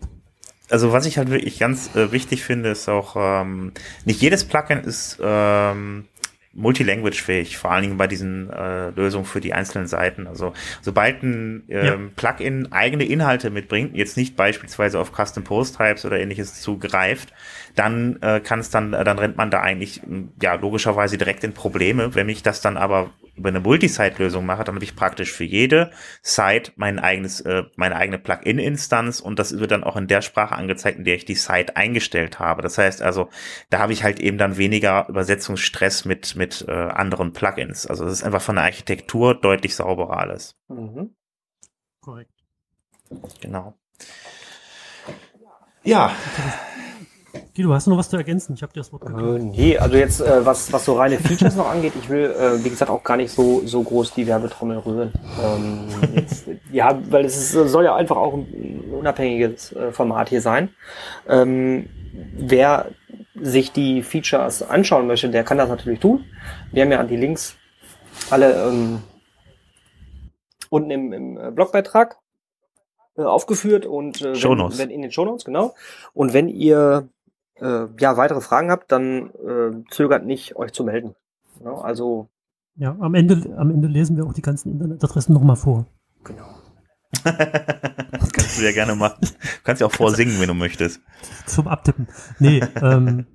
[0.70, 3.72] Also was ich halt wirklich ganz äh, wichtig finde, ist auch, ähm,
[4.04, 6.06] nicht jedes Plugin ist ähm,
[6.52, 10.26] multilanguage-fähig, vor allen Dingen bei diesen äh, Lösungen für die einzelnen Seiten.
[10.26, 10.52] Also
[10.82, 11.98] sobald ein ähm, ja.
[12.16, 17.32] Plugin eigene Inhalte mitbringt, jetzt nicht beispielsweise auf Custom Post Types oder ähnliches zugreift,
[17.80, 20.02] dann äh, kann es dann, äh, dann rennt man da eigentlich
[20.42, 22.14] ja logischerweise direkt in Probleme.
[22.14, 25.90] Wenn ich das dann aber über eine Multisite-Lösung mache, dann habe ich praktisch für jede
[26.22, 30.54] Site mein eigenes, äh, meine eigene Plugin-Instanz und das wird dann auch in der Sprache
[30.56, 32.60] angezeigt, in der ich die Site eingestellt habe.
[32.60, 33.30] Das heißt also,
[33.70, 37.86] da habe ich halt eben dann weniger Übersetzungsstress mit, mit äh, anderen Plugins.
[37.86, 40.54] Also das ist einfach von der Architektur deutlich sauberer alles.
[40.68, 41.14] Mhm.
[42.02, 42.30] Korrekt.
[43.40, 43.74] Genau.
[45.82, 46.14] Ja.
[47.54, 48.54] Guido, hast du noch was zu ergänzen?
[48.54, 49.36] Ich habe dir das Wort gegeben.
[49.36, 52.64] Äh, nee, also jetzt, äh, was, was so reine Features noch angeht, ich will, äh,
[52.64, 55.12] wie gesagt, auch gar nicht so, so groß die Werbetrommel rühren.
[55.42, 60.40] Ähm, jetzt, ja, weil es ist, soll ja einfach auch ein unabhängiges äh, Format hier
[60.40, 60.70] sein.
[61.28, 61.88] Ähm,
[62.34, 62.90] wer
[63.34, 66.24] sich die Features anschauen möchte, der kann das natürlich tun.
[66.72, 67.56] Wir haben ja die Links
[68.30, 69.02] alle ähm,
[70.68, 72.16] unten im, im äh, Blogbeitrag
[73.16, 75.74] äh, aufgeführt und äh, wenn, wenn in den Shownotes, genau.
[76.14, 77.08] Und wenn ihr
[77.60, 81.14] äh, ja, weitere Fragen habt, dann äh, zögert nicht, euch zu melden.
[81.64, 82.28] Ja, also.
[82.76, 85.86] Ja, am Ende, am Ende lesen wir auch die ganzen Internetadressen nochmal vor.
[86.24, 86.46] Genau.
[87.24, 89.20] das kannst du ja gerne machen.
[89.20, 91.00] Du kannst ja auch vorsingen, wenn du möchtest.
[91.46, 92.08] Zum Abtippen.
[92.38, 93.26] Nee, ähm,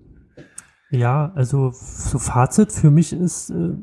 [0.90, 3.76] ja, also so Fazit für mich ist, äh,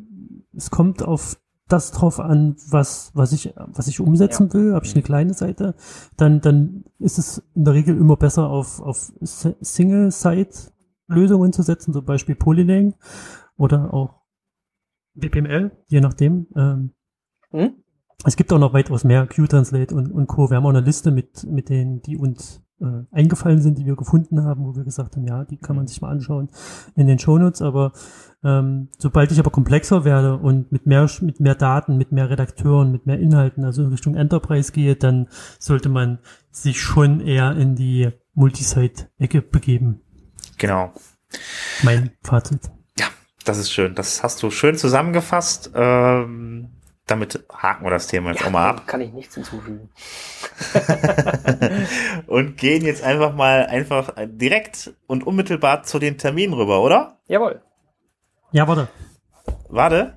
[0.56, 1.36] es kommt auf
[1.72, 4.54] das drauf an, was, was ich, was ich umsetzen ja.
[4.54, 4.74] will.
[4.74, 5.74] Habe ich eine kleine Seite,
[6.16, 12.04] dann, dann ist es in der Regel immer besser auf, auf Single-Site-Lösungen zu setzen, zum
[12.04, 12.94] Beispiel Polylang
[13.56, 14.22] oder auch
[15.14, 16.48] BPML, je nachdem.
[16.56, 16.90] Ähm,
[17.50, 17.74] hm?
[18.24, 20.50] Es gibt auch noch weitaus mehr Q-Translate und, und Co.
[20.50, 23.96] Wir haben auch eine Liste mit, mit denen, die uns äh, eingefallen sind, die wir
[23.96, 26.48] gefunden haben, wo wir gesagt haben, ja, die kann man sich mal anschauen
[26.96, 27.62] in den Shownotes.
[27.62, 27.92] Aber
[28.44, 32.90] ähm, sobald ich aber komplexer werde und mit mehr, mit mehr Daten, mit mehr Redakteuren,
[32.90, 35.28] mit mehr Inhalten, also in Richtung Enterprise gehe, dann
[35.58, 36.18] sollte man
[36.50, 40.00] sich schon eher in die Multisite-Ecke begeben.
[40.58, 40.92] Genau.
[41.82, 42.70] Mein Fazit.
[42.98, 43.06] Ja,
[43.44, 43.94] das ist schön.
[43.94, 45.70] Das hast du schön zusammengefasst.
[45.74, 46.70] Ähm
[47.06, 48.86] damit haken wir das Thema jetzt ja, auch mal ab.
[48.86, 49.90] Kann ich nichts hinzufügen.
[52.26, 57.18] und gehen jetzt einfach mal einfach direkt und unmittelbar zu den Terminen rüber, oder?
[57.26, 57.60] Jawohl.
[58.52, 58.88] Ja, warte.
[59.68, 60.16] Warte.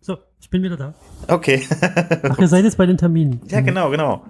[0.00, 0.94] So, ich bin wieder da.
[1.28, 1.66] Okay.
[2.22, 3.40] Ach, ihr seid jetzt bei den Terminen.
[3.46, 4.26] Ja, genau, genau.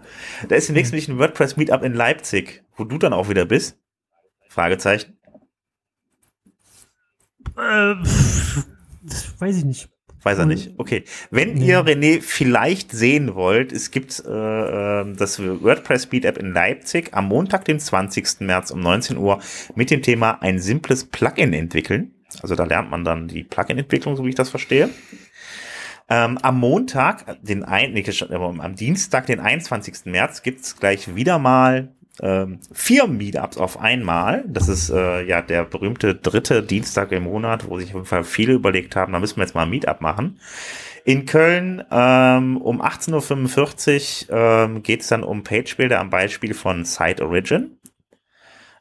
[0.48, 3.78] Da ist demnächst nämlich ein WordPress Meetup in Leipzig, wo du dann auch wieder bist.
[4.48, 5.18] Fragezeichen.
[7.56, 7.94] Äh,
[9.38, 9.88] weiß ich nicht.
[10.22, 10.72] Weiß er nicht.
[10.76, 11.04] Okay.
[11.30, 17.10] Wenn ihr René vielleicht sehen wollt, es gibt äh, ähm, das WordPress Meetup in Leipzig
[17.12, 18.40] am Montag, den 20.
[18.40, 19.40] März um 19 Uhr
[19.74, 22.12] mit dem Thema ein simples Plugin entwickeln.
[22.42, 24.90] Also da lernt man dann die Plugin-Entwicklung, so wie ich das verstehe.
[26.08, 30.06] Ähm, am Montag, den ein, nee, am Dienstag, den 21.
[30.06, 34.44] März, gibt's gleich wieder mal ähm, vier Meetups auf einmal.
[34.46, 38.24] Das ist äh, ja der berühmte dritte Dienstag im Monat, wo sich auf jeden Fall
[38.24, 40.38] viele überlegt haben, da müssen wir jetzt mal ein Meetup machen.
[41.04, 46.84] In Köln ähm, um 18.45 Uhr ähm, geht es dann um Page-Builder am Beispiel von
[46.84, 47.79] Site Origin.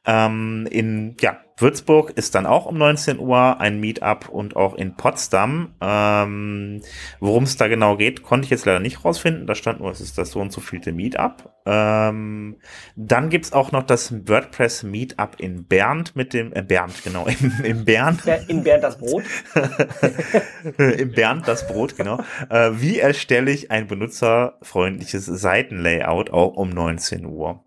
[0.10, 4.96] Ähm, in ja, Würzburg ist dann auch um 19 Uhr ein Meetup und auch in
[4.96, 5.76] Potsdam.
[5.82, 6.82] Ähm,
[7.20, 9.46] Worum es da genau geht, konnte ich jetzt leider nicht rausfinden.
[9.46, 11.54] Da stand nur, es ist das so und so vielte Meetup.
[11.68, 12.56] Ähm,
[12.96, 17.54] dann gibt's auch noch das WordPress Meetup in Bernd mit dem, äh, Bernd, genau, im,
[17.64, 18.24] im Bernd.
[18.48, 19.24] In Bernd das Brot.
[20.78, 22.20] Im Bernd das Brot, genau.
[22.50, 27.64] Äh, wie erstelle ich ein benutzerfreundliches Seitenlayout auch um 19 Uhr?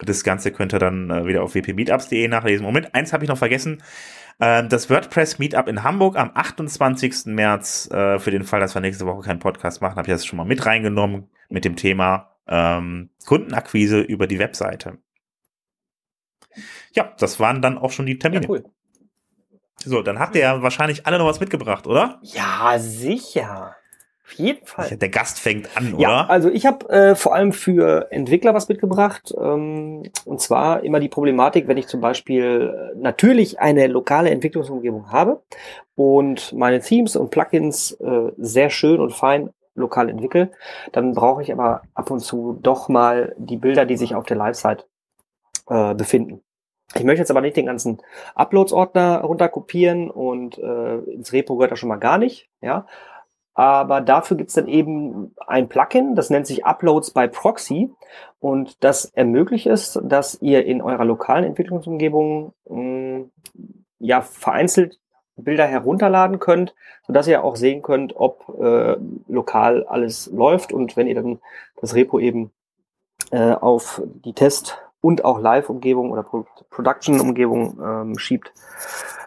[0.00, 2.64] Das Ganze könnt ihr dann äh, wieder auf wpmeetups.de nachlesen.
[2.64, 3.82] Moment, eins habe ich noch vergessen.
[4.38, 7.26] Äh, das WordPress Meetup in Hamburg am 28.
[7.26, 10.26] März, äh, für den Fall, dass wir nächste Woche keinen Podcast machen, habe ich das
[10.26, 14.98] schon mal mit reingenommen mit dem Thema ähm, Kundenakquise über die Webseite.
[16.92, 18.42] Ja, das waren dann auch schon die Termine.
[18.42, 18.64] Ja, cool.
[19.84, 22.18] So, dann habt ihr ja wahrscheinlich alle noch was mitgebracht, oder?
[22.22, 23.76] Ja, sicher.
[24.26, 24.96] Auf jeden Fall.
[24.96, 26.02] Der Gast fängt an, oder?
[26.02, 29.32] Ja, also ich habe äh, vor allem für Entwickler was mitgebracht.
[29.40, 35.12] Ähm, und zwar immer die Problematik, wenn ich zum Beispiel äh, natürlich eine lokale Entwicklungsumgebung
[35.12, 35.42] habe
[35.94, 40.50] und meine Themes und Plugins äh, sehr schön und fein lokal entwickle,
[40.90, 44.38] dann brauche ich aber ab und zu doch mal die Bilder, die sich auf der
[44.38, 44.86] Live-Site
[45.68, 46.42] äh, befinden.
[46.94, 47.98] Ich möchte jetzt aber nicht den ganzen
[48.34, 52.86] Uploads-Ordner runterkopieren und äh, ins Repo gehört er schon mal gar nicht, ja.
[53.56, 57.90] Aber dafür gibt's dann eben ein Plugin, das nennt sich Uploads by Proxy
[58.38, 63.24] und das ermöglicht es, dass ihr in eurer lokalen Entwicklungsumgebung mh,
[63.98, 65.00] ja vereinzelt
[65.36, 66.74] Bilder herunterladen könnt,
[67.06, 68.96] sodass ihr auch sehen könnt, ob äh,
[69.26, 71.40] lokal alles läuft und wenn ihr dann
[71.80, 72.52] das Repo eben
[73.30, 78.52] äh, auf die Test- und auch Live-Umgebung oder Pro Production-Umgebung ähm, schiebt,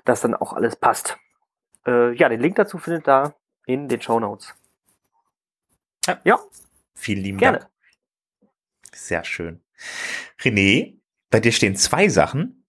[0.06, 1.18] dass dann auch alles passt.
[1.88, 3.34] Äh, ja, den Link dazu findet da
[3.70, 4.54] in den Show Notes.
[6.08, 6.20] Ja.
[6.24, 6.40] ja.
[6.96, 7.60] Vielen lieben Gerne.
[7.60, 7.70] Dank.
[8.94, 9.62] Sehr schön.
[10.42, 10.96] René,
[11.30, 12.66] bei dir stehen zwei Sachen.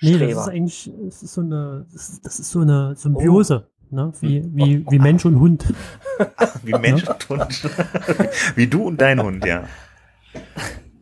[0.00, 0.34] Nee, Streber.
[0.34, 4.12] das ist eigentlich das ist so eine, das ist, so eine Symbiose, ne?
[4.20, 5.74] wie, wie, wie Mensch und Hund.
[6.62, 7.64] Wie Mensch und Hund.
[8.56, 9.68] Wie du und dein Hund, ja.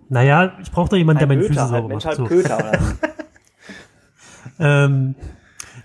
[0.09, 2.07] Naja, ich brauche da jemanden, der meine Füße sauber Mensch, macht.
[2.07, 2.25] halt So.
[2.25, 2.59] Köter.
[2.59, 2.79] Oder?
[4.59, 5.15] Ähm,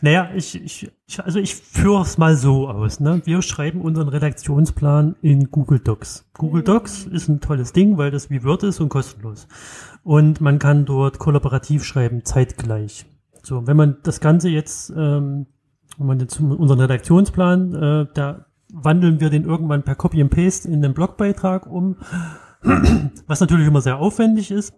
[0.01, 2.99] naja, ich, ich, ich, also ich führe es mal so aus.
[2.99, 3.21] Ne?
[3.25, 6.29] Wir schreiben unseren Redaktionsplan in Google Docs.
[6.33, 9.47] Google Docs ist ein tolles Ding, weil das wie Word ist und kostenlos.
[10.03, 13.05] Und man kann dort kollaborativ schreiben, zeitgleich.
[13.43, 15.45] So, wenn man das Ganze jetzt, ähm,
[15.97, 20.67] wenn man jetzt unseren Redaktionsplan, äh, da wandeln wir den irgendwann per Copy and Paste
[20.67, 21.97] in den Blogbeitrag um,
[23.27, 24.73] was natürlich immer sehr aufwendig ist.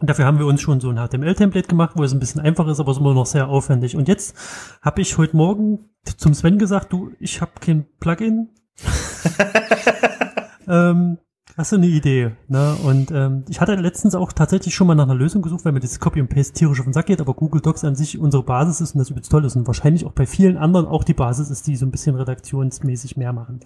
[0.00, 2.78] Dafür haben wir uns schon so ein HTML-Template gemacht, wo es ein bisschen einfacher ist,
[2.78, 3.96] aber es ist immer noch sehr aufwendig.
[3.96, 4.36] Und jetzt
[4.80, 8.48] habe ich heute Morgen zum Sven gesagt, du, ich habe kein Plugin.
[10.68, 11.18] ähm,
[11.56, 12.30] hast du eine Idee?
[12.46, 12.76] Ne?
[12.84, 15.80] Und ähm, ich hatte letztens auch tatsächlich schon mal nach einer Lösung gesucht, weil mir
[15.80, 18.44] das Copy and Paste tierisch auf den Sack geht, aber Google Docs an sich unsere
[18.44, 21.14] Basis ist und das übelst toll ist und wahrscheinlich auch bei vielen anderen auch die
[21.14, 23.60] Basis ist, die so ein bisschen redaktionsmäßig mehr machen.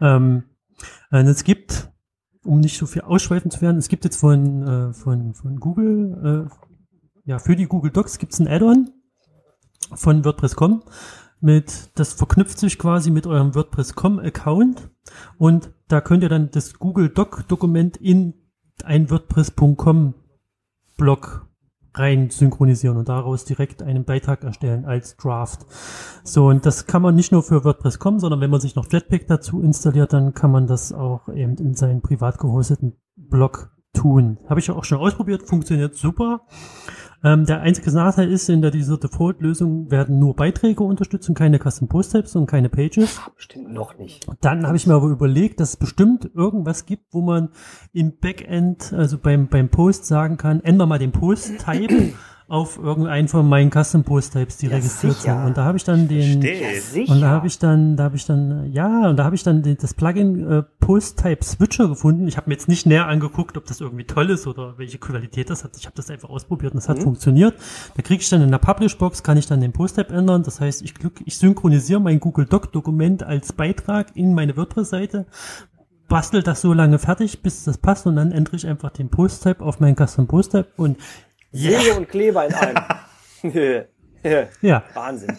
[0.00, 0.44] Ähm,
[1.10, 1.90] und es gibt
[2.44, 6.48] um nicht so viel ausschweifen zu werden, es gibt jetzt von, äh, von, von Google,
[6.48, 6.54] äh,
[7.24, 8.90] ja, für die Google Docs gibt es ein Add-on
[9.94, 10.82] von WordPress.com
[11.40, 14.90] mit, das verknüpft sich quasi mit eurem WordPress.com Account
[15.38, 18.34] und da könnt ihr dann das Google Doc Dokument in
[18.84, 20.14] ein WordPress.com
[20.96, 21.48] Blog
[21.94, 25.66] rein synchronisieren und daraus direkt einen Beitrag erstellen als Draft.
[26.24, 29.26] So, und das kann man nicht nur für WordPress.com, sondern wenn man sich noch Flatpak
[29.26, 34.38] dazu installiert, dann kann man das auch eben in seinen privat gehosteten Blog tun.
[34.48, 36.42] Habe ich auch schon ausprobiert, funktioniert super.
[37.24, 41.58] Ähm, der einzige Nachteil ist, in der dieser Default-Lösung werden nur Beiträge unterstützt und keine
[41.58, 43.20] Custom Post-Types und keine Pages.
[43.36, 44.26] Bestimmt noch nicht.
[44.40, 47.50] Dann habe ich mir aber überlegt, dass es bestimmt irgendwas gibt, wo man
[47.92, 52.12] im Backend, also beim, beim Post sagen kann, änder mal den Post-Type
[52.52, 55.36] auf irgendeinen von meinen Custom-Post-Types, die Ja, registriert sicher.
[55.36, 55.46] sind.
[55.46, 57.08] Und da habe ich dann den, Steht.
[57.08, 59.62] und da habe ich dann, da habe ich dann, ja, und da habe ich dann
[59.62, 62.28] den, das Plugin äh, Post-Type Switcher gefunden.
[62.28, 65.48] Ich habe mir jetzt nicht näher angeguckt, ob das irgendwie toll ist oder welche Qualität
[65.48, 65.78] das hat.
[65.78, 67.02] Ich habe das einfach ausprobiert und es hat Mhm.
[67.04, 67.54] funktioniert.
[67.96, 70.42] Da kriege ich dann in der Publish-Box, kann ich dann den Post-Type ändern.
[70.42, 70.92] Das heißt, ich,
[71.24, 75.24] ich synchronisiere mein Google Doc-Dokument als Beitrag in meine WordPress-Seite,
[76.08, 79.64] bastel das so lange fertig, bis das passt und dann ändere ich einfach den Post-Type
[79.64, 80.98] auf meinen Custom Post-Type und
[81.52, 82.84] Säge und Kleber in einem.
[84.62, 85.36] ja, Wahnsinn.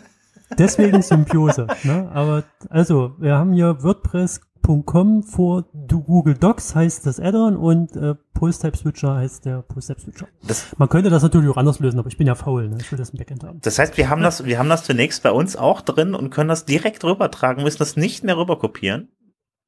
[0.57, 1.68] Deswegen Symbiose.
[1.84, 2.10] ne?
[2.14, 8.15] Aber also, wir haben hier WordPress.com vor du Google Docs heißt das Add-on und äh,
[8.34, 10.27] Post-Type Switcher heißt der Post-Type Switcher.
[10.45, 12.77] Das, Man könnte das natürlich auch anders lösen, aber ich bin ja faul, ne?
[12.80, 13.60] Ich will das im Backend haben.
[13.61, 16.49] das heißt, wir haben das, wir haben das zunächst bei uns auch drin und können
[16.49, 19.10] das direkt rübertragen, müssen das nicht mehr rüber kopieren.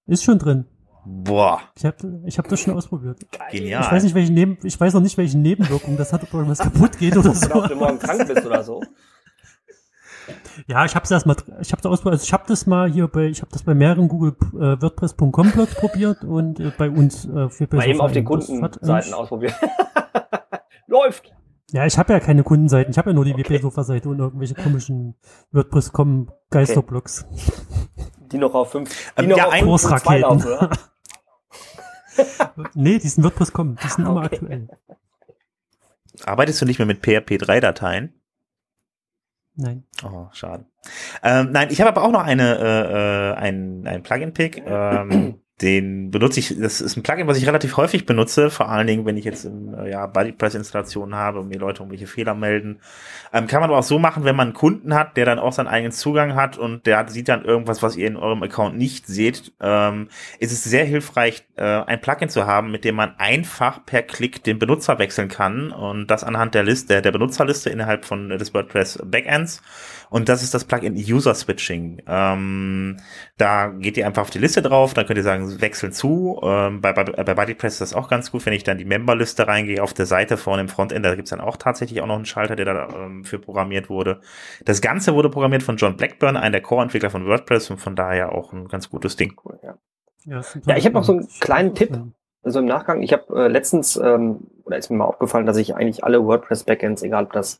[0.08, 0.66] Ist schon drin.
[1.06, 3.20] Boah, Ich habe ich hab das schon ausprobiert.
[3.52, 3.84] genial.
[3.84, 6.60] Ich weiß nicht, welche Neben ich weiß noch nicht, welche Nebenwirkungen das hat, ob irgendwas
[6.60, 7.76] kaputt geht oder Oder ob du so.
[7.76, 8.82] morgen krank bist oder so.
[10.68, 12.14] Ja, ich habe es erstmal, ich habe das ausprobiert.
[12.14, 15.52] Also ich habe das mal hier bei, ich habe das bei mehreren Google äh, WordPress.com
[15.52, 19.54] Blogs probiert und äh, bei uns äh, für Mal eben auf den Kundenseiten ausprobieren.
[20.88, 21.32] Läuft.
[21.72, 22.90] Ja, ich habe ja keine Kundenseiten.
[22.92, 25.16] Ich habe ja nur die WP-Sofa-Seite und irgendwelche komischen
[25.52, 27.26] WordPress.com Geisterblogs.
[28.32, 30.22] Die noch auf fünf, die Ähm, noch ja, auf fünf Großraketen.
[30.22, 30.70] laufen, oder?
[32.74, 33.78] nee, die sind WordPress.com.
[33.84, 34.36] Die sind immer Okay.
[34.36, 34.68] aktuell.
[36.24, 38.14] Arbeitest du nicht mehr mit PHP3-Dateien?
[39.58, 39.86] Nein.
[40.04, 40.66] Oh, schade.
[41.24, 44.64] Ähm, nein, ich habe aber auch noch eine, äh, äh, ein, ein Plugin-Pick.
[44.66, 48.88] Ähm, den benutze ich, das ist ein Plugin, was ich relativ häufig benutze, vor allen
[48.88, 52.82] Dingen, wenn ich jetzt in, äh, ja, BuddyPress-Installationen habe und mir Leute irgendwelche Fehler melden.
[53.32, 55.54] Ähm, kann man aber auch so machen, wenn man einen Kunden hat, der dann auch
[55.54, 58.78] seinen eigenen Zugang hat und der hat, sieht dann irgendwas, was ihr in eurem Account
[58.78, 60.10] nicht seht, ähm,
[60.40, 64.44] ist es sehr hilfreich, äh, ein Plugin zu haben, mit dem man einfach per Klick
[64.44, 68.54] den Benutzer wechseln kann und das anhand der Liste, der Benutzerliste innerhalb von äh, des
[68.54, 69.62] WordPress Backends.
[70.10, 72.02] Und das ist das Plugin User Switching.
[72.08, 72.98] Ähm,
[73.38, 76.40] da geht ihr einfach auf die Liste drauf, dann könnt ihr sagen, wechseln zu.
[76.44, 79.48] Ähm, bei, bei, bei BuddyPress ist das auch ganz gut, wenn ich dann die Memberliste
[79.48, 82.26] reingehe auf der Seite vorne im Frontend, da gibt's dann auch tatsächlich auch noch einen
[82.26, 84.22] Schalter, der da ähm, für programmiert wurde.
[84.64, 88.34] Das Ganze wurde programmiert von John Blackburn, einer der Core-Entwickler von WordPress und von daher
[88.34, 89.34] auch ein ganz gutes Ding.
[89.44, 89.78] Cool, ja.
[90.26, 91.98] Ja, Ja, ich habe noch so einen kleinen Tipp.
[92.44, 95.76] Also im Nachgang, ich habe äh, letztens, ähm, oder ist mir mal aufgefallen, dass ich
[95.76, 97.60] eigentlich alle WordPress-Backends, egal ob das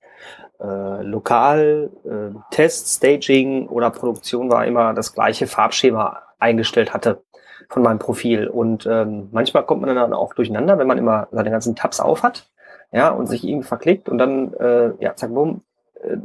[0.62, 7.24] äh, lokal, äh, Test, Staging oder Produktion war, immer das gleiche Farbschema eingestellt hatte
[7.70, 8.48] von meinem Profil.
[8.48, 12.24] Und ähm, manchmal kommt man dann auch durcheinander, wenn man immer seine ganzen Tabs auf
[12.24, 12.50] hat,
[12.92, 15.62] ja, und sich irgendwie verklickt und dann, äh, ja, zack, bumm,
[16.02, 16.18] äh,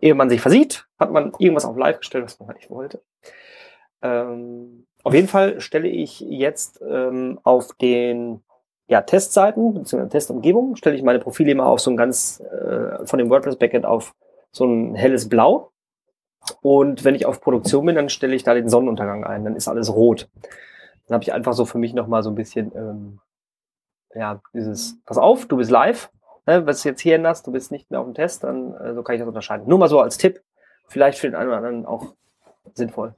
[0.00, 3.00] ehe man sich versieht, hat man irgendwas auf live gestellt, was man halt nicht wollte.
[4.02, 8.42] Ähm, auf jeden Fall stelle ich jetzt ähm, auf den
[8.90, 10.08] ja, Testseiten bzw.
[10.08, 13.86] Testumgebung stelle ich meine Profile immer auf so ein ganz äh, von dem WordPress Backend
[13.86, 14.14] auf
[14.50, 15.70] so ein helles Blau.
[16.60, 19.68] Und wenn ich auf Produktion bin, dann stelle ich da den Sonnenuntergang ein, dann ist
[19.68, 20.28] alles rot.
[21.06, 23.20] Dann habe ich einfach so für mich nochmal so ein bisschen, ähm,
[24.14, 26.10] ja, dieses, pass auf, du bist live,
[26.46, 28.94] ne, was du jetzt hier änderst, du bist nicht mehr auf dem Test, dann äh,
[28.94, 29.68] so kann ich das unterscheiden.
[29.68, 30.42] Nur mal so als Tipp,
[30.88, 32.14] vielleicht für den einen oder anderen auch
[32.74, 33.14] sinnvoll.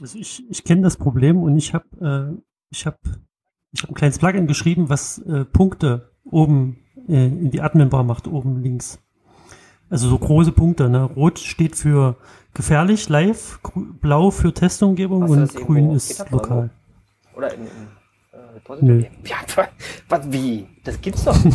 [0.00, 2.40] Also ich, ich kenne das Problem und ich habe äh,
[2.70, 2.98] ich hab,
[3.72, 6.78] ich hab ein kleines Plugin geschrieben, was äh, Punkte oben
[7.08, 8.98] äh, in die Admin-Bar macht, oben links.
[9.90, 10.88] Also so große Punkte.
[10.88, 11.02] Ne?
[11.02, 12.16] Rot steht für
[12.54, 13.60] gefährlich, live,
[14.00, 16.70] blau für Testumgebung Hast und grün ist lokal.
[17.34, 19.10] Oder in, in äh?
[19.24, 19.36] Ja,
[20.08, 20.66] was, wie?
[20.84, 21.36] Das gibt's doch.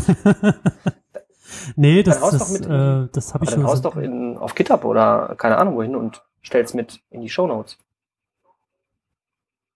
[1.76, 3.66] Nee, das, raus das, äh, das habe ich Aber dann schon.
[3.66, 7.78] raus doch in, auf GitHub oder keine Ahnung wohin und stell's mit in die Shownotes.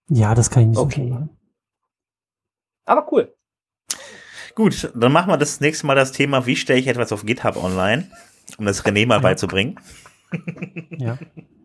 [0.08, 0.94] Ja, das kann ich nicht so Okay.
[0.94, 1.30] schnell machen.
[2.88, 3.32] Aber cool.
[4.54, 7.56] Gut, dann machen wir das nächste Mal das Thema, wie stelle ich etwas auf GitHub
[7.62, 8.08] online,
[8.58, 9.20] um das René mal Ja.
[9.20, 9.78] beizubringen.
[10.98, 11.18] Ja.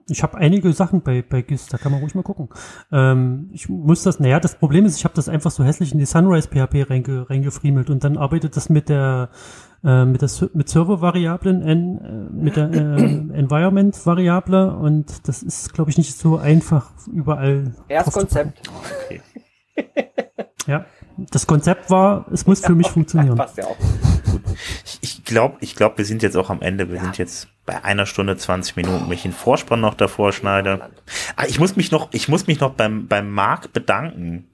[0.10, 2.50] Ich habe einige Sachen bei, bei GIS, da kann man ruhig mal gucken.
[2.92, 5.98] Ähm, ich muss das, naja, das Problem ist, ich habe das einfach so hässlich in
[5.98, 9.30] die Sunrise PHP reinge, reingefriemelt und dann arbeitet das mit der
[9.86, 15.74] äh, mit der Ser- mit Server-Variablen, en, äh, mit der äh, Environment-Variable und das ist,
[15.74, 17.74] glaube ich, nicht so einfach überall.
[17.88, 18.62] Erst Konzept.
[18.62, 19.22] packen.
[20.68, 20.86] Ja,
[21.18, 23.36] das Konzept war, es muss für mich funktionieren.
[23.36, 23.78] Passt ja auch.
[24.84, 26.92] Ich, ich glaube, ich glaub, wir sind jetzt auch am Ende.
[26.92, 30.90] Wir sind jetzt bei einer Stunde 20 Minuten, wenn ich den Vorspann noch davor schneide.
[31.36, 34.50] Ah, ich muss mich noch, ich muss mich noch beim, beim Marc bedanken.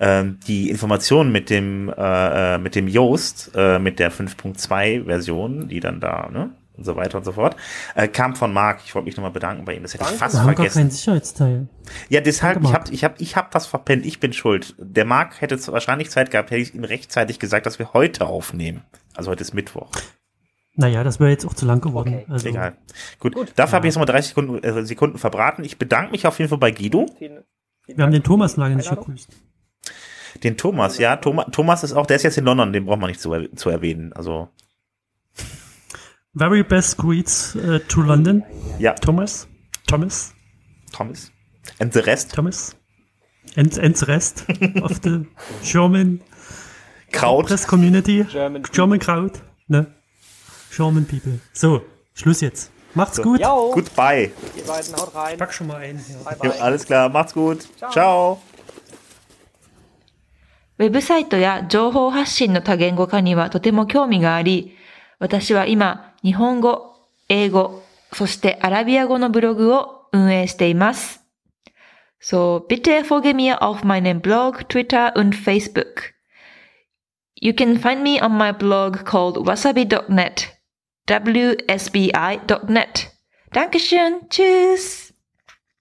[0.00, 5.68] Ähm, die Informationen mit dem, äh, äh, mit dem Yoast, äh, mit der 5.2 Version,
[5.68, 6.50] die dann da, ne?
[6.82, 7.54] Und so weiter und so fort,
[7.94, 8.80] äh, kam von Marc.
[8.84, 9.82] Ich wollte mich nochmal bedanken bei ihm.
[9.82, 10.78] Das hätte ich fast Wir haben gar vergessen.
[10.80, 11.68] kein Sicherheitsteil.
[12.08, 14.74] Ja, deshalb, Danke, ich habe ich hab, ich hab was verpennt, ich bin schuld.
[14.78, 18.82] Der Marc hätte wahrscheinlich Zeit gehabt, hätte ich ihm rechtzeitig gesagt, dass wir heute aufnehmen.
[19.14, 19.90] Also heute ist Mittwoch.
[20.74, 22.14] Naja, das wäre jetzt auch zu lang geworden.
[22.14, 22.26] Okay.
[22.28, 22.76] Also, Egal.
[23.20, 23.52] Gut, Gut.
[23.54, 25.62] dafür habe ich jetzt mal 30 Sekunden, äh, Sekunden verbraten.
[25.62, 27.06] Ich bedanke mich auf jeden Fall bei Guido.
[27.18, 27.44] Vielen,
[27.84, 28.24] vielen Wir haben den.
[28.24, 29.28] Thomas lange nicht gegrüßt.
[30.42, 33.10] Den Thomas, ja, Thomas, Thomas ist auch, der ist jetzt in London, den braucht man
[33.10, 34.12] nicht zu, zu erwähnen.
[34.14, 34.48] Also,
[36.33, 38.43] Very best greets uh, to London.
[38.79, 39.47] ja, Thomas.
[39.87, 40.33] Thomas.
[40.93, 41.31] Thomas.
[41.79, 42.75] And the rest, Thomas.
[43.55, 44.45] And, and the rest
[44.83, 45.25] of the
[45.63, 46.21] German
[47.11, 47.47] Kraut.
[47.47, 48.23] press community.
[48.25, 49.39] German German crowd.
[49.69, 49.87] Ne?
[50.75, 51.39] German people.
[51.53, 51.81] So,
[52.13, 52.71] Schluss jetzt.
[52.93, 53.23] Macht's So.
[53.23, 53.41] gut.
[53.41, 54.31] Jo, Goodbye.
[54.55, 55.37] ihr beiden haut rein.
[55.37, 55.97] Pack schon mal ein.
[55.97, 56.23] Ja.
[56.31, 56.61] Bye, Jo, bye.
[56.61, 57.67] alles klar, macht's gut.
[57.79, 57.91] Ciao.
[57.91, 58.39] Ciao.
[60.79, 64.75] ウェブサイトや情報発信の多言語化にはとても興味があり、
[65.19, 66.94] 私は今、 日本語、
[67.28, 67.82] 英語、
[68.12, 71.20] そしてアラビア語のブログを運営しています。
[72.20, 76.14] So, bitte folge mir auf meinem Blog, Twitter und Facebook.
[77.34, 80.52] You can find me on my blog called wasabi.net.
[81.08, 83.10] wsbi.net.
[83.52, 84.28] Dankeschön.
[84.30, 85.11] Tschüss.